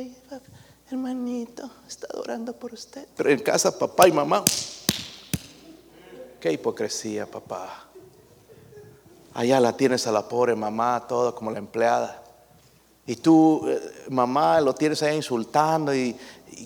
hermanito, 0.90 1.70
está 1.86 2.08
adorando 2.14 2.54
por 2.54 2.74
usted. 2.74 3.06
Pero 3.18 3.30
en 3.30 3.40
casa, 3.40 3.78
papá 3.78 4.08
y 4.08 4.14
mamá, 4.14 4.46
qué 6.40 6.54
hipocresía, 6.54 7.30
papá. 7.30 7.90
Allá 9.34 9.60
la 9.60 9.76
tienes 9.76 10.08
a 10.08 10.14
la 10.14 10.30
pobre 10.30 10.56
mamá, 10.56 11.06
toda 11.10 11.34
como 11.34 11.52
la 11.52 11.60
empleada. 11.60 12.23
Y 13.06 13.18
tú, 13.18 13.66
eh, 13.68 14.06
mamá, 14.10 14.62
lo 14.62 14.74
tienes 14.74 15.04
ahí 15.04 15.16
insultando 15.16 15.94
y, 15.94 16.16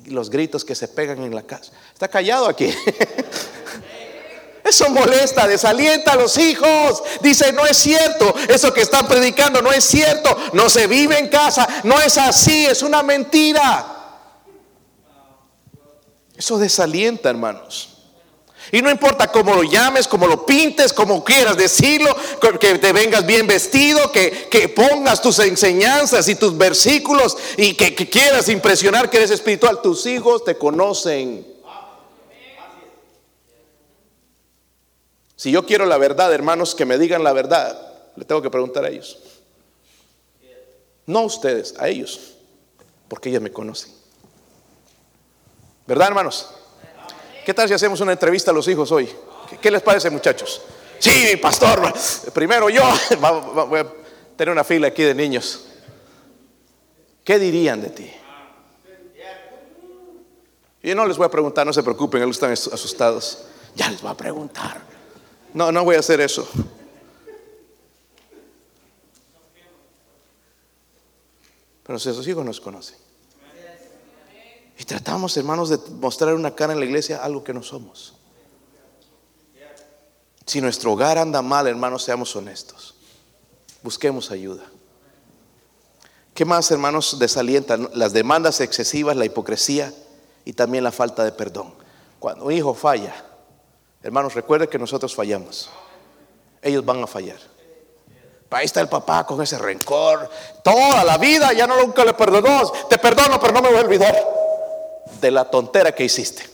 los 0.08 0.30
gritos 0.30 0.64
que 0.64 0.76
se 0.76 0.90
pegan 0.90 1.24
en 1.24 1.34
la 1.34 1.44
casa. 1.44 1.72
Está 1.94 2.08
callado 2.08 2.48
aquí. 2.48 2.70
Eso 4.64 4.90
molesta, 4.90 5.48
desalienta 5.48 6.12
a 6.12 6.16
los 6.18 6.38
hijos. 6.38 7.02
Dice, 7.22 7.54
no 7.54 7.66
es 7.66 7.78
cierto, 7.78 8.36
eso 8.50 8.74
que 8.74 8.82
están 8.82 9.08
predicando 9.08 9.62
no 9.62 9.72
es 9.72 9.86
cierto. 9.86 10.36
No 10.52 10.70
se 10.70 10.88
vive 10.88 11.18
en 11.18 11.30
casa, 11.30 11.66
no 11.84 12.00
es 12.02 12.18
así, 12.18 12.66
es 12.66 12.84
una 12.84 13.02
mentira. 13.02 13.98
Eso 16.36 16.58
desalienta, 16.58 17.30
hermanos. 17.30 17.97
Y 18.72 18.82
no 18.82 18.92
importa 18.92 19.32
cómo 19.32 19.56
lo 19.56 19.64
llames, 19.64 20.08
cómo 20.08 20.28
lo 20.28 20.46
pintes, 20.46 20.92
como 20.92 21.24
quieras 21.24 21.56
decirlo, 21.56 22.14
que 22.60 22.78
te 22.78 22.92
vengas 22.92 23.26
bien 23.26 23.48
vestido, 23.48 24.12
que, 24.12 24.74
pongas 24.76 25.22
tus 25.22 25.40
enseñanzas 25.40 26.28
y 26.28 26.36
tus 26.36 26.58
versículos 26.58 27.38
y 27.56 27.74
que, 27.74 27.96
que 27.96 28.10
quieras 28.10 28.50
impresionar 28.50 29.10
que 29.10 29.18
eres 29.18 29.32
espiritual. 29.32 29.82
Tus 29.82 30.06
hijos 30.06 30.44
te 30.44 30.58
conocen. 30.58 31.46
Si 35.38 35.52
yo 35.52 35.66
quiero 35.66 35.86
la 35.86 35.98
verdad, 35.98 36.34
hermanos, 36.34 36.76
que 36.76 36.86
me 36.86 36.98
digan 36.98 37.24
la 37.24 37.32
verdad, 37.32 37.80
le 38.16 38.26
tengo 38.26 38.42
que 38.42 38.50
preguntar 38.50 38.84
a 38.84 38.90
ellos. 38.90 39.20
No 41.06 41.20
a 41.20 41.24
ustedes, 41.24 41.76
a 41.80 41.88
ellos, 41.88 42.34
porque 43.08 43.30
ellos 43.30 43.42
me 43.42 43.52
conocen. 43.52 43.94
¿Verdad, 45.86 46.10
hermanos? 46.10 46.50
¿Qué 47.48 47.54
tal 47.54 47.66
si 47.66 47.74
hacemos 47.74 48.02
una 48.02 48.12
entrevista 48.12 48.52
a 48.52 48.54
los 48.54 48.68
hijos 48.68 48.92
hoy? 48.92 49.10
¿Qué, 49.62 49.72
les 49.72 49.82
parece, 49.82 50.10
muchachos? 50.10 50.62
Sí, 51.00 51.38
pastor, 51.42 51.94
primero 52.34 52.70
yo. 52.70 52.84
Voy 53.70 53.80
a 53.80 53.88
tener 54.36 54.52
una 54.52 54.66
fila 54.66 54.88
aquí 54.90 55.02
de 55.04 55.16
niños. 55.16 55.66
¿Qué 57.24 57.40
dirían 57.40 57.82
de 57.82 57.90
ti? 57.92 58.12
Y 60.84 60.94
no 60.94 61.06
les 61.06 61.16
voy 61.16 61.26
a 61.26 61.32
preguntar, 61.32 61.66
no 61.66 61.72
se 61.72 61.84
preocupen, 61.84 62.22
ellos 62.22 62.36
están 62.36 62.52
asustados. 62.52 63.46
Ya 63.76 63.90
les 63.92 64.02
voy 64.02 64.12
a 64.12 64.18
preguntar. 64.18 64.82
No, 65.54 65.72
no 65.72 65.86
voy 65.86 65.96
a 65.96 66.00
hacer 66.00 66.20
eso. 66.20 66.46
Pero 71.84 71.98
si 71.98 72.10
esos 72.10 72.28
hijos 72.28 72.44
nos 72.44 72.60
conocen. 72.60 73.07
Y 74.78 74.84
tratamos, 74.86 75.36
hermanos, 75.38 75.70
de 75.70 75.80
mostrar 75.96 76.36
una 76.36 76.54
cara 76.54 76.74
en 76.74 76.80
la 76.80 76.86
iglesia 76.86 77.24
algo 77.24 77.44
que 77.44 77.54
no 77.54 77.64
somos. 77.64 78.14
Si 80.46 80.62
nuestro 80.62 80.94
hogar 80.94 81.18
anda 81.18 81.42
mal, 81.42 81.68
hermanos, 81.68 82.04
seamos 82.04 82.36
honestos. 82.36 82.96
Busquemos 83.82 84.30
ayuda. 84.32 84.64
¿Qué 86.34 86.46
más, 86.46 86.70
hermanos, 86.70 87.18
desalientan? 87.18 87.90
Las 87.94 88.14
demandas 88.14 88.62
excesivas, 88.62 89.18
la 89.18 89.26
hipocresía 89.26 89.92
y 90.46 90.54
también 90.54 90.84
la 90.84 90.92
falta 90.92 91.24
de 91.24 91.32
perdón. 91.32 91.74
Cuando 92.20 92.46
un 92.46 92.52
hijo 92.52 92.76
falla, 92.76 93.16
hermanos, 94.04 94.36
recuerde 94.36 94.70
que 94.70 94.78
nosotros 94.78 95.16
fallamos. 95.16 95.70
ellos 96.62 96.86
van 96.86 97.04
a 97.04 97.08
fallar. 97.08 97.40
Ahí 98.52 98.66
está 98.66 98.80
el 98.80 98.88
papá 98.88 99.26
con 99.26 99.42
ese 99.42 99.58
rencor. 99.58 100.30
Toda 100.64 101.04
la 101.04 101.18
vida 101.18 101.52
ya 101.52 101.68
no 101.68 101.82
nunca 101.82 102.06
le 102.06 102.14
perdonó. 102.14 102.72
Te 102.90 102.98
perdono, 102.98 103.40
pero 103.40 103.52
no 103.52 103.62
me 103.62 103.70
voy 103.70 103.80
a 103.80 103.82
olvidar 103.82 104.37
de 105.20 105.32
la 105.32 105.50
tontera 105.50 105.94
que 105.94 106.04
hiciste. 106.04 106.50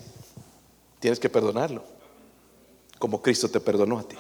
Tienes 1.00 1.20
que 1.20 1.30
perdonarlo. 1.30 1.84
Como 3.00 3.22
Cristo 3.22 3.50
te 3.50 3.60
perdonó 3.60 4.00
a 4.00 4.04
ti. 4.04 4.16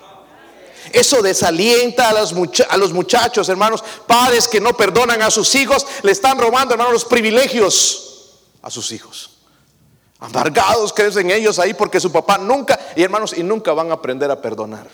Eso 0.92 1.22
desalienta 1.22 2.10
a 2.10 2.14
los, 2.78 2.94
muchachos, 2.94 3.48
hermanos, 3.48 3.84
padres 4.06 4.48
que 4.48 4.60
no 4.60 4.76
perdonan 4.76 5.22
a 5.22 5.32
sus 5.32 5.56
hijos, 5.56 5.86
le 6.02 6.12
están 6.12 6.38
robando, 6.38 6.74
hermanos, 6.74 6.94
los 6.94 7.06
privilegios 7.06 8.42
a 8.62 8.70
sus 8.70 8.92
hijos. 8.92 9.38
Amargados 10.20 10.92
crecen 10.92 11.32
ellos 11.32 11.60
ahí 11.60 11.74
porque 11.74 12.00
su 12.00 12.12
papá 12.12 12.38
nunca, 12.38 12.80
y 12.96 13.04
hermanos, 13.04 13.34
y 13.38 13.44
nunca 13.44 13.72
van 13.74 13.92
a 13.92 13.96
aprender 13.96 14.30
a 14.30 14.42
perdonar. 14.42 14.88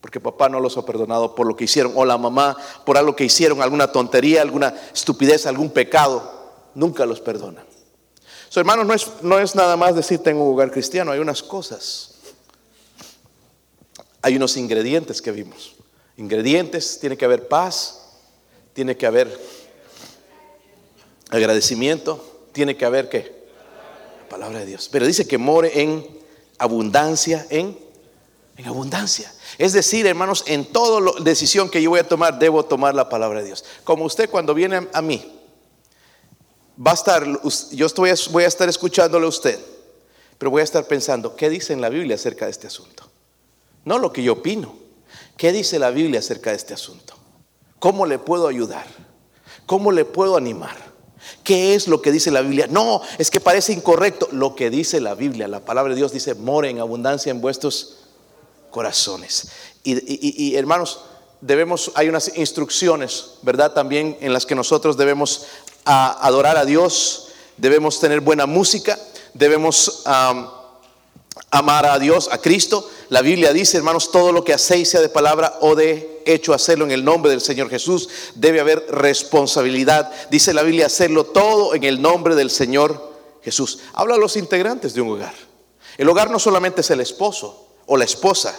Porque 0.00 0.20
papá 0.20 0.48
no 0.48 0.60
los 0.60 0.76
ha 0.76 0.84
perdonado 0.84 1.34
por 1.34 1.46
lo 1.46 1.56
que 1.56 1.64
hicieron, 1.64 1.92
o 1.96 2.04
la 2.04 2.18
mamá 2.18 2.56
por 2.84 2.96
algo 2.96 3.16
que 3.16 3.24
hicieron, 3.24 3.62
alguna 3.62 3.90
tontería, 3.90 4.42
alguna 4.42 4.74
estupidez, 4.92 5.46
algún 5.46 5.70
pecado. 5.70 6.32
Nunca 6.74 7.06
los 7.06 7.20
perdonan. 7.20 7.73
Hermanos, 8.56 8.86
no 8.86 8.94
es, 8.94 9.06
no 9.22 9.38
es 9.38 9.54
nada 9.54 9.76
más 9.76 9.94
decir 9.96 10.20
tengo 10.20 10.44
un 10.44 10.54
hogar 10.54 10.70
cristiano, 10.70 11.10
hay 11.12 11.18
unas 11.18 11.42
cosas 11.42 12.14
hay 14.24 14.36
unos 14.36 14.56
ingredientes 14.56 15.20
que 15.20 15.32
vimos. 15.32 15.74
Ingredientes, 16.16 16.98
tiene 16.98 17.14
que 17.14 17.26
haber 17.26 17.46
paz, 17.46 18.00
tiene 18.72 18.96
que 18.96 19.04
haber 19.04 19.38
agradecimiento, 21.28 22.46
tiene 22.52 22.74
que 22.74 22.86
haber 22.86 23.10
qué? 23.10 23.44
La 24.22 24.28
palabra 24.30 24.60
de 24.60 24.64
Dios. 24.64 24.88
Pero 24.90 25.04
dice 25.04 25.28
que 25.28 25.36
more 25.36 25.78
en 25.78 26.08
abundancia, 26.56 27.46
en, 27.50 27.78
en 28.56 28.66
abundancia. 28.66 29.30
Es 29.58 29.74
decir, 29.74 30.06
hermanos, 30.06 30.42
en 30.46 30.64
toda 30.72 31.12
decisión 31.20 31.68
que 31.68 31.82
yo 31.82 31.90
voy 31.90 32.00
a 32.00 32.08
tomar, 32.08 32.38
debo 32.38 32.64
tomar 32.64 32.94
la 32.94 33.10
palabra 33.10 33.40
de 33.40 33.48
Dios. 33.48 33.62
Como 33.84 34.06
usted 34.06 34.30
cuando 34.30 34.54
viene 34.54 34.88
a 34.90 35.02
mí, 35.02 35.33
va 36.78 36.92
a 36.92 36.94
estar, 36.94 37.26
yo 37.72 37.86
estoy, 37.86 38.12
voy 38.30 38.44
a 38.44 38.48
estar 38.48 38.68
escuchándole 38.68 39.26
a 39.26 39.28
usted, 39.28 39.58
pero 40.38 40.50
voy 40.50 40.60
a 40.60 40.64
estar 40.64 40.86
pensando, 40.86 41.36
¿qué 41.36 41.48
dice 41.48 41.72
en 41.72 41.80
la 41.80 41.88
Biblia 41.88 42.16
acerca 42.16 42.46
de 42.46 42.50
este 42.50 42.66
asunto? 42.66 43.04
no 43.84 43.98
lo 43.98 44.12
que 44.12 44.22
yo 44.22 44.34
opino. 44.34 44.74
¿Qué 45.36 45.52
dice 45.52 45.78
la 45.78 45.90
Biblia 45.90 46.20
acerca 46.20 46.50
de 46.50 46.56
este 46.56 46.74
asunto? 46.74 47.14
¿Cómo 47.78 48.06
le 48.06 48.18
puedo 48.18 48.48
ayudar? 48.48 48.86
¿Cómo 49.66 49.92
le 49.92 50.04
puedo 50.04 50.36
animar? 50.36 50.76
¿Qué 51.42 51.74
es 51.74 51.88
lo 51.88 52.02
que 52.02 52.12
dice 52.12 52.30
la 52.30 52.42
Biblia? 52.42 52.66
No, 52.68 53.02
es 53.18 53.30
que 53.30 53.40
parece 53.40 53.72
incorrecto. 53.72 54.28
Lo 54.32 54.54
que 54.54 54.70
dice 54.70 55.00
la 55.00 55.14
Biblia, 55.14 55.48
la 55.48 55.60
palabra 55.60 55.92
de 55.92 55.96
Dios 55.98 56.12
dice, 56.12 56.34
more 56.34 56.68
en 56.68 56.80
abundancia 56.80 57.30
en 57.30 57.40
vuestros 57.40 57.98
corazones. 58.70 59.48
Y, 59.82 60.54
hermanos, 60.54 61.00
debemos, 61.40 61.92
hay 61.94 62.08
unas 62.08 62.36
instrucciones, 62.36 63.34
¿verdad? 63.42 63.72
También 63.72 64.16
en 64.20 64.32
las 64.32 64.46
que 64.46 64.54
nosotros 64.54 64.96
debemos 64.96 65.46
adorar 65.84 66.56
a 66.56 66.64
Dios, 66.64 67.28
debemos 67.56 68.00
tener 68.00 68.20
buena 68.20 68.46
música, 68.46 68.98
debemos 69.34 70.02
amar 71.50 71.86
a 71.86 71.98
Dios, 71.98 72.28
a 72.30 72.38
Cristo. 72.38 72.88
La 73.08 73.22
Biblia 73.22 73.52
dice, 73.52 73.76
hermanos, 73.76 74.10
todo 74.10 74.32
lo 74.32 74.44
que 74.44 74.54
hacéis 74.54 74.90
sea 74.90 75.00
de 75.00 75.08
palabra 75.08 75.58
o 75.60 75.74
de 75.74 76.22
hecho 76.26 76.54
hacerlo 76.54 76.84
en 76.84 76.90
el 76.90 77.04
nombre 77.04 77.30
del 77.30 77.40
Señor 77.40 77.70
Jesús. 77.70 78.08
Debe 78.34 78.60
haber 78.60 78.84
responsabilidad. 78.90 80.10
Dice 80.30 80.54
la 80.54 80.62
Biblia, 80.62 80.86
hacerlo 80.86 81.24
todo 81.24 81.74
en 81.74 81.84
el 81.84 82.00
nombre 82.00 82.34
del 82.34 82.50
Señor 82.50 83.14
Jesús. 83.42 83.80
Habla 83.92 84.14
a 84.14 84.18
los 84.18 84.36
integrantes 84.36 84.94
de 84.94 85.00
un 85.00 85.10
hogar. 85.10 85.34
El 85.96 86.08
hogar 86.08 86.30
no 86.30 86.38
solamente 86.38 86.80
es 86.80 86.90
el 86.90 87.00
esposo 87.00 87.68
o 87.86 87.96
la 87.96 88.04
esposa 88.04 88.54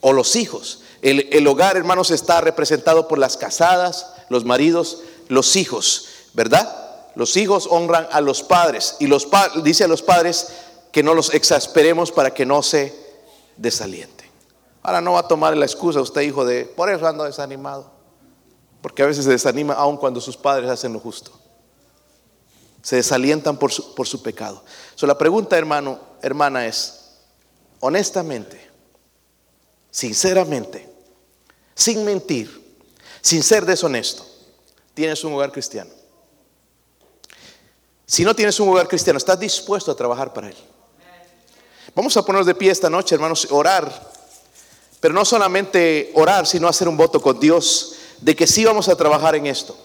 o 0.00 0.12
los 0.12 0.36
hijos. 0.36 0.82
El, 1.02 1.28
el 1.32 1.46
hogar, 1.46 1.76
hermanos, 1.76 2.10
está 2.10 2.40
representado 2.40 3.08
por 3.08 3.18
las 3.18 3.36
casadas, 3.36 4.06
los 4.28 4.44
maridos, 4.44 5.02
los 5.28 5.56
hijos, 5.56 6.06
¿verdad? 6.34 6.74
Los 7.14 7.36
hijos 7.36 7.66
honran 7.70 8.06
a 8.12 8.20
los 8.20 8.42
padres 8.42 8.96
y 9.00 9.06
los 9.06 9.26
dice 9.62 9.84
a 9.84 9.88
los 9.88 10.02
padres, 10.02 10.48
que 10.92 11.02
no 11.02 11.14
los 11.14 11.34
exasperemos 11.34 12.12
para 12.12 12.32
que 12.32 12.46
no 12.46 12.62
se 12.62 12.94
desalienten. 13.56 14.28
Ahora 14.82 15.00
no 15.00 15.12
va 15.12 15.20
a 15.20 15.28
tomar 15.28 15.56
la 15.56 15.66
excusa 15.66 16.00
usted, 16.00 16.22
hijo, 16.22 16.44
de 16.44 16.64
por 16.64 16.90
eso 16.90 17.06
ando 17.06 17.24
desanimado. 17.24 17.90
Porque 18.80 19.02
a 19.02 19.06
veces 19.06 19.24
se 19.24 19.30
desanima 19.30 19.74
aun 19.74 19.96
cuando 19.96 20.20
sus 20.20 20.36
padres 20.36 20.70
hacen 20.70 20.92
lo 20.92 21.00
justo. 21.00 21.32
Se 22.82 22.96
desalientan 22.96 23.58
por 23.58 23.72
su, 23.72 23.94
por 23.94 24.06
su 24.06 24.22
pecado. 24.22 24.62
La 25.02 25.18
pregunta, 25.18 25.58
hermano, 25.58 25.98
hermana, 26.22 26.66
es, 26.66 27.16
honestamente, 27.80 28.70
sinceramente, 29.90 30.88
sin 31.74 32.04
mentir, 32.04 32.78
sin 33.20 33.42
ser 33.42 33.66
deshonesto, 33.66 34.24
¿tienes 34.94 35.22
un 35.24 35.34
hogar 35.34 35.52
cristiano? 35.52 35.97
Si 38.08 38.24
no 38.24 38.34
tienes 38.34 38.58
un 38.58 38.70
hogar 38.70 38.88
cristiano, 38.88 39.18
¿estás 39.18 39.38
dispuesto 39.38 39.92
a 39.92 39.94
trabajar 39.94 40.32
para 40.32 40.48
él? 40.48 40.56
Vamos 41.94 42.16
a 42.16 42.24
ponernos 42.24 42.46
de 42.46 42.54
pie 42.54 42.70
esta 42.70 42.88
noche, 42.88 43.14
hermanos, 43.14 43.46
orar. 43.50 44.12
Pero 44.98 45.12
no 45.12 45.26
solamente 45.26 46.10
orar, 46.14 46.46
sino 46.46 46.68
hacer 46.68 46.88
un 46.88 46.96
voto 46.96 47.20
con 47.20 47.38
Dios 47.38 47.96
de 48.22 48.34
que 48.34 48.46
sí 48.46 48.64
vamos 48.64 48.88
a 48.88 48.96
trabajar 48.96 49.36
en 49.36 49.46
esto. 49.46 49.76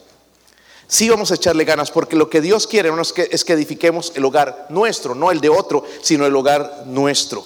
Sí 0.87 1.09
vamos 1.09 1.31
a 1.31 1.35
echarle 1.35 1.65
ganas, 1.65 1.91
porque 1.91 2.15
lo 2.15 2.29
que 2.29 2.39
Dios 2.39 2.65
quiere 2.65 2.89
que, 3.13 3.27
es 3.29 3.43
que 3.43 3.53
edifiquemos 3.53 4.13
el 4.15 4.23
hogar 4.23 4.67
nuestro, 4.69 5.15
no 5.15 5.29
el 5.29 5.41
de 5.41 5.49
otro, 5.49 5.83
sino 6.01 6.25
el 6.25 6.33
hogar 6.33 6.83
nuestro. 6.85 7.45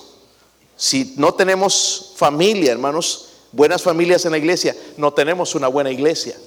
Si 0.75 1.15
no 1.17 1.34
tenemos 1.34 2.13
familia, 2.17 2.71
hermanos, 2.71 3.30
buenas 3.51 3.82
familias 3.82 4.25
en 4.25 4.32
la 4.32 4.38
iglesia, 4.38 4.75
no 4.95 5.11
tenemos 5.11 5.55
una 5.55 5.69
buena 5.69 5.89
iglesia. 5.89 6.38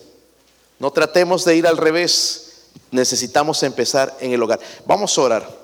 No 0.79 0.93
tratemos 0.93 1.45
de 1.45 1.57
ir 1.57 1.67
al 1.67 1.79
revés, 1.79 2.50
necesitamos 2.91 3.63
empezar 3.63 4.17
en 4.21 4.33
el 4.33 4.43
hogar. 4.43 4.61
Vamos 4.87 5.17
a 5.17 5.23
orar. 5.23 5.60